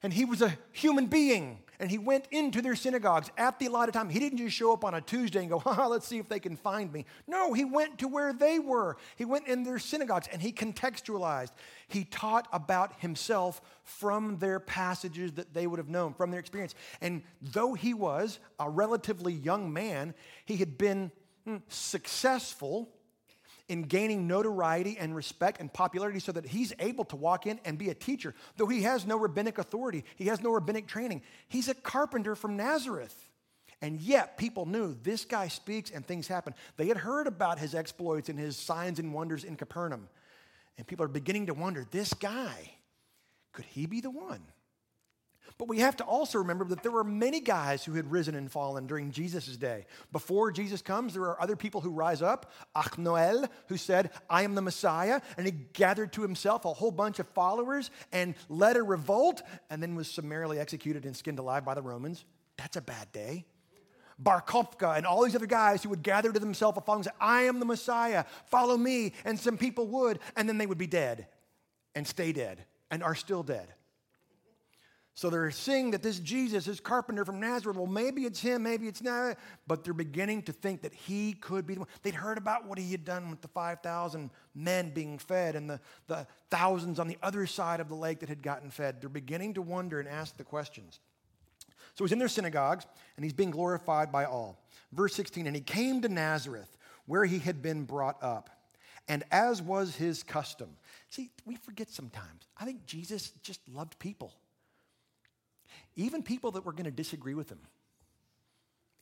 And 0.03 0.13
he 0.13 0.25
was 0.25 0.41
a 0.41 0.55
human 0.71 1.07
being. 1.07 1.59
And 1.79 1.91
he 1.91 1.97
went 1.97 2.27
into 2.31 2.61
their 2.61 2.75
synagogues 2.75 3.29
at 3.37 3.59
the 3.59 3.67
allotted 3.67 3.93
time. 3.93 4.09
He 4.09 4.19
didn't 4.19 4.37
just 4.37 4.55
show 4.55 4.73
up 4.73 4.85
on 4.85 4.93
a 4.93 5.01
Tuesday 5.01 5.39
and 5.39 5.49
go, 5.49 5.59
ha, 5.59 5.87
let's 5.87 6.07
see 6.07 6.17
if 6.17 6.29
they 6.29 6.39
can 6.39 6.55
find 6.55 6.91
me. 6.91 7.05
No, 7.27 7.53
he 7.53 7.65
went 7.65 7.99
to 7.99 8.07
where 8.07 8.33
they 8.33 8.59
were. 8.59 8.97
He 9.15 9.25
went 9.25 9.47
in 9.47 9.63
their 9.63 9.79
synagogues 9.79 10.27
and 10.31 10.41
he 10.41 10.51
contextualized. 10.51 11.51
He 11.87 12.05
taught 12.05 12.47
about 12.53 12.99
himself 12.99 13.61
from 13.83 14.37
their 14.37 14.59
passages 14.59 15.33
that 15.33 15.53
they 15.53 15.67
would 15.67 15.79
have 15.79 15.89
known, 15.89 16.13
from 16.13 16.31
their 16.31 16.39
experience. 16.39 16.75
And 17.01 17.23
though 17.41 17.73
he 17.73 17.93
was 17.93 18.39
a 18.59 18.69
relatively 18.69 19.33
young 19.33 19.71
man, 19.71 20.13
he 20.45 20.57
had 20.57 20.77
been 20.77 21.11
hmm, 21.45 21.57
successful 21.67 22.89
in 23.67 23.83
gaining 23.83 24.27
notoriety 24.27 24.97
and 24.99 25.15
respect 25.15 25.59
and 25.59 25.71
popularity 25.71 26.19
so 26.19 26.31
that 26.31 26.45
he's 26.45 26.73
able 26.79 27.05
to 27.05 27.15
walk 27.15 27.47
in 27.47 27.59
and 27.65 27.77
be 27.77 27.89
a 27.89 27.95
teacher. 27.95 28.35
Though 28.57 28.67
he 28.67 28.83
has 28.83 29.05
no 29.05 29.17
rabbinic 29.17 29.57
authority, 29.57 30.03
he 30.15 30.25
has 30.25 30.41
no 30.41 30.51
rabbinic 30.51 30.87
training. 30.87 31.23
He's 31.47 31.67
a 31.67 31.73
carpenter 31.73 32.35
from 32.35 32.57
Nazareth. 32.57 33.15
And 33.81 33.99
yet, 33.99 34.37
people 34.37 34.65
knew 34.65 34.95
this 35.03 35.25
guy 35.25 35.47
speaks 35.47 35.91
and 35.91 36.05
things 36.05 36.27
happen. 36.27 36.53
They 36.77 36.87
had 36.87 36.97
heard 36.97 37.27
about 37.27 37.59
his 37.59 37.75
exploits 37.75 38.29
and 38.29 38.39
his 38.39 38.55
signs 38.55 38.99
and 38.99 39.13
wonders 39.13 39.43
in 39.43 39.55
Capernaum. 39.55 40.07
And 40.77 40.87
people 40.87 41.05
are 41.05 41.09
beginning 41.09 41.47
to 41.47 41.53
wonder 41.53 41.85
this 41.89 42.13
guy, 42.13 42.71
could 43.51 43.65
he 43.65 43.85
be 43.85 44.01
the 44.01 44.09
one? 44.09 44.41
But 45.57 45.69
we 45.69 45.79
have 45.79 45.95
to 45.97 46.03
also 46.03 46.39
remember 46.39 46.65
that 46.65 46.83
there 46.83 46.91
were 46.91 47.05
many 47.05 47.39
guys 47.39 47.85
who 47.85 47.93
had 47.93 48.11
risen 48.11 48.35
and 48.35 48.51
fallen 48.51 48.87
during 48.87 49.11
Jesus' 49.11 49.55
day. 49.55 49.85
Before 50.11 50.51
Jesus 50.51 50.81
comes, 50.81 51.13
there 51.13 51.23
are 51.23 51.41
other 51.41 51.55
people 51.55 51.79
who 51.79 51.91
rise 51.91 52.21
up. 52.21 52.51
Achnoel, 52.75 53.47
who 53.67 53.77
said, 53.77 54.11
I 54.29 54.43
am 54.43 54.55
the 54.55 54.61
Messiah, 54.61 55.21
and 55.37 55.45
he 55.45 55.53
gathered 55.53 56.11
to 56.13 56.21
himself 56.21 56.65
a 56.65 56.73
whole 56.73 56.91
bunch 56.91 57.19
of 57.19 57.27
followers 57.29 57.89
and 58.11 58.35
led 58.49 58.75
a 58.75 58.83
revolt, 58.83 59.43
and 59.69 59.81
then 59.81 59.95
was 59.95 60.11
summarily 60.11 60.59
executed 60.59 61.05
and 61.05 61.15
skinned 61.15 61.39
alive 61.39 61.63
by 61.63 61.73
the 61.73 61.81
Romans. 61.81 62.25
That's 62.57 62.75
a 62.75 62.81
bad 62.81 63.11
day. 63.13 63.45
Bar 64.19 64.41
Kokhba 64.41 64.97
and 64.97 65.05
all 65.05 65.23
these 65.23 65.35
other 65.35 65.45
guys 65.45 65.83
who 65.83 65.89
would 65.89 66.03
gather 66.03 66.31
to 66.31 66.39
themselves 66.39 66.77
a 66.77 66.81
following 66.81 67.05
and 67.05 67.05
say, 67.05 67.17
I 67.19 67.43
am 67.43 67.59
the 67.59 67.65
Messiah, 67.65 68.25
follow 68.45 68.77
me. 68.77 69.13
And 69.23 69.39
some 69.39 69.57
people 69.57 69.87
would, 69.87 70.19
and 70.35 70.47
then 70.47 70.57
they 70.57 70.65
would 70.65 70.77
be 70.77 70.87
dead 70.87 71.27
and 71.95 72.07
stay 72.07 72.31
dead 72.31 72.65
and 72.91 73.03
are 73.03 73.15
still 73.15 73.43
dead. 73.43 73.73
So 75.17 75.29
they're 75.29 75.49
seeing 75.49 75.91
that 75.91 76.03
this 76.03 76.19
Jesus, 76.19 76.65
this 76.65 76.81
carpenter 76.81 77.23
from 77.23 77.39
Nazareth, 77.39 77.77
well, 77.77 77.87
maybe 77.87 78.25
it's 78.25 78.41
him, 78.41 78.63
maybe 78.63 78.89
it's 78.89 79.01
not, 79.01 79.37
but 79.65 79.85
they're 79.85 79.93
beginning 79.93 80.43
to 80.43 80.51
think 80.51 80.81
that 80.81 80.93
he 80.93 81.31
could 81.31 81.65
be 81.65 81.73
the 81.73 81.79
one. 81.79 81.89
They'd 82.03 82.13
heard 82.13 82.37
about 82.37 82.67
what 82.67 82.77
he 82.77 82.91
had 82.91 83.05
done 83.05 83.29
with 83.29 83.39
the 83.39 83.47
5,000 83.47 84.29
men 84.53 84.89
being 84.89 85.17
fed 85.17 85.55
and 85.55 85.69
the, 85.69 85.79
the 86.07 86.27
thousands 86.51 86.99
on 86.99 87.07
the 87.07 87.17
other 87.23 87.47
side 87.47 87.79
of 87.79 87.87
the 87.87 87.95
lake 87.95 88.19
that 88.19 88.29
had 88.29 88.43
gotten 88.43 88.69
fed. 88.69 88.99
They're 88.99 89.07
beginning 89.07 89.53
to 89.53 89.61
wonder 89.61 90.01
and 90.01 90.09
ask 90.09 90.35
the 90.35 90.43
questions. 90.43 90.99
So 91.93 92.03
he's 92.03 92.11
in 92.11 92.19
their 92.19 92.27
synagogues 92.27 92.85
and 93.15 93.23
he's 93.23 93.31
being 93.31 93.51
glorified 93.51 94.11
by 94.11 94.25
all. 94.25 94.61
Verse 94.91 95.15
16, 95.15 95.47
and 95.47 95.55
he 95.55 95.61
came 95.61 96.01
to 96.01 96.09
Nazareth 96.09 96.77
where 97.05 97.23
he 97.23 97.39
had 97.39 97.61
been 97.61 97.85
brought 97.85 98.21
up. 98.21 98.49
And 99.07 99.23
as 99.31 99.61
was 99.61 99.95
his 99.95 100.23
custom. 100.23 100.71
See, 101.09 101.29
we 101.45 101.55
forget 101.55 101.89
sometimes. 101.89 102.49
I 102.57 102.65
think 102.65 102.85
Jesus 102.85 103.31
just 103.43 103.61
loved 103.69 103.97
people 103.97 104.33
even 105.95 106.23
people 106.23 106.51
that 106.51 106.65
were 106.65 106.73
going 106.73 106.85
to 106.85 106.91
disagree 106.91 107.33
with 107.33 107.49
him, 107.49 107.59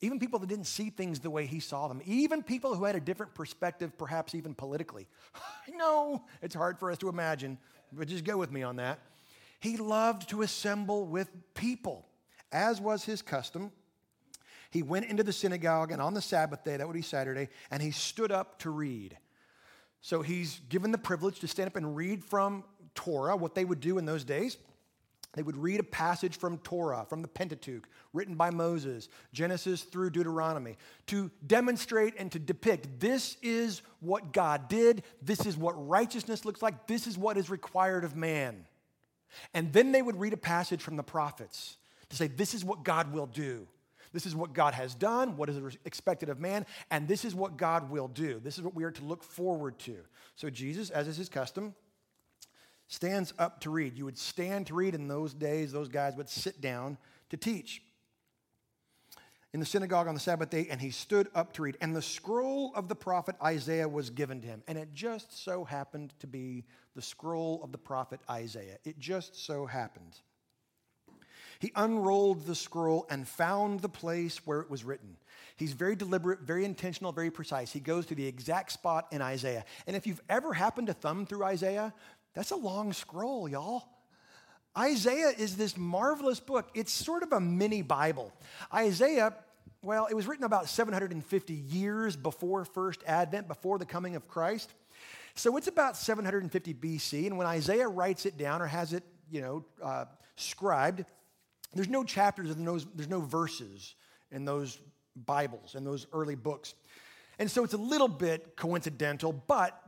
even 0.00 0.18
people 0.18 0.38
that 0.38 0.48
didn't 0.48 0.66
see 0.66 0.90
things 0.90 1.20
the 1.20 1.30
way 1.30 1.46
he 1.46 1.60
saw 1.60 1.88
them, 1.88 2.00
even 2.04 2.42
people 2.42 2.74
who 2.74 2.84
had 2.84 2.94
a 2.94 3.00
different 3.00 3.34
perspective, 3.34 3.96
perhaps 3.96 4.34
even 4.34 4.54
politically. 4.54 5.06
I 5.68 5.70
know 5.70 6.24
it's 6.42 6.54
hard 6.54 6.78
for 6.78 6.90
us 6.90 6.98
to 6.98 7.08
imagine, 7.08 7.58
but 7.92 8.08
just 8.08 8.24
go 8.24 8.36
with 8.36 8.52
me 8.52 8.62
on 8.62 8.76
that. 8.76 8.98
He 9.60 9.76
loved 9.76 10.28
to 10.28 10.42
assemble 10.42 11.06
with 11.06 11.30
people, 11.54 12.06
as 12.52 12.80
was 12.80 13.04
his 13.04 13.22
custom. 13.22 13.72
He 14.70 14.82
went 14.82 15.06
into 15.06 15.22
the 15.22 15.32
synagogue, 15.32 15.90
and 15.90 16.02
on 16.02 16.14
the 16.14 16.20
Sabbath 16.20 16.64
day, 16.64 16.76
that 16.76 16.86
would 16.86 16.94
be 16.94 17.02
Saturday, 17.02 17.48
and 17.70 17.80
he 17.80 17.90
stood 17.90 18.30
up 18.30 18.58
to 18.58 18.70
read. 18.70 19.16
So 20.00 20.20
he's 20.20 20.60
given 20.68 20.90
the 20.90 20.98
privilege 20.98 21.40
to 21.40 21.48
stand 21.48 21.68
up 21.68 21.76
and 21.76 21.96
read 21.96 22.22
from 22.22 22.64
Torah, 22.94 23.36
what 23.36 23.54
they 23.54 23.64
would 23.64 23.80
do 23.80 23.96
in 23.96 24.04
those 24.04 24.22
days. 24.22 24.58
They 25.34 25.42
would 25.42 25.56
read 25.56 25.80
a 25.80 25.84
passage 25.84 26.38
from 26.38 26.58
Torah, 26.58 27.06
from 27.08 27.20
the 27.20 27.28
Pentateuch, 27.28 27.88
written 28.12 28.36
by 28.36 28.50
Moses, 28.50 29.08
Genesis 29.32 29.82
through 29.82 30.10
Deuteronomy, 30.10 30.76
to 31.06 31.30
demonstrate 31.46 32.14
and 32.16 32.30
to 32.32 32.38
depict 32.38 33.00
this 33.00 33.36
is 33.42 33.82
what 34.00 34.32
God 34.32 34.68
did, 34.68 35.02
this 35.20 35.44
is 35.44 35.56
what 35.56 35.88
righteousness 35.88 36.44
looks 36.44 36.62
like, 36.62 36.86
this 36.86 37.06
is 37.06 37.18
what 37.18 37.36
is 37.36 37.50
required 37.50 38.04
of 38.04 38.14
man. 38.14 38.64
And 39.52 39.72
then 39.72 39.90
they 39.90 40.02
would 40.02 40.16
read 40.16 40.32
a 40.32 40.38
passage 40.38 40.80
from 40.80 40.96
the 40.96 41.02
prophets 41.02 41.76
to 42.10 42.16
say, 42.16 42.28
this 42.28 42.54
is 42.54 42.64
what 42.64 42.84
God 42.84 43.12
will 43.12 43.26
do. 43.26 43.66
This 44.12 44.26
is 44.26 44.36
what 44.36 44.52
God 44.52 44.74
has 44.74 44.94
done, 44.94 45.36
what 45.36 45.48
is 45.48 45.76
expected 45.84 46.28
of 46.28 46.38
man, 46.38 46.66
and 46.92 47.08
this 47.08 47.24
is 47.24 47.34
what 47.34 47.56
God 47.56 47.90
will 47.90 48.06
do. 48.06 48.38
This 48.38 48.56
is 48.56 48.62
what 48.62 48.72
we 48.72 48.84
are 48.84 48.92
to 48.92 49.04
look 49.04 49.24
forward 49.24 49.76
to. 49.80 49.96
So, 50.36 50.48
Jesus, 50.48 50.90
as 50.90 51.08
is 51.08 51.16
his 51.16 51.28
custom, 51.28 51.74
stands 52.88 53.32
up 53.38 53.60
to 53.60 53.70
read. 53.70 53.96
You 53.96 54.04
would 54.04 54.18
stand 54.18 54.66
to 54.68 54.74
read 54.74 54.94
in 54.94 55.08
those 55.08 55.34
days, 55.34 55.72
those 55.72 55.88
guys 55.88 56.16
would 56.16 56.28
sit 56.28 56.60
down 56.60 56.98
to 57.30 57.36
teach. 57.36 57.82
in 59.54 59.60
the 59.60 59.66
synagogue 59.66 60.08
on 60.08 60.14
the 60.14 60.20
Sabbath 60.20 60.50
day, 60.50 60.66
and 60.68 60.80
he 60.80 60.90
stood 60.90 61.28
up 61.32 61.52
to 61.52 61.62
read. 61.62 61.78
And 61.80 61.94
the 61.94 62.02
scroll 62.02 62.72
of 62.74 62.88
the 62.88 62.96
prophet 62.96 63.36
Isaiah 63.42 63.88
was 63.88 64.10
given 64.10 64.40
to 64.40 64.48
him. 64.48 64.64
And 64.66 64.76
it 64.76 64.92
just 64.92 65.44
so 65.44 65.62
happened 65.62 66.12
to 66.18 66.26
be 66.26 66.64
the 66.96 67.02
scroll 67.02 67.60
of 67.62 67.70
the 67.70 67.78
prophet 67.78 68.18
Isaiah. 68.28 68.78
It 68.84 68.98
just 68.98 69.46
so 69.46 69.64
happened. 69.64 70.18
He 71.60 71.70
unrolled 71.76 72.46
the 72.46 72.56
scroll 72.56 73.06
and 73.08 73.28
found 73.28 73.78
the 73.78 73.88
place 73.88 74.44
where 74.44 74.58
it 74.60 74.68
was 74.68 74.82
written. 74.82 75.16
He's 75.56 75.72
very 75.72 75.94
deliberate, 75.94 76.40
very 76.40 76.64
intentional, 76.64 77.12
very 77.12 77.30
precise. 77.30 77.72
He 77.72 77.78
goes 77.78 78.06
to 78.06 78.16
the 78.16 78.26
exact 78.26 78.72
spot 78.72 79.06
in 79.12 79.22
Isaiah. 79.22 79.64
And 79.86 79.94
if 79.94 80.04
you've 80.04 80.20
ever 80.28 80.52
happened 80.52 80.88
to 80.88 80.94
thumb 80.94 81.26
through 81.26 81.44
Isaiah, 81.44 81.94
that's 82.34 82.50
a 82.50 82.56
long 82.56 82.92
scroll, 82.92 83.48
y'all. 83.48 83.84
Isaiah 84.76 85.32
is 85.38 85.56
this 85.56 85.76
marvelous 85.76 86.40
book. 86.40 86.68
It's 86.74 86.92
sort 86.92 87.22
of 87.22 87.32
a 87.32 87.40
mini 87.40 87.82
Bible. 87.82 88.32
Isaiah, 88.72 89.32
well, 89.82 90.06
it 90.06 90.14
was 90.14 90.26
written 90.26 90.44
about 90.44 90.68
750 90.68 91.54
years 91.54 92.16
before 92.16 92.64
first 92.64 93.00
advent, 93.06 93.46
before 93.46 93.78
the 93.78 93.86
coming 93.86 94.16
of 94.16 94.26
Christ. 94.26 94.72
So 95.36 95.56
it's 95.56 95.68
about 95.68 95.96
750 95.96 96.74
BC. 96.74 97.26
And 97.26 97.38
when 97.38 97.46
Isaiah 97.46 97.88
writes 97.88 98.26
it 98.26 98.36
down 98.36 98.62
or 98.62 98.66
has 98.66 98.92
it, 98.92 99.04
you 99.30 99.40
know, 99.40 99.64
uh, 99.82 100.06
scribed, 100.36 101.04
there's 101.72 101.88
no 101.88 102.04
chapters 102.04 102.50
and 102.50 102.66
there's 102.66 103.08
no 103.08 103.20
verses 103.20 103.94
in 104.32 104.44
those 104.44 104.78
Bibles, 105.16 105.74
in 105.76 105.84
those 105.84 106.06
early 106.12 106.34
books. 106.34 106.74
And 107.38 107.50
so 107.50 107.64
it's 107.64 107.74
a 107.74 107.78
little 107.78 108.08
bit 108.08 108.56
coincidental, 108.56 109.32
but 109.32 109.80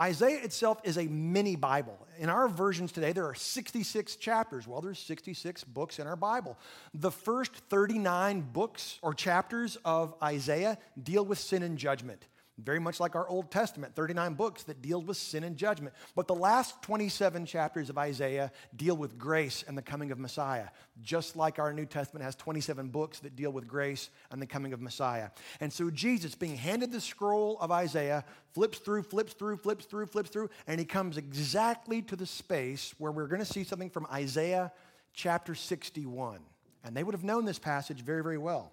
Isaiah 0.00 0.42
itself 0.42 0.80
is 0.84 0.96
a 0.96 1.04
mini 1.04 1.56
Bible. 1.56 1.98
In 2.18 2.30
our 2.30 2.48
versions 2.48 2.92
today, 2.92 3.12
there 3.12 3.26
are 3.26 3.34
66 3.34 4.16
chapters. 4.16 4.66
Well, 4.66 4.80
there's 4.80 4.98
66 4.98 5.64
books 5.64 5.98
in 5.98 6.06
our 6.06 6.16
Bible. 6.16 6.58
The 6.94 7.10
first 7.10 7.54
39 7.54 8.40
books 8.52 8.98
or 9.02 9.14
chapters 9.14 9.76
of 9.84 10.14
Isaiah 10.22 10.78
deal 11.02 11.24
with 11.24 11.38
sin 11.38 11.62
and 11.62 11.76
judgment 11.76 12.26
very 12.64 12.78
much 12.78 13.00
like 13.00 13.14
our 13.14 13.28
Old 13.28 13.50
Testament, 13.50 13.94
39 13.94 14.34
books 14.34 14.62
that 14.64 14.82
deal 14.82 15.02
with 15.02 15.16
sin 15.16 15.44
and 15.44 15.56
judgment. 15.56 15.94
But 16.14 16.26
the 16.26 16.34
last 16.34 16.80
27 16.82 17.46
chapters 17.46 17.90
of 17.90 17.98
Isaiah 17.98 18.52
deal 18.74 18.96
with 18.96 19.18
grace 19.18 19.64
and 19.66 19.76
the 19.76 19.82
coming 19.82 20.10
of 20.10 20.18
Messiah, 20.18 20.68
just 21.02 21.36
like 21.36 21.58
our 21.58 21.72
New 21.72 21.86
Testament 21.86 22.24
has 22.24 22.34
27 22.36 22.88
books 22.88 23.20
that 23.20 23.36
deal 23.36 23.50
with 23.50 23.66
grace 23.66 24.10
and 24.30 24.40
the 24.40 24.46
coming 24.46 24.72
of 24.72 24.80
Messiah. 24.80 25.30
And 25.60 25.72
so 25.72 25.90
Jesus, 25.90 26.34
being 26.34 26.56
handed 26.56 26.92
the 26.92 27.00
scroll 27.00 27.58
of 27.60 27.70
Isaiah, 27.70 28.24
flips 28.52 28.78
through, 28.78 29.02
flips 29.04 29.32
through, 29.32 29.56
flips 29.58 29.84
through, 29.84 30.06
flips 30.06 30.30
through, 30.30 30.50
and 30.66 30.78
he 30.78 30.86
comes 30.86 31.16
exactly 31.16 32.02
to 32.02 32.16
the 32.16 32.26
space 32.26 32.94
where 32.98 33.12
we're 33.12 33.26
going 33.26 33.40
to 33.40 33.52
see 33.52 33.64
something 33.64 33.90
from 33.90 34.06
Isaiah 34.12 34.72
chapter 35.12 35.54
61. 35.54 36.40
And 36.84 36.96
they 36.96 37.04
would 37.04 37.14
have 37.14 37.24
known 37.24 37.44
this 37.44 37.58
passage 37.58 38.00
very, 38.00 38.22
very 38.22 38.38
well. 38.38 38.72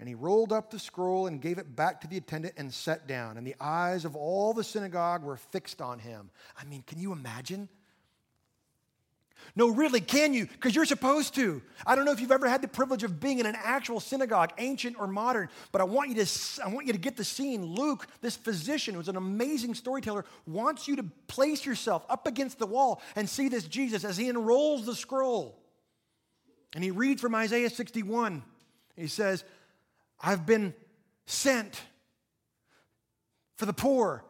And 0.00 0.08
he 0.08 0.14
rolled 0.14 0.52
up 0.52 0.70
the 0.70 0.78
scroll 0.78 1.26
and 1.26 1.40
gave 1.40 1.58
it 1.58 1.76
back 1.76 2.00
to 2.00 2.08
the 2.08 2.16
attendant 2.16 2.54
and 2.56 2.72
sat 2.72 3.06
down. 3.06 3.36
And 3.36 3.46
the 3.46 3.54
eyes 3.60 4.04
of 4.04 4.16
all 4.16 4.52
the 4.52 4.64
synagogue 4.64 5.22
were 5.22 5.36
fixed 5.36 5.80
on 5.80 6.00
him. 6.00 6.30
I 6.60 6.64
mean, 6.64 6.82
can 6.86 6.98
you 6.98 7.12
imagine? 7.12 7.68
No, 9.56 9.68
really, 9.68 10.00
can 10.00 10.32
you? 10.32 10.46
Because 10.46 10.74
you're 10.74 10.84
supposed 10.84 11.34
to. 11.36 11.62
I 11.86 11.94
don't 11.94 12.04
know 12.04 12.12
if 12.12 12.20
you've 12.20 12.32
ever 12.32 12.48
had 12.48 12.60
the 12.60 12.68
privilege 12.68 13.04
of 13.04 13.20
being 13.20 13.38
in 13.38 13.46
an 13.46 13.56
actual 13.56 14.00
synagogue, 14.00 14.52
ancient 14.58 14.98
or 14.98 15.06
modern, 15.06 15.48
but 15.70 15.80
I 15.80 15.84
want 15.84 16.08
you 16.08 16.24
to, 16.24 16.62
I 16.64 16.68
want 16.68 16.86
you 16.86 16.92
to 16.92 16.98
get 16.98 17.16
the 17.16 17.24
scene. 17.24 17.64
Luke, 17.64 18.06
this 18.20 18.36
physician 18.36 18.94
who's 18.94 19.08
an 19.08 19.16
amazing 19.16 19.74
storyteller, 19.74 20.24
wants 20.46 20.88
you 20.88 20.96
to 20.96 21.04
place 21.28 21.64
yourself 21.64 22.04
up 22.08 22.26
against 22.26 22.58
the 22.58 22.66
wall 22.66 23.00
and 23.14 23.28
see 23.28 23.48
this 23.48 23.64
Jesus 23.64 24.04
as 24.04 24.16
he 24.16 24.28
unrolls 24.28 24.86
the 24.86 24.94
scroll. 24.94 25.60
And 26.74 26.82
he 26.82 26.90
reads 26.90 27.20
from 27.20 27.34
Isaiah 27.34 27.70
61. 27.70 28.42
He 28.96 29.06
says, 29.06 29.44
I've 30.24 30.46
been 30.46 30.72
sent 31.26 31.80
for 33.56 33.66
the 33.66 33.74
poor. 33.74 34.24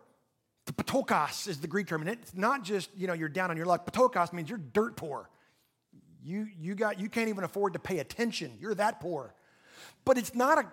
The 0.66 0.72
patokos 0.72 1.46
is 1.46 1.60
the 1.60 1.68
Greek 1.68 1.86
term, 1.86 2.00
and 2.00 2.10
it's 2.10 2.34
not 2.34 2.64
just, 2.64 2.90
you 2.96 3.06
know, 3.06 3.12
you're 3.12 3.28
down 3.28 3.50
on 3.50 3.56
your 3.56 3.66
luck. 3.66 3.86
Patokos 3.86 4.32
means 4.32 4.48
you're 4.48 4.58
dirt 4.58 4.96
poor. 4.96 5.30
You, 6.24 6.48
you, 6.58 6.74
got, 6.74 6.98
you 6.98 7.08
can't 7.08 7.28
even 7.28 7.44
afford 7.44 7.74
to 7.74 7.78
pay 7.78 7.98
attention. 8.00 8.50
You're 8.58 8.74
that 8.74 9.00
poor. 9.00 9.34
But 10.04 10.18
it's 10.18 10.34
not 10.34 10.58
a 10.58 10.66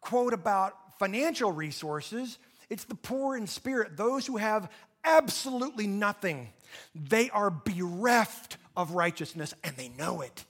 quote 0.00 0.32
about 0.32 0.98
financial 0.98 1.52
resources. 1.52 2.38
It's 2.70 2.84
the 2.84 2.94
poor 2.94 3.36
in 3.36 3.46
spirit, 3.46 3.96
those 3.96 4.26
who 4.26 4.38
have 4.38 4.70
absolutely 5.04 5.86
nothing. 5.86 6.50
They 6.94 7.28
are 7.30 7.50
bereft 7.50 8.56
of 8.76 8.92
righteousness 8.92 9.52
and 9.62 9.76
they 9.76 9.88
know 9.88 10.22
it. 10.22 10.44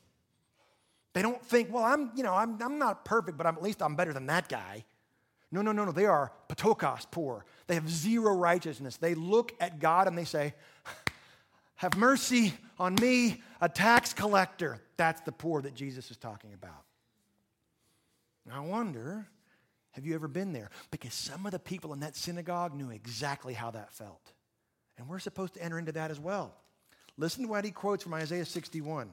They 1.14 1.22
don't 1.22 1.44
think, 1.44 1.72
well, 1.72 1.85
I'm, 1.85 2.11
you 2.16 2.22
know, 2.22 2.35
I'm, 2.35 2.61
I'm 2.62 2.79
not 2.79 3.05
perfect, 3.05 3.37
but 3.37 3.46
I'm, 3.46 3.57
at 3.57 3.62
least 3.62 3.83
I'm 3.83 3.96
better 3.96 4.12
than 4.12 4.27
that 4.27 4.48
guy. 4.48 4.85
No, 5.51 5.61
no, 5.61 5.72
no, 5.72 5.85
no. 5.85 5.92
They 5.92 6.07
are 6.07 6.33
patokos, 6.48 7.07
poor. 7.11 7.44
They 7.66 7.75
have 7.75 7.88
zero 7.88 8.35
righteousness. 8.35 8.96
They 8.96 9.14
look 9.14 9.53
at 9.61 9.79
God 9.79 10.09
and 10.09 10.16
they 10.16 10.25
say, 10.25 10.55
Have 11.77 11.96
mercy 11.96 12.55
on 12.79 12.94
me, 12.94 13.42
a 13.61 13.68
tax 13.68 14.14
collector. 14.14 14.81
That's 14.96 15.20
the 15.22 15.33
poor 15.33 15.61
that 15.62 15.75
Jesus 15.75 16.11
is 16.11 16.16
talking 16.16 16.55
about. 16.55 16.85
I 18.51 18.61
wonder, 18.61 19.29
have 19.92 20.07
you 20.07 20.14
ever 20.14 20.29
been 20.29 20.53
there? 20.53 20.70
Because 20.90 21.14
some 21.14 21.44
of 21.44 21.53
the 21.53 21.59
people 21.59 21.92
in 21.92 22.01
that 22.01 22.16
synagogue 22.16 22.75
knew 22.75 22.90
exactly 22.90 23.55
how 23.55 23.70
that 23.72 23.92
felt. 23.92 24.33
And 24.98 25.09
we're 25.09 25.18
supposed 25.18 25.55
to 25.55 25.62
enter 25.62 25.79
into 25.79 25.92
that 25.92 26.11
as 26.11 26.18
well. 26.18 26.55
Listen 27.16 27.42
to 27.42 27.48
what 27.48 27.64
he 27.64 27.70
quotes 27.70 28.03
from 28.03 28.14
Isaiah 28.14 28.44
61. 28.44 29.11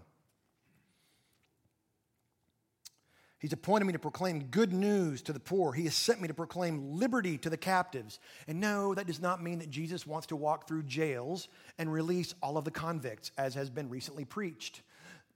He's 3.40 3.54
appointed 3.54 3.86
me 3.86 3.94
to 3.94 4.00
proclaim 4.00 4.44
good 4.52 4.74
news 4.74 5.22
to 5.24 5.34
the 5.34 5.40
poor. 5.40 5.72
He 5.72 5.86
has 5.86 5.96
sent 5.96 6.22
me 6.22 6.28
to 6.28 6.34
proclaim 6.34 6.98
liberty 6.98 7.38
to 7.38 7.50
the 7.50 7.58
captives. 7.58 8.20
And 8.48 8.60
no, 8.60 8.94
that 8.94 9.08
does 9.08 9.22
not 9.22 9.42
mean 9.42 9.60
that 9.60 9.70
Jesus 9.70 10.06
wants 10.06 10.28
to 10.28 10.36
walk 10.36 10.68
through 10.68 10.84
jails 10.84 11.48
and 11.78 11.92
release 11.92 12.36
all 12.44 12.58
of 12.58 12.66
the 12.66 12.72
convicts, 12.72 13.32
as 13.38 13.56
has 13.56 13.70
been 13.70 13.90
recently 13.90 14.26
preached, 14.26 14.82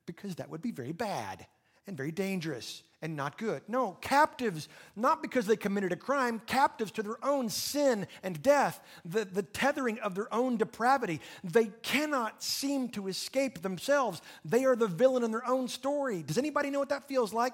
because 0.05 0.35
that 0.35 0.49
would 0.49 0.61
be 0.61 0.71
very 0.71 0.91
bad 0.91 1.47
and 1.87 1.95
very 1.95 2.11
dangerous 2.11 2.83
and 3.01 3.15
not 3.15 3.37
good. 3.37 3.61
No, 3.67 3.97
captives, 4.01 4.67
not 4.95 5.21
because 5.21 5.45
they 5.45 5.57
committed 5.57 5.91
a 5.91 5.97
crime, 5.97 6.41
captives 6.45 6.91
to 6.93 7.03
their 7.03 7.23
own 7.23 7.49
sin 7.49 8.07
and 8.21 8.41
death, 8.41 8.81
the, 9.05 9.25
the 9.25 9.43
tethering 9.43 9.99
of 9.99 10.15
their 10.15 10.33
own 10.33 10.57
depravity. 10.57 11.19
They 11.43 11.65
cannot 11.81 12.41
seem 12.41 12.89
to 12.89 13.07
escape 13.07 13.61
themselves. 13.61 14.21
They 14.43 14.65
are 14.65 14.75
the 14.75 14.87
villain 14.87 15.23
in 15.23 15.31
their 15.31 15.47
own 15.47 15.67
story. 15.67 16.23
Does 16.23 16.37
anybody 16.37 16.69
know 16.69 16.79
what 16.79 16.89
that 16.89 17.07
feels 17.07 17.33
like? 17.33 17.53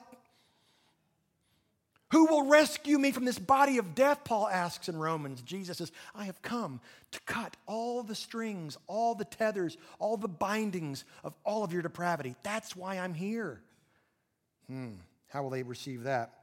Who 2.11 2.25
will 2.25 2.47
rescue 2.47 2.97
me 2.97 3.11
from 3.11 3.25
this 3.25 3.37
body 3.37 3.77
of 3.77 3.93
death? 3.93 4.23
Paul 4.23 4.47
asks 4.47 4.89
in 4.89 4.97
Romans. 4.97 5.43
Jesus 5.43 5.77
says, 5.77 5.91
I 6.15 6.25
have 6.25 6.41
come 6.41 6.81
to 7.11 7.19
cut 7.21 7.55
all 7.67 8.01
the 8.01 8.15
strings, 8.15 8.77
all 8.87 9.13
the 9.13 9.25
tethers, 9.25 9.77
all 9.99 10.17
the 10.17 10.27
bindings 10.27 11.05
of 11.23 11.35
all 11.43 11.63
of 11.63 11.71
your 11.71 11.83
depravity. 11.83 12.35
That's 12.41 12.75
why 12.75 12.97
I'm 12.97 13.13
here. 13.13 13.61
Hmm, 14.67 14.93
how 15.27 15.43
will 15.43 15.51
they 15.51 15.61
receive 15.61 16.03
that? 16.03 16.33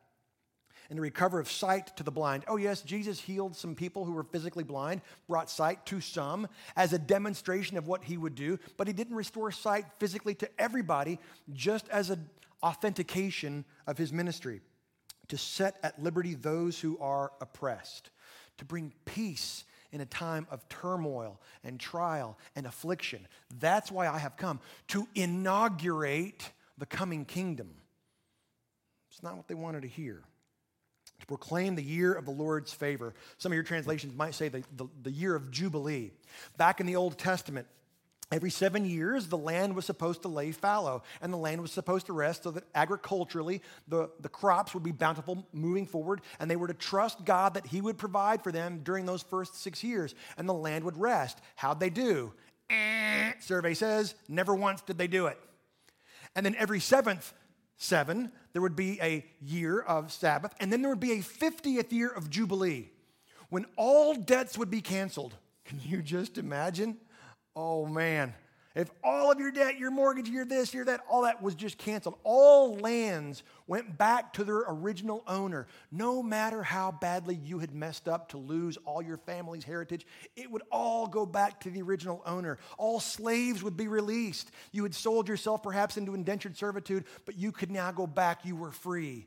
And 0.89 0.99
to 0.99 1.03
recover 1.03 1.41
of 1.41 1.51
sight 1.51 1.97
to 1.97 2.05
the 2.05 2.13
blind. 2.13 2.45
Oh, 2.47 2.59
yes, 2.59 2.83
Jesus 2.83 3.19
healed 3.19 3.57
some 3.57 3.75
people 3.75 4.05
who 4.05 4.13
were 4.13 4.23
physically 4.23 4.63
blind, 4.63 5.01
brought 5.29 5.51
sight 5.51 5.85
to 5.87 6.01
some 6.01 6.47
as 6.77 6.93
a 6.93 6.99
demonstration 6.99 7.77
of 7.77 7.89
what 7.89 8.05
he 8.05 8.17
would 8.17 8.37
do, 8.37 8.61
but 8.77 8.87
he 8.87 8.93
didn't 8.93 9.17
restore 9.17 9.51
sight 9.51 9.87
physically 9.99 10.37
to 10.37 10.49
everybody, 10.61 11.19
just 11.53 11.89
as 11.89 12.11
an 12.11 12.31
authentication 12.63 13.65
of 13.89 13.99
his 13.99 14.13
ministry 14.13 14.61
to 15.29 15.39
set 15.39 15.79
at 15.83 16.03
liberty 16.03 16.35
those 16.35 16.81
who 16.81 16.99
are 16.99 17.33
oppressed, 17.41 18.11
to 18.59 18.65
bring 18.65 18.93
peace 19.05 19.65
in 19.93 20.01
a 20.01 20.07
time 20.07 20.47
of 20.51 20.69
turmoil 20.69 21.41
and 21.65 21.81
trial 21.81 22.37
and 22.55 22.67
affliction. 22.67 23.27
That's 23.61 23.91
why 23.91 24.09
I 24.09 24.19
have 24.19 24.37
come 24.37 24.61
to 24.89 25.09
inaugurate 25.15 26.51
the 26.79 26.87
coming 26.87 27.25
kingdom. 27.25 27.71
It's 29.11 29.23
not 29.23 29.37
what 29.37 29.49
they 29.49 29.55
wanted 29.55 29.83
to 29.83 29.89
hear. 29.89 30.23
To 31.21 31.27
proclaim 31.27 31.77
the 31.77 31.83
year 31.83 32.13
of 32.13 32.27
the 32.27 32.31
Lord's 32.31 32.75
favor. 32.75 33.15
Some 33.39 33.53
of 33.53 33.55
your 33.55 33.65
translations 33.65 34.15
might 34.15 34.35
say 34.35 34.49
the, 34.49 34.63
the, 34.77 34.87
the 35.03 35.11
year 35.11 35.35
of 35.35 35.51
Jubilee. 35.51 36.11
Back 36.59 36.81
in 36.81 36.87
the 36.87 36.97
Old 36.97 37.17
Testament, 37.17 37.67
Every 38.33 38.51
seven 38.51 38.85
years, 38.85 39.29
the 39.29 39.39
land 39.39 39.77
was 39.77 39.85
supposed 39.85 40.23
to 40.23 40.29
lay 40.29 40.51
fallow, 40.51 41.05
and 41.21 41.33
the 41.33 41.37
land 41.37 41.63
was 41.63 41.71
supposed 41.71 42.07
to 42.07 42.13
rest 42.13 42.43
so 42.43 42.51
that 42.51 42.65
agriculturally 42.75 43.63
the, 43.87 44.11
the 44.19 44.29
crops 44.29 44.75
would 44.75 44.83
be 44.83 44.91
bountiful 44.91 45.47
moving 45.53 45.87
forward, 45.87 46.23
and 46.41 46.51
they 46.51 46.57
were 46.57 46.67
to 46.67 46.75
trust 46.75 47.25
God 47.25 47.55
that 47.55 47.67
He 47.67 47.81
would 47.81 47.99
provide 47.99 48.43
for 48.43 48.51
them 48.51 48.81
during 48.83 49.07
those 49.07 49.23
first 49.23 49.63
six 49.63 49.85
years, 49.85 50.17
and 50.37 50.49
the 50.49 50.55
land 50.55 50.85
would 50.85 50.97
rest. 50.97 51.39
How'd 51.55 51.79
they 51.79 51.91
do? 51.91 52.33
Eh, 52.69 53.33
survey 53.39 53.75
says, 53.75 54.17
never 54.29 54.57
once 54.57 54.83
did 54.83 54.99
they 54.99 55.07
do 55.07 55.27
it. 55.27 55.39
And 56.35 56.45
then 56.45 56.57
every 56.59 56.81
seventh 56.81 57.33
seven, 57.77 58.33
there 58.53 58.63
would 58.63 58.75
be 58.75 58.99
a 59.01 59.25
year 59.41 59.81
of 59.81 60.11
Sabbath, 60.11 60.53
and 60.59 60.73
then 60.73 60.83
there 60.83 60.91
would 60.91 60.99
be 60.99 61.13
a 61.13 61.19
50th 61.19 61.93
year 61.93 62.09
of 62.09 62.29
Jubilee 62.29 62.91
when 63.51 63.67
all 63.77 64.15
debts 64.15 64.59
would 64.59 64.71
be 64.71 64.81
canceled. 64.81 65.37
Can 65.65 65.81
you 65.85 66.03
just 66.03 66.39
imagine? 66.39 66.97
Oh 67.57 67.87
man, 67.87 68.35
if 68.75 68.91
all 69.03 69.33
of 69.33 69.41
your 69.41 69.51
debt, 69.51 69.79
your 69.79 69.91
mortgage, 69.91 70.29
your 70.29 70.45
this, 70.45 70.75
your 70.75 70.85
that, 70.85 71.01
all 71.09 71.23
that 71.23 71.43
was 71.43 71.55
just 71.55 71.79
canceled, 71.79 72.17
all 72.25 72.77
lands 72.77 73.43
went 73.67 73.97
back 73.97 74.35
to 74.35 74.45
their 74.45 74.65
original 74.69 75.25
owner. 75.27 75.67
No 75.91 76.23
matter 76.23 76.63
how 76.63 76.93
badly 76.93 77.35
you 77.35 77.59
had 77.59 77.75
messed 77.75 78.07
up 78.07 78.29
to 78.29 78.37
lose 78.37 78.77
all 78.85 79.01
your 79.01 79.17
family's 79.17 79.65
heritage, 79.65 80.07
it 80.37 80.51
would 80.51 80.61
all 80.71 81.07
go 81.07 81.25
back 81.25 81.61
to 81.61 81.71
the 81.71 81.81
original 81.81 82.23
owner. 82.27 82.59
All 82.77 83.01
slaves 83.01 83.63
would 83.63 83.79
be 83.79 83.89
released. 83.89 84.51
You 84.73 84.83
had 84.83 84.95
sold 84.95 85.27
yourself 85.27 85.63
perhaps 85.63 85.97
into 85.97 86.15
indentured 86.15 86.59
servitude, 86.59 87.05
but 87.25 87.39
you 87.39 87.53
could 87.53 87.71
now 87.71 87.93
go 87.93 88.07
back. 88.07 88.45
You 88.45 88.57
were 88.57 88.73
free. 88.73 89.27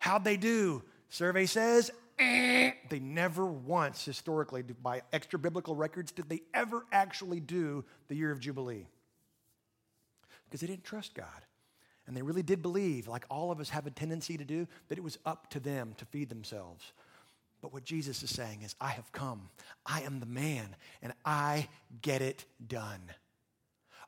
How'd 0.00 0.24
they 0.24 0.36
do? 0.36 0.82
Survey 1.08 1.46
says 1.46 1.92
they 2.18 2.98
never 3.00 3.46
once, 3.46 4.04
historically, 4.04 4.62
by 4.62 5.02
extra 5.12 5.38
biblical 5.38 5.74
records, 5.74 6.12
did 6.12 6.28
they 6.28 6.42
ever 6.52 6.84
actually 6.92 7.40
do 7.40 7.84
the 8.08 8.14
year 8.14 8.30
of 8.30 8.40
Jubilee. 8.40 8.86
Because 10.44 10.60
they 10.60 10.66
didn't 10.66 10.84
trust 10.84 11.14
God. 11.14 11.26
And 12.06 12.16
they 12.16 12.22
really 12.22 12.42
did 12.42 12.62
believe, 12.62 13.06
like 13.06 13.26
all 13.30 13.52
of 13.52 13.60
us 13.60 13.68
have 13.68 13.86
a 13.86 13.90
tendency 13.90 14.38
to 14.38 14.44
do, 14.44 14.66
that 14.88 14.98
it 14.98 15.04
was 15.04 15.18
up 15.26 15.50
to 15.50 15.60
them 15.60 15.94
to 15.98 16.06
feed 16.06 16.28
themselves. 16.30 16.92
But 17.60 17.72
what 17.72 17.84
Jesus 17.84 18.22
is 18.22 18.30
saying 18.30 18.62
is, 18.62 18.74
I 18.80 18.90
have 18.90 19.12
come. 19.12 19.50
I 19.84 20.02
am 20.02 20.20
the 20.20 20.26
man, 20.26 20.74
and 21.02 21.12
I 21.24 21.68
get 22.00 22.22
it 22.22 22.44
done. 22.66 23.00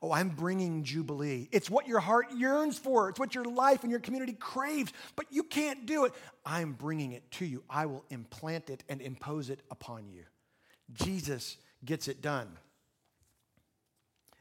Oh, 0.03 0.13
I'm 0.13 0.31
bringing 0.31 0.83
Jubilee. 0.83 1.49
It's 1.53 1.69
what 1.69 1.87
your 1.87 2.01
heart 2.01 2.33
yearns 2.33 2.79
for, 2.79 3.11
it's 3.11 3.21
what 3.21 3.35
your 3.35 3.45
life 3.45 3.83
and 3.83 3.91
your 3.91 4.01
community 4.01 4.33
craves, 4.33 4.93
but 5.15 5.27
you 5.31 5.43
can't 5.43 5.85
do 5.85 6.07
it. 6.07 6.13
I'm 6.45 6.73
bringing 6.73 7.13
it 7.13 7.31
to 7.33 7.45
you. 7.45 7.63
I 7.69 7.87
will 7.87 8.05
implant 8.09 8.71
it 8.71 8.83
and 8.89 9.03
impose 9.03 9.51
it 9.51 9.61
upon 9.71 10.09
you. 10.09 10.23
Jesus 10.95 11.59
gets 11.85 12.09
it 12.09 12.23
done. 12.23 12.49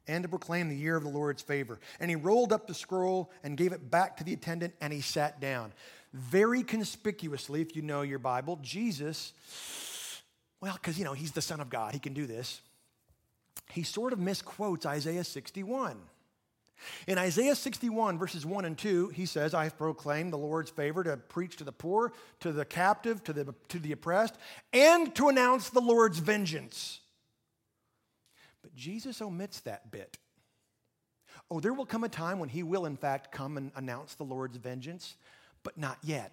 And 0.08 0.24
to 0.24 0.30
proclaim 0.30 0.70
the 0.70 0.76
year 0.76 0.96
of 0.96 1.04
the 1.04 1.10
Lord's 1.10 1.44
favor. 1.44 1.80
And 2.00 2.10
he 2.10 2.16
rolled 2.16 2.52
up 2.52 2.66
the 2.66 2.74
scroll 2.74 3.30
and 3.44 3.56
gave 3.56 3.74
it 3.74 3.92
back 3.92 4.18
to 4.18 4.24
the 4.24 4.34
attendant, 4.34 4.74
and 4.82 4.92
he 4.92 5.02
sat 5.02 5.40
down. 5.40 5.72
Very 6.14 6.64
conspicuously, 6.64 7.62
if 7.62 7.76
you 7.76 7.84
know 7.84 8.02
your 8.02 8.18
Bible, 8.18 8.58
Jesus, 8.64 9.34
well, 10.62 10.74
because, 10.74 10.98
you 10.98 11.06
know, 11.06 11.14
he's 11.14 11.34
the 11.34 11.42
Son 11.42 11.60
of 11.60 11.70
God, 11.70 11.94
he 11.94 12.00
can 12.00 12.14
do 12.14 12.26
this 12.26 12.62
he 13.72 13.84
sort 13.84 14.14
of 14.14 14.20
misquotes 14.20 14.86
Isaiah 14.86 15.24
61. 15.24 15.98
In 17.08 17.18
Isaiah 17.18 17.56
61, 17.56 18.18
verses 18.18 18.46
1 18.46 18.66
and 18.66 18.78
2, 18.78 19.10
he 19.10 19.26
says, 19.26 19.54
I 19.54 19.66
have 19.66 19.78
proclaimed 19.78 20.32
the 20.32 20.38
Lord's 20.38 20.72
favor 20.72 21.04
to 21.04 21.18
preach 21.18 21.58
to 21.58 21.64
the 21.64 21.72
poor, 21.72 22.14
to 22.40 22.52
the 22.52 22.66
captive, 22.66 23.24
to 23.26 23.34
the, 23.34 23.54
to 23.70 23.80
the 23.80 23.92
oppressed, 23.92 24.36
and 24.72 25.14
to 25.16 25.28
announce 25.28 25.70
the 25.70 25.82
Lord's 25.82 26.20
vengeance. 26.20 27.02
But 28.62 28.76
Jesus 28.76 29.22
omits 29.22 29.60
that 29.62 29.92
bit. 29.92 30.18
Oh, 31.52 31.60
there 31.60 31.74
will 31.74 31.86
come 31.86 32.04
a 32.04 32.10
time 32.10 32.40
when 32.40 32.50
he 32.50 32.64
will, 32.64 32.86
in 32.86 32.96
fact, 32.96 33.32
come 33.32 33.58
and 33.58 33.72
announce 33.76 34.16
the 34.16 34.24
Lord's 34.24 34.58
vengeance, 34.58 35.16
but 35.64 35.78
not 35.78 35.98
yet. 36.04 36.32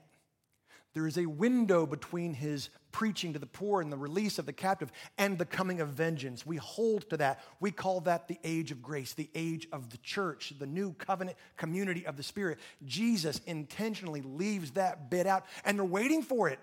There 0.96 1.06
is 1.06 1.18
a 1.18 1.26
window 1.26 1.84
between 1.84 2.32
his 2.32 2.70
preaching 2.90 3.34
to 3.34 3.38
the 3.38 3.44
poor 3.44 3.82
and 3.82 3.92
the 3.92 3.98
release 3.98 4.38
of 4.38 4.46
the 4.46 4.52
captive 4.54 4.90
and 5.18 5.36
the 5.36 5.44
coming 5.44 5.82
of 5.82 5.90
vengeance. 5.90 6.46
We 6.46 6.56
hold 6.56 7.10
to 7.10 7.18
that. 7.18 7.44
We 7.60 7.70
call 7.70 8.00
that 8.00 8.28
the 8.28 8.38
age 8.42 8.70
of 8.70 8.80
grace, 8.80 9.12
the 9.12 9.28
age 9.34 9.68
of 9.72 9.90
the 9.90 9.98
church, 9.98 10.54
the 10.58 10.66
new 10.66 10.94
covenant 10.94 11.36
community 11.58 12.06
of 12.06 12.16
the 12.16 12.22
Spirit. 12.22 12.58
Jesus 12.86 13.42
intentionally 13.44 14.22
leaves 14.22 14.70
that 14.70 15.10
bit 15.10 15.26
out, 15.26 15.44
and 15.66 15.76
they're 15.78 15.84
waiting 15.84 16.22
for 16.22 16.48
it. 16.48 16.58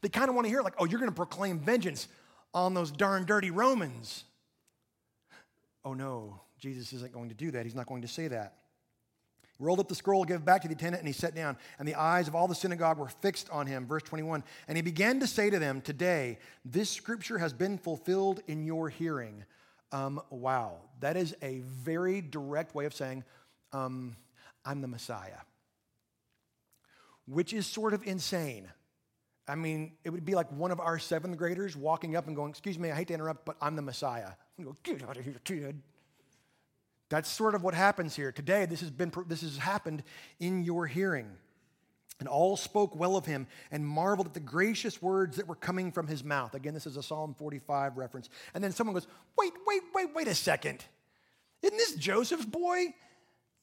They 0.00 0.08
kind 0.08 0.30
of 0.30 0.34
want 0.34 0.46
to 0.46 0.48
hear, 0.48 0.62
like, 0.62 0.76
oh, 0.78 0.86
you're 0.86 0.98
going 0.98 1.10
to 1.10 1.14
proclaim 1.14 1.58
vengeance 1.58 2.08
on 2.54 2.72
those 2.72 2.90
darn 2.90 3.26
dirty 3.26 3.50
Romans. 3.50 4.24
Oh, 5.84 5.92
no, 5.92 6.40
Jesus 6.58 6.90
isn't 6.94 7.12
going 7.12 7.28
to 7.28 7.34
do 7.34 7.50
that. 7.50 7.66
He's 7.66 7.74
not 7.74 7.84
going 7.84 8.00
to 8.00 8.08
say 8.08 8.28
that 8.28 8.54
rolled 9.58 9.80
up 9.80 9.88
the 9.88 9.94
scroll, 9.94 10.24
gave 10.24 10.36
it 10.36 10.44
back 10.44 10.62
to 10.62 10.68
the 10.68 10.74
attendant, 10.74 11.00
and 11.00 11.06
he 11.06 11.12
sat 11.12 11.34
down. 11.34 11.56
And 11.78 11.86
the 11.86 11.94
eyes 11.94 12.28
of 12.28 12.34
all 12.34 12.48
the 12.48 12.54
synagogue 12.54 12.98
were 12.98 13.08
fixed 13.08 13.48
on 13.50 13.66
him. 13.66 13.86
Verse 13.86 14.02
21. 14.02 14.42
And 14.68 14.76
he 14.76 14.82
began 14.82 15.20
to 15.20 15.26
say 15.26 15.50
to 15.50 15.58
them, 15.58 15.80
Today, 15.80 16.38
this 16.64 16.90
scripture 16.90 17.38
has 17.38 17.52
been 17.52 17.78
fulfilled 17.78 18.40
in 18.46 18.64
your 18.64 18.88
hearing. 18.88 19.44
Um, 19.92 20.20
wow. 20.30 20.78
That 21.00 21.16
is 21.16 21.36
a 21.42 21.60
very 21.60 22.20
direct 22.20 22.74
way 22.74 22.86
of 22.86 22.94
saying, 22.94 23.24
um, 23.72 24.16
I'm 24.64 24.80
the 24.80 24.88
Messiah, 24.88 25.40
which 27.26 27.52
is 27.52 27.66
sort 27.66 27.94
of 27.94 28.06
insane. 28.06 28.68
I 29.46 29.56
mean, 29.56 29.92
it 30.04 30.10
would 30.10 30.24
be 30.24 30.34
like 30.34 30.50
one 30.52 30.70
of 30.70 30.80
our 30.80 30.98
seventh 30.98 31.36
graders 31.36 31.76
walking 31.76 32.16
up 32.16 32.26
and 32.26 32.34
going, 32.34 32.50
Excuse 32.50 32.78
me, 32.78 32.90
I 32.90 32.94
hate 32.94 33.08
to 33.08 33.14
interrupt, 33.14 33.44
but 33.44 33.56
I'm 33.60 33.76
the 33.76 33.82
Messiah. 33.82 34.30
Go, 34.62 34.74
Get 34.82 35.02
out 35.02 35.16
of 35.16 35.24
here, 35.24 35.40
kid. 35.44 35.82
That's 37.14 37.30
sort 37.30 37.54
of 37.54 37.62
what 37.62 37.74
happens 37.74 38.16
here. 38.16 38.32
Today, 38.32 38.66
this 38.66 38.80
has, 38.80 38.90
been, 38.90 39.12
this 39.28 39.42
has 39.42 39.56
happened 39.56 40.02
in 40.40 40.64
your 40.64 40.88
hearing. 40.88 41.30
And 42.18 42.28
all 42.28 42.56
spoke 42.56 42.96
well 42.96 43.16
of 43.16 43.24
him 43.24 43.46
and 43.70 43.86
marveled 43.86 44.26
at 44.26 44.34
the 44.34 44.40
gracious 44.40 45.00
words 45.00 45.36
that 45.36 45.46
were 45.46 45.54
coming 45.54 45.92
from 45.92 46.08
his 46.08 46.24
mouth. 46.24 46.54
Again, 46.54 46.74
this 46.74 46.86
is 46.86 46.96
a 46.96 47.04
Psalm 47.04 47.36
45 47.38 47.98
reference. 47.98 48.30
And 48.52 48.64
then 48.64 48.72
someone 48.72 48.94
goes, 48.94 49.06
Wait, 49.38 49.52
wait, 49.64 49.82
wait, 49.94 50.08
wait 50.12 50.26
a 50.26 50.34
second. 50.34 50.84
Isn't 51.62 51.76
this 51.76 51.94
Joseph's 51.94 52.46
boy? 52.46 52.86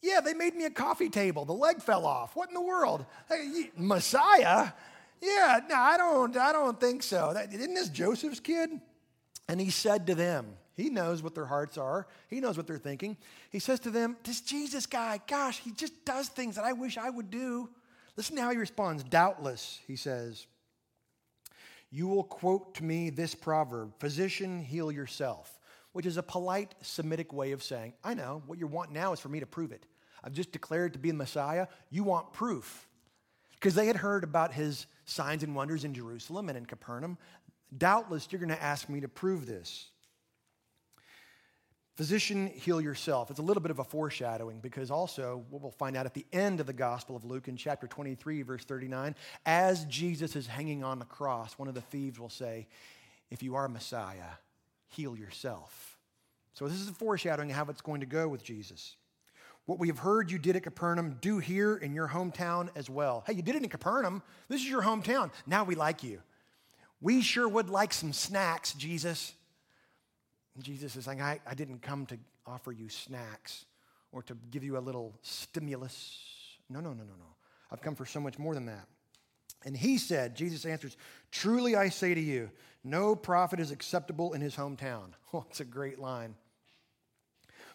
Yeah, 0.02 0.22
they 0.22 0.34
made 0.34 0.56
me 0.56 0.64
a 0.64 0.70
coffee 0.70 1.10
table. 1.10 1.44
The 1.44 1.52
leg 1.52 1.82
fell 1.82 2.06
off. 2.06 2.38
What 2.38 2.48
in 2.48 2.54
the 2.54 2.62
world? 2.62 3.06
Hey, 3.28 3.70
Messiah? 3.76 4.70
Yeah, 5.22 5.60
no, 5.68 5.76
I 5.76 5.98
don't, 5.98 6.38
I 6.38 6.54
don't 6.54 6.80
think 6.80 7.04
so. 7.04 7.32
That, 7.34 7.54
isn't 7.54 7.74
this 7.74 7.90
Joseph's 7.90 8.40
kid? 8.40 8.70
And 9.50 9.60
he 9.60 9.72
said 9.72 10.08
to 10.08 10.16
them, 10.16 10.56
he 10.82 10.90
knows 10.90 11.22
what 11.22 11.36
their 11.36 11.46
hearts 11.46 11.78
are. 11.78 12.08
He 12.30 12.40
knows 12.40 12.58
what 12.58 12.68
they're 12.68 12.78
thinking. 12.78 13.18
He 13.50 13.60
says 13.60 13.80
to 13.82 13.92
them, 13.92 14.18
This 14.24 14.42
Jesus 14.42 14.86
guy, 14.86 15.20
gosh, 15.28 15.60
he 15.60 15.72
just 15.72 16.06
does 16.06 16.28
things 16.28 16.56
that 16.56 16.66
I 16.66 16.74
wish 16.74 16.98
I 16.98 17.10
would 17.10 17.30
do. 17.30 17.70
Listen 18.18 18.36
to 18.36 18.42
how 18.42 18.52
he 18.52 18.58
responds. 18.58 19.04
Doubtless, 19.04 19.80
he 19.88 19.96
says, 19.96 20.48
you 21.92 22.08
will 22.08 22.24
quote 22.24 22.76
to 22.76 22.84
me 22.84 23.10
this 23.10 23.36
proverb 23.36 23.92
Physician, 24.00 24.64
heal 24.64 24.92
yourself, 24.92 25.60
which 25.92 26.06
is 26.06 26.18
a 26.18 26.24
polite 26.24 26.74
Semitic 26.82 27.34
way 27.34 27.52
of 27.52 27.62
saying, 27.62 27.94
I 28.04 28.14
know, 28.14 28.42
what 28.48 28.58
you 28.58 28.66
want 28.66 28.92
now 28.92 29.12
is 29.12 29.20
for 29.20 29.30
me 29.30 29.42
to 29.42 29.46
prove 29.46 29.74
it. 29.74 29.86
I've 30.24 30.34
just 30.34 30.52
declared 30.52 30.94
to 30.94 31.00
be 31.00 31.12
the 31.12 31.18
Messiah. 31.18 31.68
You 31.90 32.04
want 32.04 32.32
proof. 32.32 32.88
Because 33.56 33.76
they 33.76 33.88
had 33.88 33.98
heard 33.98 34.24
about 34.24 34.54
his 34.54 34.88
signs 35.06 35.44
and 35.44 35.54
wonders 35.54 35.84
in 35.84 35.94
Jerusalem 35.94 36.48
and 36.48 36.58
in 36.58 36.66
Capernaum. 36.66 37.18
Doubtless, 37.78 38.28
you're 38.32 38.40
going 38.40 38.50
to 38.50 38.64
ask 38.64 38.88
me 38.88 39.02
to 39.02 39.08
prove 39.08 39.46
this. 39.46 39.90
Physician, 42.02 42.48
heal 42.48 42.82
yourself. 42.82 43.30
It's 43.30 43.38
a 43.38 43.44
little 43.44 43.62
bit 43.62 43.70
of 43.70 43.78
a 43.78 43.84
foreshadowing 43.84 44.58
because 44.60 44.90
also 44.90 45.46
what 45.52 45.62
we'll 45.62 45.70
find 45.70 45.96
out 45.96 46.08
at 46.08 46.16
the 46.16 46.26
end 46.34 46.60
of 46.60 46.66
the 46.66 46.74
Gospel 46.74 47.16
of 47.16 47.24
Luke 47.26 47.48
in 47.48 47.56
chapter 47.56 47.86
23, 47.86 48.42
verse 48.42 48.64
39, 48.64 49.14
as 49.46 49.86
Jesus 49.86 50.36
is 50.36 50.48
hanging 50.48 50.84
on 50.84 50.98
the 50.98 51.06
cross, 51.06 51.60
one 51.60 51.68
of 51.68 51.76
the 51.76 51.82
thieves 51.82 52.20
will 52.20 52.28
say, 52.28 52.66
If 53.30 53.44
you 53.44 53.54
are 53.54 53.68
Messiah, 53.68 54.32
heal 54.88 55.16
yourself. 55.16 56.00
So 56.54 56.68
this 56.68 56.82
is 56.82 56.90
a 56.90 56.94
foreshadowing 56.94 57.52
of 57.52 57.56
how 57.56 57.66
it's 57.66 57.82
going 57.82 58.00
to 58.00 58.08
go 58.08 58.28
with 58.28 58.44
Jesus. 58.44 58.96
What 59.68 59.78
we 59.78 59.88
have 59.88 60.00
heard 60.00 60.32
you 60.32 60.40
did 60.40 60.56
at 60.56 60.64
Capernaum, 60.64 61.20
do 61.22 61.38
here 61.38 61.76
in 61.76 61.94
your 61.94 62.08
hometown 62.08 62.70
as 62.76 62.90
well. 62.90 63.24
Hey, 63.28 63.34
you 63.34 63.44
did 63.44 63.54
it 63.54 63.62
in 63.62 63.70
Capernaum. 63.70 64.24
This 64.50 64.62
is 64.62 64.68
your 64.68 64.82
hometown. 64.82 65.30
Now 65.46 65.66
we 65.66 65.76
like 65.76 66.02
you. 66.02 66.24
We 67.00 67.22
sure 67.22 67.48
would 67.48 67.70
like 67.70 67.94
some 67.94 68.12
snacks, 68.12 68.74
Jesus. 68.74 69.36
Jesus 70.60 70.96
is 70.96 71.06
saying, 71.06 71.22
I, 71.22 71.40
I 71.48 71.54
didn't 71.54 71.82
come 71.82 72.06
to 72.08 72.18
offer 72.46 72.72
you 72.72 72.90
snacks 72.90 73.66
or 74.12 74.22
to 74.24 74.36
give 74.52 74.64
you 74.64 74.78
a 74.78 74.80
little 74.80 75.14
stimulus. 75.22 76.20
No, 76.70 76.80
no, 76.80 76.90
no, 76.90 77.04
no, 77.04 77.14
no. 77.18 77.36
I've 77.72 77.82
come 77.82 77.96
for 77.96 78.06
so 78.06 78.20
much 78.20 78.38
more 78.38 78.54
than 78.54 78.66
that. 78.66 78.88
And 79.64 79.78
he 79.78 79.98
said, 79.98 80.36
Jesus 80.36 80.66
answers, 80.66 80.98
Truly 81.32 81.76
I 81.76 81.90
say 81.90 82.14
to 82.14 82.22
you, 82.22 82.50
no 82.84 83.16
prophet 83.16 83.60
is 83.60 83.72
acceptable 83.72 84.34
in 84.34 84.42
his 84.42 84.56
hometown. 84.56 85.12
Oh, 85.34 85.46
it's 85.50 85.62
a 85.62 85.66
great 85.66 85.98
line. 85.98 86.36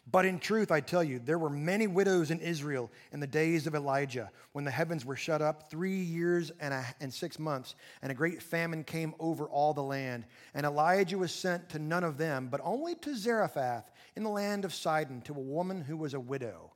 But 0.08 0.24
in 0.24 0.38
truth, 0.38 0.70
I 0.70 0.80
tell 0.80 1.02
you, 1.02 1.18
there 1.18 1.38
were 1.38 1.50
many 1.50 1.88
widows 1.88 2.30
in 2.30 2.38
Israel 2.38 2.92
in 3.10 3.18
the 3.18 3.26
days 3.26 3.66
of 3.66 3.74
Elijah, 3.74 4.30
when 4.52 4.64
the 4.64 4.70
heavens 4.70 5.04
were 5.04 5.16
shut 5.16 5.42
up 5.42 5.68
three 5.68 6.00
years 6.00 6.52
and, 6.60 6.72
a, 6.72 6.84
and 7.00 7.12
six 7.12 7.40
months, 7.40 7.74
and 8.02 8.12
a 8.12 8.14
great 8.14 8.40
famine 8.40 8.84
came 8.84 9.14
over 9.18 9.46
all 9.46 9.74
the 9.74 9.82
land. 9.82 10.24
And 10.54 10.64
Elijah 10.64 11.18
was 11.18 11.32
sent 11.32 11.70
to 11.70 11.80
none 11.80 12.04
of 12.04 12.18
them, 12.18 12.46
but 12.48 12.60
only 12.62 12.94
to 12.96 13.16
Zarephath 13.16 13.90
in 14.14 14.22
the 14.22 14.30
land 14.30 14.64
of 14.64 14.72
Sidon, 14.72 15.22
to 15.22 15.32
a 15.32 15.40
woman 15.40 15.80
who 15.80 15.96
was 15.96 16.14
a 16.14 16.20
widow. 16.20 16.72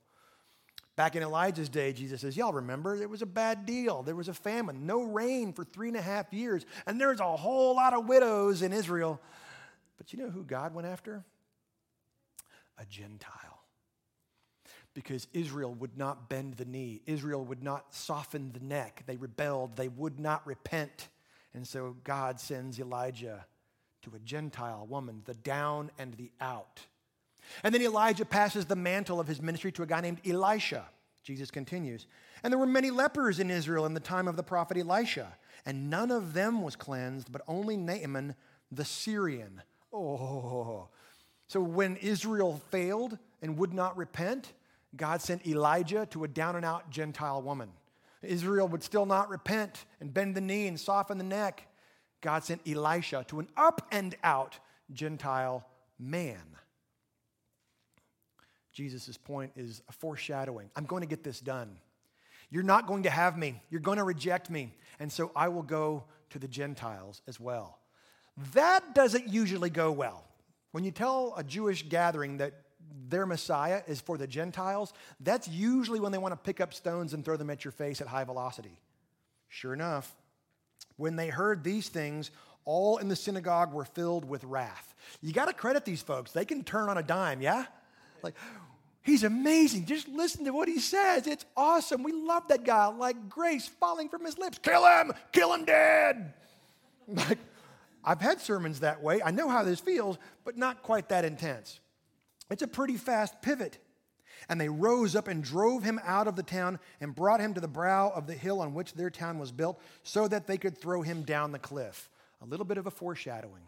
Back 0.97 1.15
in 1.15 1.23
Elijah's 1.23 1.69
day, 1.69 1.93
Jesus 1.93 2.19
says, 2.19 2.35
Y'all 2.35 2.51
remember, 2.51 3.01
it 3.01 3.09
was 3.09 3.21
a 3.21 3.25
bad 3.25 3.65
deal. 3.65 4.03
There 4.03 4.15
was 4.15 4.27
a 4.27 4.33
famine, 4.33 4.85
no 4.85 5.03
rain 5.03 5.53
for 5.53 5.63
three 5.63 5.87
and 5.87 5.95
a 5.95 6.01
half 6.01 6.33
years, 6.33 6.65
and 6.85 6.99
there's 6.99 7.21
a 7.21 7.37
whole 7.37 7.75
lot 7.75 7.93
of 7.93 8.09
widows 8.09 8.61
in 8.61 8.73
Israel. 8.73 9.21
But 9.97 10.11
you 10.11 10.19
know 10.19 10.29
who 10.29 10.43
God 10.43 10.73
went 10.73 10.87
after? 10.87 11.23
A 12.77 12.85
Gentile. 12.85 13.59
Because 14.93 15.27
Israel 15.33 15.73
would 15.75 15.97
not 15.97 16.27
bend 16.27 16.55
the 16.55 16.65
knee, 16.65 17.01
Israel 17.05 17.45
would 17.45 17.63
not 17.63 17.93
soften 17.93 18.51
the 18.51 18.59
neck. 18.59 19.03
They 19.05 19.17
rebelled, 19.17 19.77
they 19.77 19.87
would 19.87 20.19
not 20.19 20.45
repent. 20.45 21.09
And 21.53 21.65
so 21.65 21.95
God 22.03 22.39
sends 22.39 22.79
Elijah 22.79 23.45
to 24.03 24.11
a 24.15 24.19
Gentile 24.19 24.85
woman, 24.89 25.21
the 25.25 25.33
down 25.33 25.91
and 25.97 26.13
the 26.15 26.31
out. 26.41 26.81
And 27.63 27.73
then 27.73 27.81
Elijah 27.81 28.25
passes 28.25 28.65
the 28.65 28.75
mantle 28.75 29.19
of 29.19 29.27
his 29.27 29.41
ministry 29.41 29.71
to 29.73 29.83
a 29.83 29.87
guy 29.87 30.01
named 30.01 30.21
Elisha. 30.25 30.85
Jesus 31.23 31.51
continues. 31.51 32.07
And 32.43 32.51
there 32.51 32.59
were 32.59 32.65
many 32.65 32.89
lepers 32.89 33.39
in 33.39 33.51
Israel 33.51 33.85
in 33.85 33.93
the 33.93 33.99
time 33.99 34.27
of 34.27 34.35
the 34.35 34.43
prophet 34.43 34.77
Elisha, 34.77 35.37
and 35.65 35.89
none 35.89 36.11
of 36.11 36.33
them 36.33 36.61
was 36.61 36.75
cleansed, 36.75 37.31
but 37.31 37.41
only 37.47 37.77
Naaman 37.77 38.35
the 38.71 38.85
Syrian. 38.85 39.61
Oh, 39.93 40.87
so 41.51 41.59
when 41.59 41.97
Israel 41.97 42.61
failed 42.69 43.17
and 43.41 43.57
would 43.57 43.73
not 43.73 43.97
repent, 43.97 44.53
God 44.95 45.21
sent 45.21 45.45
Elijah 45.45 46.05
to 46.11 46.23
a 46.23 46.27
down 46.29 46.55
and 46.55 46.63
out 46.63 46.89
Gentile 46.89 47.41
woman. 47.41 47.73
Israel 48.21 48.69
would 48.69 48.81
still 48.83 49.05
not 49.05 49.27
repent 49.27 49.83
and 49.99 50.13
bend 50.13 50.33
the 50.33 50.39
knee 50.39 50.67
and 50.67 50.79
soften 50.79 51.17
the 51.17 51.25
neck. 51.25 51.67
God 52.21 52.45
sent 52.45 52.61
Elisha 52.65 53.25
to 53.27 53.41
an 53.41 53.49
up 53.57 53.85
and 53.91 54.15
out 54.23 54.59
Gentile 54.93 55.67
man. 55.99 56.41
Jesus' 58.71 59.17
point 59.17 59.51
is 59.57 59.81
a 59.89 59.91
foreshadowing. 59.91 60.69
I'm 60.77 60.85
going 60.85 61.01
to 61.01 61.05
get 61.05 61.21
this 61.21 61.41
done. 61.41 61.75
You're 62.49 62.63
not 62.63 62.87
going 62.87 63.03
to 63.03 63.09
have 63.09 63.37
me. 63.37 63.61
You're 63.69 63.81
going 63.81 63.97
to 63.97 64.05
reject 64.05 64.49
me. 64.49 64.73
And 65.01 65.11
so 65.11 65.33
I 65.35 65.49
will 65.49 65.63
go 65.63 66.05
to 66.29 66.39
the 66.39 66.47
Gentiles 66.47 67.21
as 67.27 67.41
well. 67.41 67.77
That 68.53 68.95
doesn't 68.95 69.27
usually 69.27 69.69
go 69.69 69.91
well. 69.91 70.30
When 70.71 70.83
you 70.83 70.91
tell 70.91 71.33
a 71.37 71.43
Jewish 71.43 71.83
gathering 71.83 72.37
that 72.37 72.53
their 73.09 73.25
Messiah 73.25 73.81
is 73.87 74.01
for 74.01 74.17
the 74.17 74.27
Gentiles, 74.27 74.93
that's 75.19 75.47
usually 75.47 75.99
when 75.99 76.11
they 76.11 76.17
want 76.17 76.33
to 76.33 76.37
pick 76.37 76.61
up 76.61 76.73
stones 76.73 77.13
and 77.13 77.23
throw 77.23 77.37
them 77.37 77.49
at 77.49 77.63
your 77.65 77.71
face 77.71 78.01
at 78.01 78.07
high 78.07 78.23
velocity. 78.23 78.79
Sure 79.49 79.73
enough, 79.73 80.15
when 80.95 81.15
they 81.15 81.27
heard 81.27 81.63
these 81.63 81.89
things, 81.89 82.31
all 82.63 82.97
in 82.97 83.09
the 83.09 83.15
synagogue 83.15 83.73
were 83.73 83.85
filled 83.85 84.23
with 84.23 84.43
wrath. 84.43 84.93
You 85.21 85.33
got 85.33 85.45
to 85.45 85.53
credit 85.53 85.83
these 85.83 86.01
folks. 86.01 86.31
They 86.31 86.45
can 86.45 86.63
turn 86.63 86.89
on 86.89 86.97
a 86.97 87.03
dime, 87.03 87.41
yeah? 87.41 87.65
Like, 88.21 88.35
he's 89.01 89.23
amazing. 89.23 89.85
Just 89.85 90.07
listen 90.07 90.45
to 90.45 90.51
what 90.51 90.67
he 90.67 90.79
says. 90.79 91.27
It's 91.27 91.45
awesome. 91.57 92.03
We 92.03 92.13
love 92.13 92.47
that 92.49 92.63
guy. 92.63 92.87
Like 92.87 93.29
grace 93.29 93.67
falling 93.67 94.09
from 94.09 94.23
his 94.25 94.37
lips. 94.37 94.59
Kill 94.59 94.85
him! 94.85 95.11
Kill 95.31 95.53
him 95.53 95.65
dead! 95.65 96.33
Like, 97.07 97.39
I've 98.03 98.21
had 98.21 98.41
sermons 98.41 98.79
that 98.79 99.01
way. 99.01 99.21
I 99.23 99.31
know 99.31 99.49
how 99.49 99.63
this 99.63 99.79
feels, 99.79 100.17
but 100.43 100.57
not 100.57 100.83
quite 100.83 101.09
that 101.09 101.25
intense. 101.25 101.79
It's 102.49 102.63
a 102.63 102.67
pretty 102.67 102.97
fast 102.97 103.41
pivot. 103.41 103.77
And 104.49 104.59
they 104.59 104.69
rose 104.69 105.15
up 105.15 105.27
and 105.27 105.43
drove 105.43 105.83
him 105.83 105.99
out 106.03 106.27
of 106.27 106.35
the 106.35 106.43
town 106.43 106.79
and 106.99 107.15
brought 107.15 107.39
him 107.39 107.53
to 107.53 107.61
the 107.61 107.67
brow 107.67 108.11
of 108.13 108.27
the 108.27 108.33
hill 108.33 108.59
on 108.59 108.73
which 108.73 108.93
their 108.93 109.09
town 109.09 109.37
was 109.37 109.51
built 109.51 109.79
so 110.03 110.27
that 110.27 110.47
they 110.47 110.57
could 110.57 110.77
throw 110.77 111.01
him 111.03 111.23
down 111.23 111.51
the 111.51 111.59
cliff. 111.59 112.09
A 112.41 112.45
little 112.45 112.65
bit 112.65 112.79
of 112.79 112.87
a 112.87 112.91
foreshadowing. 112.91 113.63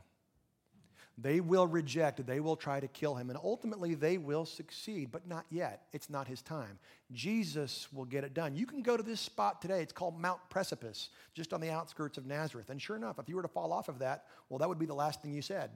They 1.17 1.41
will 1.41 1.67
reject, 1.67 2.25
they 2.25 2.39
will 2.39 2.55
try 2.55 2.79
to 2.79 2.87
kill 2.87 3.13
him, 3.13 3.29
and 3.29 3.37
ultimately 3.43 3.93
they 3.93 4.17
will 4.17 4.45
succeed, 4.45 5.11
but 5.11 5.27
not 5.27 5.45
yet. 5.51 5.83
It's 5.93 6.09
not 6.09 6.27
his 6.27 6.41
time. 6.41 6.79
Jesus 7.11 7.87
will 7.93 8.05
get 8.05 8.23
it 8.23 8.33
done. 8.33 8.55
You 8.55 8.65
can 8.65 8.81
go 8.81 8.97
to 8.97 9.03
this 9.03 9.19
spot 9.19 9.61
today. 9.61 9.81
It's 9.81 9.93
called 9.93 10.19
Mount 10.19 10.39
Precipice, 10.49 11.09
just 11.35 11.53
on 11.53 11.61
the 11.61 11.69
outskirts 11.69 12.17
of 12.17 12.25
Nazareth. 12.25 12.71
And 12.71 12.81
sure 12.81 12.95
enough, 12.95 13.19
if 13.19 13.29
you 13.29 13.35
were 13.35 13.43
to 13.43 13.47
fall 13.47 13.71
off 13.71 13.89
of 13.89 13.99
that, 13.99 14.25
well, 14.49 14.57
that 14.57 14.67
would 14.67 14.79
be 14.79 14.87
the 14.87 14.95
last 14.95 15.21
thing 15.21 15.33
you 15.33 15.43
said. 15.43 15.69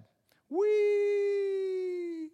Whee! 0.49 2.29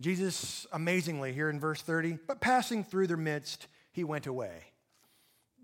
Jesus, 0.00 0.66
amazingly, 0.72 1.34
here 1.34 1.50
in 1.50 1.60
verse 1.60 1.82
30, 1.82 2.18
but 2.26 2.40
passing 2.40 2.84
through 2.84 3.06
their 3.06 3.18
midst, 3.18 3.66
he 3.92 4.02
went 4.02 4.26
away. 4.26 4.62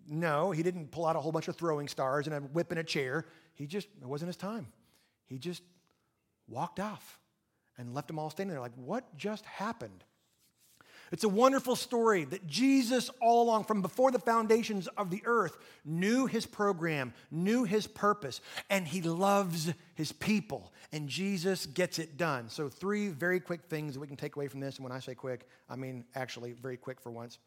No, 0.06 0.50
he 0.50 0.62
didn't 0.62 0.90
pull 0.90 1.06
out 1.06 1.16
a 1.16 1.20
whole 1.20 1.32
bunch 1.32 1.48
of 1.48 1.56
throwing 1.56 1.88
stars 1.88 2.26
and 2.26 2.36
a 2.36 2.40
whip 2.40 2.70
and 2.70 2.80
a 2.80 2.84
chair. 2.84 3.26
He 3.54 3.66
just, 3.66 3.88
it 4.00 4.06
wasn't 4.06 4.28
his 4.28 4.36
time. 4.36 4.66
He 5.26 5.38
just 5.38 5.62
walked 6.50 6.80
off 6.80 7.18
and 7.78 7.94
left 7.94 8.08
them 8.08 8.18
all 8.18 8.30
standing 8.30 8.52
there 8.52 8.60
like, 8.60 8.74
what 8.76 9.16
just 9.16 9.44
happened? 9.44 10.04
It's 11.12 11.24
a 11.24 11.28
wonderful 11.28 11.74
story 11.74 12.24
that 12.26 12.46
Jesus, 12.46 13.10
all 13.20 13.42
along 13.42 13.64
from 13.64 13.82
before 13.82 14.12
the 14.12 14.20
foundations 14.20 14.86
of 14.96 15.10
the 15.10 15.22
earth, 15.24 15.58
knew 15.84 16.26
his 16.26 16.46
program, 16.46 17.12
knew 17.32 17.64
his 17.64 17.88
purpose, 17.88 18.40
and 18.68 18.86
he 18.86 19.02
loves 19.02 19.72
his 19.94 20.12
people. 20.12 20.72
And 20.92 21.08
Jesus 21.08 21.66
gets 21.66 21.98
it 21.98 22.16
done. 22.16 22.48
So, 22.48 22.68
three 22.68 23.08
very 23.08 23.40
quick 23.40 23.64
things 23.64 23.94
that 23.94 24.00
we 24.00 24.06
can 24.06 24.16
take 24.16 24.36
away 24.36 24.46
from 24.46 24.60
this. 24.60 24.76
And 24.76 24.84
when 24.84 24.92
I 24.92 25.00
say 25.00 25.16
quick, 25.16 25.48
I 25.68 25.74
mean 25.74 26.04
actually 26.14 26.52
very 26.52 26.76
quick 26.76 27.00
for 27.00 27.10
once. 27.10 27.38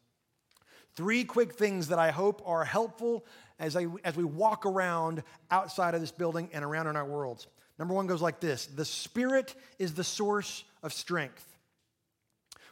Three 0.94 1.24
quick 1.24 1.54
things 1.54 1.88
that 1.88 1.98
I 1.98 2.10
hope 2.10 2.42
are 2.44 2.64
helpful 2.64 3.24
as, 3.58 3.76
I, 3.76 3.86
as 4.04 4.14
we 4.14 4.24
walk 4.24 4.66
around 4.66 5.22
outside 5.50 5.94
of 5.94 6.00
this 6.00 6.12
building 6.12 6.50
and 6.52 6.64
around 6.64 6.86
in 6.86 6.96
our 6.96 7.04
worlds. 7.04 7.46
Number 7.78 7.94
one 7.94 8.06
goes 8.06 8.22
like 8.22 8.40
this 8.40 8.66
The 8.66 8.84
Spirit 8.84 9.54
is 9.78 9.94
the 9.94 10.04
source 10.04 10.64
of 10.82 10.92
strength. 10.92 11.44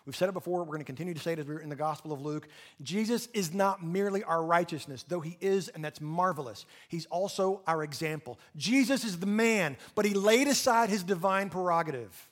We've 0.05 0.17
said 0.17 0.29
it 0.29 0.33
before, 0.33 0.61
we're 0.61 0.67
going 0.67 0.81
to 0.81 0.85
continue 0.85 1.15
to 1.15 1.21
say 1.21 1.35
it 1.35 1.39
as 1.39 1.47
we're 1.47 1.61
in 1.61 1.69
the 1.69 1.77
Gospel 1.77 2.13
of 2.13 2.21
Luke. 2.21 2.49
Jesus 2.83 3.29
is 3.35 3.55
not 3.55 3.85
merely 3.85 4.25
our 4.25 4.43
righteousness, 4.43 5.05
though 5.07 5.21
he 5.21 5.39
is, 5.41 5.69
and 5.69 5.85
that's 5.85 6.01
marvelous. 6.01 6.67
He's 6.89 7.07
also 7.07 7.63
our 7.69 7.85
example. 7.85 8.41
Jesus 8.57 9.05
is 9.05 9.21
the 9.21 9.27
man, 9.27 9.77
but 9.95 10.05
he 10.05 10.13
laid 10.13 10.49
aside 10.49 10.91
his 10.91 11.05
divine 11.05 11.51
prerogative. 11.51 12.31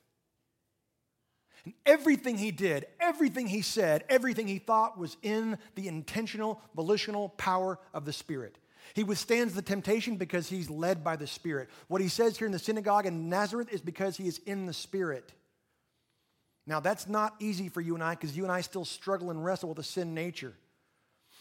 And 1.65 1.75
everything 1.87 2.39
he 2.39 2.51
did, 2.51 2.87
everything 2.99 3.47
he 3.47 3.63
said, 3.63 4.03
everything 4.09 4.49
he 4.49 4.59
thought 4.59 4.99
was 4.99 5.17
in 5.23 5.57
the 5.77 5.87
intentional, 5.87 6.61
volitional 6.75 7.29
power 7.31 7.79
of 7.95 8.05
the 8.05 8.13
Spirit. 8.13 8.57
He 8.95 9.05
withstands 9.05 9.55
the 9.55 9.63
temptation 9.63 10.17
because 10.17 10.49
he's 10.49 10.71
led 10.71 11.05
by 11.05 11.17
the 11.17 11.27
Spirit. 11.27 11.69
What 11.89 12.01
he 12.01 12.09
says 12.09 12.37
here 12.37 12.47
in 12.47 12.53
the 12.53 12.59
synagogue 12.59 13.07
in 13.07 13.29
Nazareth 13.29 13.73
is 13.73 13.81
because 13.81 14.17
he 14.17 14.27
is 14.27 14.39
in 14.47 14.67
the 14.67 14.73
Spirit. 14.73 15.33
Now, 16.67 16.81
that's 16.81 17.09
not 17.09 17.35
easy 17.41 17.69
for 17.69 17.81
you 17.81 17.95
and 17.95 18.05
I 18.05 18.15
because 18.15 18.37
you 18.37 18.45
and 18.45 18.53
I 18.53 18.61
still 18.61 18.85
struggle 18.85 19.31
and 19.31 19.45
wrestle 19.45 19.71
with 19.71 19.79
a 19.79 19.83
sin 19.83 20.15
nature. 20.15 20.55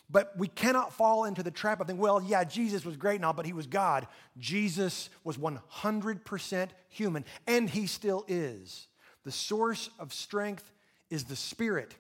But 0.10 0.36
we 0.38 0.48
cannot 0.48 0.94
fall 0.94 1.26
into 1.26 1.44
the 1.44 1.52
trap 1.52 1.80
of 1.82 1.88
thinking, 1.88 2.02
well, 2.02 2.22
yeah, 2.22 2.44
Jesus 2.44 2.84
was 2.84 2.98
great 2.98 3.22
now, 3.22 3.32
but 3.32 3.46
he 3.46 3.54
was 3.54 3.68
God. 3.68 4.08
Jesus 4.40 5.10
was 5.24 5.38
100% 5.38 6.70
human, 6.90 7.26
and 7.46 7.70
he 7.70 7.86
still 7.86 8.26
is. 8.28 8.88
The 9.24 9.32
source 9.32 9.92
of 10.00 10.12
strength 10.12 10.72
is 11.12 11.26
the 11.26 11.36
Spirit. 11.36 11.94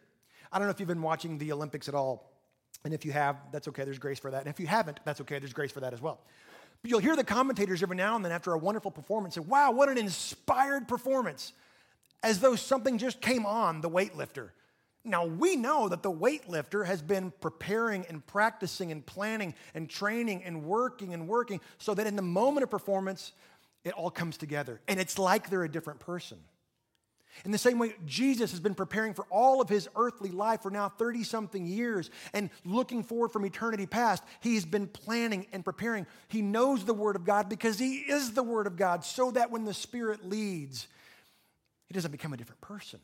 I 0.51 0.57
don't 0.57 0.67
know 0.67 0.71
if 0.71 0.79
you've 0.79 0.87
been 0.89 1.03
watching 1.03 1.37
the 1.37 1.51
Olympics 1.51 1.87
at 1.87 1.93
all. 1.93 2.28
And 2.85 2.93
if 2.93 3.05
you 3.05 3.11
have, 3.11 3.37
that's 3.51 3.67
okay, 3.67 3.83
there's 3.83 3.99
grace 3.99 4.19
for 4.19 4.31
that. 4.31 4.41
And 4.41 4.47
if 4.47 4.59
you 4.59 4.67
haven't, 4.67 4.99
that's 5.03 5.21
okay, 5.21 5.39
there's 5.39 5.53
grace 5.53 5.71
for 5.71 5.81
that 5.81 5.93
as 5.93 6.01
well. 6.01 6.19
But 6.81 6.91
you'll 6.91 6.99
hear 6.99 7.15
the 7.15 7.23
commentators 7.23 7.83
every 7.83 7.97
now 7.97 8.15
and 8.15 8.23
then 8.23 8.31
after 8.31 8.53
a 8.53 8.57
wonderful 8.57 8.91
performance 8.91 9.35
say, 9.35 9.41
wow, 9.41 9.71
what 9.71 9.89
an 9.89 9.97
inspired 9.97 10.87
performance, 10.87 11.53
as 12.23 12.39
though 12.39 12.55
something 12.55 12.97
just 12.97 13.19
came 13.19 13.45
on 13.45 13.81
the 13.81 13.89
weightlifter. 13.89 14.49
Now, 15.03 15.25
we 15.25 15.55
know 15.55 15.89
that 15.89 16.03
the 16.03 16.11
weightlifter 16.11 16.85
has 16.85 17.01
been 17.01 17.31
preparing 17.41 18.05
and 18.07 18.25
practicing 18.25 18.91
and 18.91 19.05
planning 19.05 19.55
and 19.73 19.89
training 19.89 20.43
and 20.43 20.63
working 20.63 21.13
and 21.13 21.27
working 21.27 21.61
so 21.77 21.93
that 21.93 22.05
in 22.05 22.15
the 22.15 22.21
moment 22.21 22.63
of 22.63 22.69
performance, 22.69 23.31
it 23.83 23.93
all 23.93 24.11
comes 24.11 24.37
together. 24.37 24.81
And 24.87 24.99
it's 24.99 25.17
like 25.17 25.49
they're 25.49 25.63
a 25.63 25.71
different 25.71 25.99
person. 25.99 26.37
In 27.45 27.51
the 27.51 27.57
same 27.57 27.79
way, 27.79 27.93
Jesus 28.05 28.51
has 28.51 28.59
been 28.59 28.75
preparing 28.75 29.13
for 29.13 29.25
all 29.29 29.61
of 29.61 29.69
his 29.69 29.87
earthly 29.95 30.29
life 30.29 30.61
for 30.61 30.71
now 30.71 30.89
30 30.89 31.23
something 31.23 31.65
years 31.65 32.09
and 32.33 32.49
looking 32.65 33.03
forward 33.03 33.29
from 33.29 33.45
eternity 33.45 33.85
past. 33.85 34.23
He's 34.41 34.65
been 34.65 34.87
planning 34.87 35.47
and 35.53 35.63
preparing. 35.63 36.05
He 36.27 36.41
knows 36.41 36.83
the 36.83 36.93
Word 36.93 37.15
of 37.15 37.25
God 37.25 37.47
because 37.47 37.79
he 37.79 37.97
is 37.97 38.33
the 38.33 38.43
Word 38.43 38.67
of 38.67 38.75
God, 38.75 39.05
so 39.05 39.31
that 39.31 39.51
when 39.51 39.63
the 39.63 39.73
Spirit 39.73 40.27
leads, 40.27 40.87
he 41.87 41.93
doesn't 41.93 42.11
become 42.11 42.33
a 42.33 42.37
different 42.37 42.61
person, 42.61 42.99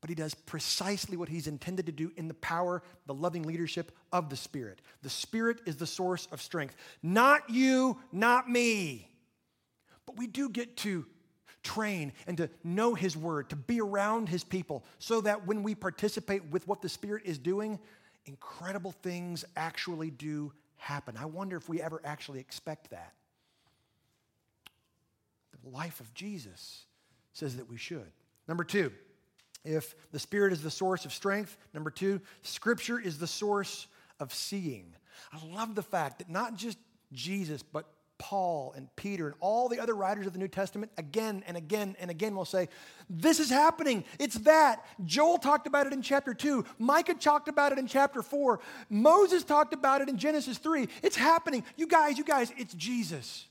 but 0.00 0.10
he 0.10 0.14
does 0.14 0.34
precisely 0.34 1.16
what 1.16 1.28
he's 1.28 1.46
intended 1.46 1.86
to 1.86 1.92
do 1.92 2.12
in 2.16 2.28
the 2.28 2.34
power, 2.34 2.82
the 3.06 3.14
loving 3.14 3.44
leadership 3.44 3.92
of 4.12 4.28
the 4.28 4.36
Spirit. 4.36 4.80
The 5.02 5.10
Spirit 5.10 5.60
is 5.66 5.76
the 5.76 5.86
source 5.86 6.28
of 6.30 6.42
strength. 6.42 6.76
Not 7.02 7.48
you, 7.48 7.98
not 8.12 8.50
me. 8.50 9.08
But 10.04 10.16
we 10.16 10.26
do 10.26 10.48
get 10.48 10.76
to 10.78 11.06
train 11.62 12.12
and 12.26 12.36
to 12.36 12.50
know 12.64 12.94
His 12.94 13.16
Word, 13.16 13.50
to 13.50 13.56
be 13.56 13.80
around 13.80 14.28
His 14.28 14.44
people, 14.44 14.84
so 14.98 15.20
that 15.20 15.46
when 15.46 15.62
we 15.62 15.74
participate 15.74 16.44
with 16.50 16.66
what 16.66 16.82
the 16.82 16.88
Spirit 16.88 17.22
is 17.24 17.38
doing, 17.38 17.78
incredible 18.26 18.92
things 18.92 19.44
actually 19.56 20.10
do 20.10 20.52
happen. 20.76 21.16
I 21.16 21.26
wonder 21.26 21.56
if 21.56 21.68
we 21.68 21.80
ever 21.80 22.00
actually 22.04 22.40
expect 22.40 22.90
that. 22.90 23.12
The 25.64 25.70
life 25.70 26.00
of 26.00 26.12
Jesus 26.12 26.86
says 27.32 27.56
that 27.56 27.68
we 27.70 27.76
should. 27.76 28.10
Number 28.48 28.64
two, 28.64 28.92
if 29.64 29.94
the 30.10 30.18
Spirit 30.18 30.52
is 30.52 30.62
the 30.62 30.70
source 30.70 31.04
of 31.04 31.12
strength, 31.12 31.56
number 31.72 31.90
two, 31.90 32.20
Scripture 32.42 32.98
is 32.98 33.18
the 33.18 33.28
source 33.28 33.86
of 34.18 34.34
seeing. 34.34 34.94
I 35.32 35.38
love 35.54 35.74
the 35.74 35.82
fact 35.82 36.18
that 36.18 36.28
not 36.28 36.56
just 36.56 36.78
Jesus, 37.12 37.62
but 37.62 37.86
Paul 38.22 38.72
and 38.76 38.88
Peter 38.94 39.26
and 39.26 39.34
all 39.40 39.68
the 39.68 39.80
other 39.80 39.96
writers 39.96 40.28
of 40.28 40.32
the 40.32 40.38
New 40.38 40.46
Testament 40.46 40.92
again 40.96 41.42
and 41.44 41.56
again 41.56 41.96
and 41.98 42.08
again 42.08 42.36
will 42.36 42.44
say, 42.44 42.68
This 43.10 43.40
is 43.40 43.50
happening. 43.50 44.04
It's 44.20 44.36
that. 44.36 44.86
Joel 45.04 45.38
talked 45.38 45.66
about 45.66 45.88
it 45.88 45.92
in 45.92 46.02
chapter 46.02 46.32
2. 46.32 46.64
Micah 46.78 47.14
talked 47.14 47.48
about 47.48 47.72
it 47.72 47.78
in 47.78 47.88
chapter 47.88 48.22
4. 48.22 48.60
Moses 48.88 49.42
talked 49.42 49.74
about 49.74 50.02
it 50.02 50.08
in 50.08 50.18
Genesis 50.18 50.58
3. 50.58 50.88
It's 51.02 51.16
happening. 51.16 51.64
You 51.76 51.88
guys, 51.88 52.16
you 52.16 52.22
guys, 52.22 52.52
it's 52.56 52.72
Jesus. 52.74 53.48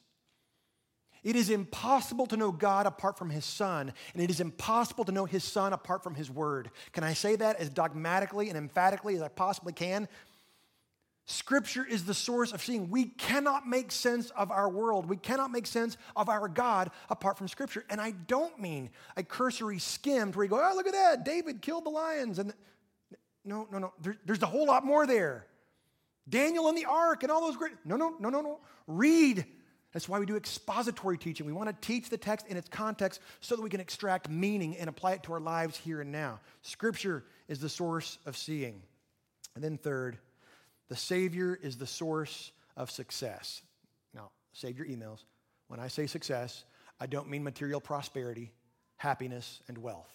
It 1.21 1.35
is 1.35 1.49
impossible 1.49 2.25
to 2.27 2.37
know 2.37 2.53
God 2.53 2.85
apart 2.85 3.17
from 3.17 3.29
His 3.29 3.43
Son, 3.43 3.91
and 4.13 4.23
it 4.23 4.29
is 4.29 4.39
impossible 4.39 5.03
to 5.03 5.11
know 5.11 5.25
His 5.25 5.43
Son 5.43 5.73
apart 5.73 6.01
from 6.01 6.15
His 6.15 6.31
Word. 6.31 6.71
Can 6.93 7.03
I 7.03 7.11
say 7.11 7.35
that 7.35 7.57
as 7.57 7.69
dogmatically 7.69 8.47
and 8.47 8.57
emphatically 8.57 9.15
as 9.15 9.21
I 9.21 9.27
possibly 9.27 9.73
can? 9.73 10.07
Scripture 11.31 11.85
is 11.85 12.05
the 12.05 12.13
source 12.13 12.51
of 12.51 12.61
seeing. 12.61 12.89
We 12.89 13.05
cannot 13.05 13.67
make 13.67 13.91
sense 13.91 14.29
of 14.31 14.51
our 14.51 14.69
world. 14.69 15.07
We 15.07 15.17
cannot 15.17 15.51
make 15.51 15.65
sense 15.65 15.97
of 16.15 16.29
our 16.29 16.47
God 16.47 16.91
apart 17.09 17.37
from 17.37 17.47
Scripture. 17.47 17.85
And 17.89 18.01
I 18.01 18.11
don't 18.11 18.59
mean 18.59 18.89
a 19.15 19.23
cursory 19.23 19.79
skim 19.79 20.31
where 20.31 20.43
you 20.43 20.49
go, 20.49 20.61
oh, 20.61 20.75
look 20.75 20.87
at 20.87 20.93
that. 20.93 21.25
David 21.25 21.61
killed 21.61 21.85
the 21.85 21.89
lions. 21.89 22.37
And 22.39 22.53
no, 23.45 23.67
no, 23.71 23.79
no. 23.79 23.93
There, 24.01 24.17
there's 24.25 24.43
a 24.43 24.47
whole 24.47 24.65
lot 24.65 24.85
more 24.85 25.07
there. 25.07 25.47
Daniel 26.27 26.67
and 26.67 26.77
the 26.77 26.85
ark 26.85 27.23
and 27.23 27.31
all 27.31 27.41
those 27.41 27.57
great. 27.57 27.73
No, 27.85 27.95
no, 27.95 28.15
no, 28.19 28.29
no, 28.29 28.41
no. 28.41 28.59
Read 28.87 29.45
that's 29.93 30.07
why 30.07 30.19
we 30.19 30.25
do 30.25 30.37
expository 30.37 31.17
teaching. 31.17 31.45
We 31.45 31.51
want 31.51 31.69
to 31.69 31.87
teach 31.87 32.09
the 32.09 32.17
text 32.17 32.47
in 32.47 32.55
its 32.55 32.69
context 32.69 33.19
so 33.41 33.55
that 33.55 33.61
we 33.61 33.69
can 33.69 33.81
extract 33.81 34.29
meaning 34.29 34.77
and 34.77 34.89
apply 34.89 35.13
it 35.13 35.23
to 35.23 35.33
our 35.33 35.39
lives 35.39 35.77
here 35.77 36.01
and 36.01 36.11
now. 36.11 36.39
Scripture 36.61 37.25
is 37.49 37.59
the 37.59 37.67
source 37.67 38.17
of 38.25 38.37
seeing. 38.37 38.81
And 39.55 39.63
then, 39.63 39.77
third, 39.77 40.17
the 40.91 40.97
Savior 40.97 41.57
is 41.63 41.77
the 41.77 41.87
source 41.87 42.51
of 42.75 42.91
success. 42.91 43.61
Now, 44.13 44.29
save 44.51 44.77
your 44.77 44.87
emails. 44.87 45.19
When 45.69 45.79
I 45.79 45.87
say 45.87 46.05
success, 46.05 46.65
I 46.99 47.05
don't 47.05 47.29
mean 47.29 47.45
material 47.45 47.79
prosperity, 47.79 48.51
happiness, 48.97 49.61
and 49.69 49.77
wealth. 49.77 50.13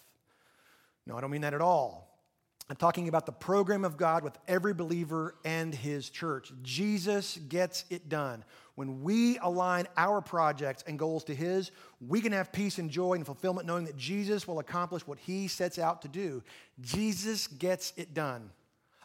No, 1.06 1.16
I 1.16 1.22
don't 1.22 1.30
mean 1.30 1.40
that 1.40 1.54
at 1.54 1.62
all. 1.62 2.20
I'm 2.68 2.76
talking 2.76 3.08
about 3.08 3.24
the 3.24 3.32
program 3.32 3.86
of 3.86 3.96
God 3.96 4.22
with 4.22 4.36
every 4.46 4.74
believer 4.74 5.36
and 5.46 5.74
his 5.74 6.10
church. 6.10 6.52
Jesus 6.62 7.38
gets 7.48 7.86
it 7.88 8.10
done. 8.10 8.44
When 8.74 9.02
we 9.02 9.38
align 9.38 9.86
our 9.96 10.20
projects 10.20 10.84
and 10.86 10.98
goals 10.98 11.24
to 11.24 11.34
His, 11.34 11.70
we 12.06 12.20
can 12.20 12.32
have 12.32 12.52
peace 12.52 12.76
and 12.76 12.90
joy 12.90 13.14
and 13.14 13.24
fulfillment 13.24 13.66
knowing 13.66 13.86
that 13.86 13.96
Jesus 13.96 14.46
will 14.46 14.58
accomplish 14.58 15.06
what 15.06 15.18
He 15.20 15.48
sets 15.48 15.78
out 15.78 16.02
to 16.02 16.08
do. 16.08 16.42
Jesus 16.82 17.46
gets 17.46 17.94
it 17.96 18.12
done. 18.12 18.50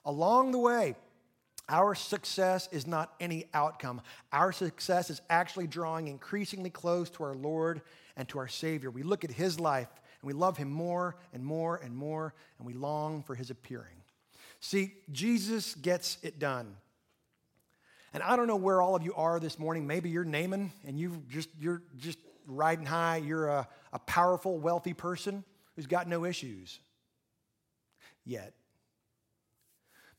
Along 0.04 0.52
the 0.52 0.58
way, 0.58 0.96
our 1.70 1.96
success 1.96 2.68
is 2.72 2.86
not 2.86 3.14
any 3.20 3.46
outcome. 3.54 4.02
Our 4.32 4.52
success 4.52 5.10
is 5.10 5.22
actually 5.30 5.68
drawing 5.68 6.08
increasingly 6.08 6.70
close 6.70 7.10
to 7.12 7.24
our 7.24 7.34
Lord 7.34 7.82
and 8.18 8.28
to 8.30 8.40
our 8.40 8.48
Savior. 8.48 8.92
We 8.92 9.04
look 9.04 9.24
at 9.24 9.32
His 9.32 9.60
life 9.60 9.90
and 10.22 10.28
we 10.28 10.34
love 10.34 10.58
Him 10.58 10.70
more 10.70 11.16
and 11.34 11.44
more 11.44 11.78
and 11.78 11.96
more, 11.96 12.34
and 12.58 12.68
we 12.68 12.74
long 12.74 13.24
for 13.24 13.36
His 13.36 13.50
appearing. 13.50 14.04
See, 14.60 14.94
Jesus 15.12 15.74
gets 15.76 16.18
it 16.22 16.40
done. 16.40 16.76
And 18.14 18.22
I 18.22 18.36
don't 18.36 18.48
know 18.48 18.58
where 18.58 18.82
all 18.82 18.96
of 18.96 19.04
you 19.04 19.14
are 19.16 19.40
this 19.40 19.58
morning. 19.58 19.88
Maybe 19.88 20.10
you're 20.10 20.26
Naaman 20.26 20.72
and 20.86 21.00
you 21.00 21.24
just 21.30 21.50
you're 21.60 21.82
just 21.98 22.20
riding 22.46 22.86
high. 22.86 23.18
You're 23.18 23.48
a, 23.48 23.68
a 23.94 24.00
powerful, 24.00 24.60
wealthy 24.60 24.94
person 24.94 25.44
who's 25.76 25.88
got 25.88 26.08
no 26.08 26.26
issues 26.26 26.80
yet. 28.26 28.54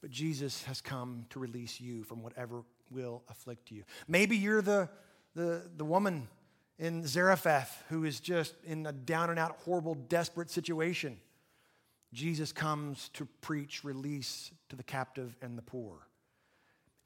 But 0.03 0.11
Jesus 0.11 0.63
has 0.65 0.83
come 0.83 1.25
to 1.31 1.39
release 1.39 1.81
you 1.81 2.05
from 2.05 2.23
whatever 2.23 2.65
will 2.91 3.23
afflict 3.31 3.71
you. 3.71 3.85
Maybe 4.07 4.37
you're 4.37 4.61
the, 4.61 4.91
the, 5.35 5.63
the 5.77 5.85
woman 5.85 6.29
in 6.79 7.07
Zarephath 7.07 7.83
who 7.89 8.05
is 8.05 8.21
just 8.21 8.55
in 8.65 8.85
a 8.85 8.93
down 8.93 9.31
and 9.31 9.39
out, 9.39 9.57
horrible, 9.65 9.95
desperate 9.95 10.51
situation. 10.51 11.19
Jesus 12.13 12.53
comes 12.53 13.09
to 13.15 13.27
preach 13.41 13.85
release 13.85 14.51
to 14.69 14.77
the 14.77 14.83
captive 14.83 15.35
and 15.41 15.57
the 15.57 15.63
poor 15.63 16.07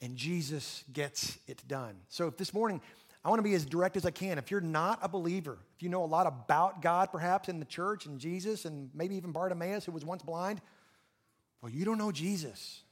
and 0.01 0.17
Jesus 0.17 0.85
gets 0.93 1.39
it 1.47 1.63
done. 1.67 1.97
So 2.09 2.29
if 2.29 2.37
this 2.37 2.53
morning, 2.53 2.81
I 3.25 3.29
want 3.29 3.39
to 3.39 3.43
be 3.43 3.55
as 3.55 3.65
direct 3.65 3.97
as 3.97 4.05
I 4.05 4.11
can. 4.11 4.39
If 4.39 4.51
you're 4.51 4.61
not 4.61 4.99
a 5.03 5.09
believer, 5.09 5.59
if 5.77 5.83
you 5.83 5.89
know 5.89 6.05
a 6.05 6.07
lot 6.07 6.27
about 6.27 6.83
God 6.83 7.11
perhaps 7.11 7.49
in 7.49 7.59
the 7.59 7.65
church 7.65 8.07
and 8.07 8.19
Jesus 8.19 8.65
and 8.65 8.91
maybe 8.95 9.17
even 9.17 9.33
Bartimaeus 9.33 9.85
who 9.85 9.93
was 9.93 10.05
once 10.05 10.23
blind, 10.23 10.61
well, 11.63 11.73
you 11.73 11.85
don't 11.85 11.99
know 11.99 12.13
Jesus. 12.13 12.83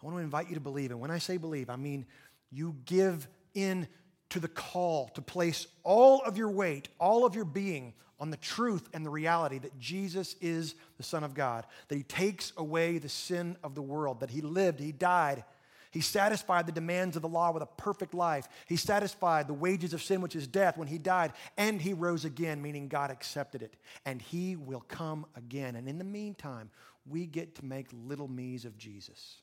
I 0.00 0.06
want 0.06 0.16
to 0.16 0.22
invite 0.22 0.48
you 0.48 0.54
to 0.54 0.60
believe. 0.60 0.90
And 0.90 1.00
when 1.00 1.10
I 1.10 1.18
say 1.18 1.36
believe, 1.36 1.70
I 1.70 1.76
mean 1.76 2.06
you 2.50 2.76
give 2.84 3.28
in 3.54 3.88
to 4.30 4.40
the 4.40 4.48
call 4.48 5.08
to 5.10 5.22
place 5.22 5.66
all 5.84 6.20
of 6.22 6.36
your 6.36 6.50
weight, 6.50 6.88
all 6.98 7.24
of 7.24 7.34
your 7.34 7.44
being 7.44 7.94
on 8.20 8.30
the 8.30 8.36
truth 8.36 8.88
and 8.92 9.04
the 9.04 9.10
reality 9.10 9.58
that 9.58 9.78
Jesus 9.78 10.34
is 10.40 10.74
the 10.96 11.02
Son 11.02 11.24
of 11.24 11.34
God, 11.34 11.66
that 11.88 11.96
He 11.96 12.02
takes 12.02 12.52
away 12.56 12.98
the 12.98 13.08
sin 13.08 13.56
of 13.62 13.74
the 13.74 13.82
world, 13.82 14.20
that 14.20 14.30
He 14.30 14.40
lived, 14.40 14.80
He 14.80 14.92
died, 14.92 15.44
he 15.90 16.00
satisfied 16.00 16.66
the 16.66 16.72
demands 16.72 17.16
of 17.16 17.22
the 17.22 17.28
law 17.28 17.50
with 17.50 17.62
a 17.62 17.66
perfect 17.66 18.14
life. 18.14 18.48
He 18.66 18.76
satisfied 18.76 19.48
the 19.48 19.54
wages 19.54 19.92
of 19.92 20.02
sin, 20.02 20.20
which 20.20 20.36
is 20.36 20.46
death, 20.46 20.76
when 20.76 20.88
he 20.88 20.98
died, 20.98 21.32
and 21.56 21.80
he 21.80 21.94
rose 21.94 22.24
again, 22.24 22.60
meaning 22.60 22.88
God 22.88 23.10
accepted 23.10 23.62
it. 23.62 23.76
And 24.04 24.20
he 24.20 24.56
will 24.56 24.84
come 24.88 25.26
again. 25.36 25.76
And 25.76 25.88
in 25.88 25.98
the 25.98 26.04
meantime, 26.04 26.70
we 27.06 27.26
get 27.26 27.54
to 27.56 27.64
make 27.64 27.86
little 27.92 28.28
me's 28.28 28.64
of 28.64 28.76
Jesus. 28.76 29.36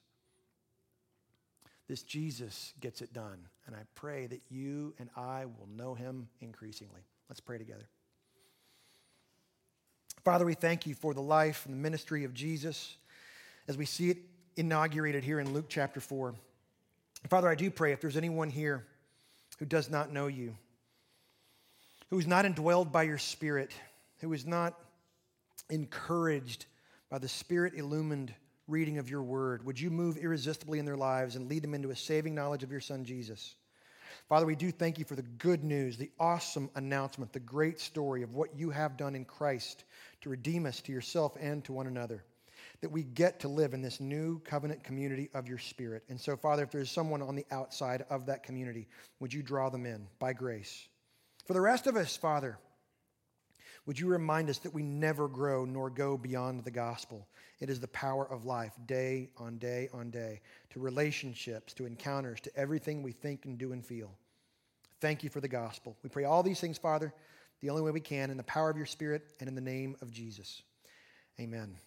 This 1.88 2.04
Jesus 2.04 2.74
gets 2.80 3.02
it 3.02 3.14
done. 3.14 3.48
And 3.68 3.76
I 3.76 3.82
pray 3.94 4.28
that 4.28 4.42
you 4.50 4.94
and 5.00 5.10
I 5.16 5.46
will 5.46 5.68
know 5.76 5.94
him 5.94 6.28
increasingly. 6.42 7.02
Let's 7.30 7.40
pray 7.40 7.58
together. 7.58 7.88
Father, 10.24 10.46
we 10.46 10.56
thank 10.56 10.88
you 10.88 10.96
for 10.96 11.14
the 11.14 11.22
life 11.22 11.66
and 11.66 11.74
the 11.74 11.80
ministry 11.80 12.24
of 12.24 12.34
Jesus 12.34 12.98
as 13.68 13.78
we 13.78 13.86
see 13.86 14.10
it 14.10 14.18
inaugurated 14.56 15.24
here 15.24 15.40
in 15.40 15.54
Luke 15.54 15.66
chapter 15.70 16.00
4. 16.00 16.34
Father, 17.30 17.50
I 17.50 17.56
do 17.56 17.70
pray 17.70 17.92
if 17.92 18.02
there's 18.02 18.18
anyone 18.18 18.50
here 18.50 18.86
who 19.60 19.66
does 19.66 19.90
not 19.90 20.12
know 20.12 20.28
you, 20.28 20.56
who 22.10 22.20
is 22.20 22.28
not 22.28 22.46
indwelled 22.46 22.92
by 22.92 23.04
your 23.04 23.18
Spirit, 23.18 23.72
who 24.20 24.34
is 24.34 24.46
not 24.46 24.80
encouraged 25.70 26.66
by 27.10 27.18
the 27.18 27.28
Spirit 27.28 27.74
illumined 27.76 28.34
reading 28.68 28.98
of 28.98 29.10
your 29.10 29.24
word, 29.24 29.66
would 29.66 29.80
you 29.80 29.90
move 29.90 30.18
irresistibly 30.18 30.80
in 30.80 30.86
their 30.86 30.98
lives 30.98 31.36
and 31.36 31.50
lead 31.50 31.64
them 31.64 31.74
into 31.74 31.92
a 31.92 31.96
saving 31.96 32.36
knowledge 32.36 32.64
of 32.64 32.72
your 32.72 32.82
Son, 32.82 33.06
Jesus? 33.06 33.56
Father, 34.28 34.46
we 34.46 34.56
do 34.56 34.72
thank 34.72 34.98
you 34.98 35.06
for 35.06 35.16
the 35.16 35.22
good 35.22 35.64
news, 35.64 35.98
the 35.98 36.12
awesome 36.20 36.70
announcement, 36.76 37.32
the 37.32 37.40
great 37.40 37.80
story 37.80 38.24
of 38.24 38.34
what 38.34 38.56
you 38.56 38.72
have 38.72 38.98
done 38.98 39.16
in 39.16 39.26
Christ 39.26 39.84
to 40.22 40.30
redeem 40.30 40.66
us 40.66 40.82
to 40.82 40.92
yourself 40.92 41.38
and 41.40 41.64
to 41.66 41.74
one 41.74 41.88
another 41.88 42.24
that 42.82 42.92
we 42.92 43.04
get 43.04 43.40
to 43.40 43.48
live 43.48 43.74
in 43.74 43.82
this 43.82 44.00
new 44.00 44.40
covenant 44.40 44.84
community 44.84 45.30
of 45.34 45.48
your 45.48 45.58
spirit. 45.58 46.04
And 46.10 46.20
so, 46.20 46.36
Father, 46.36 46.64
if 46.64 46.72
there's 46.72 46.92
someone 46.92 47.22
on 47.22 47.36
the 47.36 47.46
outside 47.52 48.06
of 48.10 48.26
that 48.26 48.44
community, 48.44 48.88
would 49.20 49.34
you 49.34 49.42
draw 49.42 49.70
them 49.70 49.86
in 49.86 50.08
by 50.20 50.34
grace? 50.34 50.88
For 51.46 51.54
the 51.54 51.62
rest 51.62 51.88
of 51.88 51.96
us, 51.96 52.18
Father, 52.18 52.58
would 53.86 54.00
you 54.00 54.08
remind 54.08 54.50
us 54.50 54.58
that 54.60 54.74
we 54.74 54.84
never 54.84 55.28
grow 55.28 55.66
nor 55.66 55.90
go 55.90 56.18
beyond 56.18 56.64
the 56.64 56.72
gospel? 56.72 57.28
It 57.60 57.70
is 57.70 57.80
the 57.80 57.88
power 57.88 58.28
of 58.30 58.46
life, 58.46 58.74
day 58.86 59.30
on 59.38 59.58
day 59.58 59.90
on 59.94 60.10
day, 60.10 60.42
to 60.72 60.80
relationships, 60.80 61.74
to 61.76 61.86
encounters, 61.86 62.42
to 62.42 62.56
everything 62.56 63.04
we 63.04 63.12
think 63.12 63.46
and 63.46 63.58
do 63.58 63.74
and 63.74 63.86
feel. 63.86 64.12
Thank 65.02 65.24
you 65.24 65.30
for 65.30 65.40
the 65.40 65.48
gospel. 65.48 65.96
We 66.04 66.10
pray 66.10 66.24
all 66.24 66.42
these 66.42 66.60
things, 66.60 66.78
Father, 66.78 67.14
the 67.62 67.70
only 67.70 67.84
way 67.84 67.92
we 67.92 68.00
can, 68.00 68.32
in 68.32 68.38
the 68.38 68.44
power 68.44 68.70
of 68.70 68.78
your 68.78 68.86
Spirit 68.86 69.34
and 69.40 69.48
in 69.48 69.56
the 69.56 69.62
name 69.62 69.96
of 70.02 70.12
Jesus. 70.12 70.64
Amen. 71.40 71.78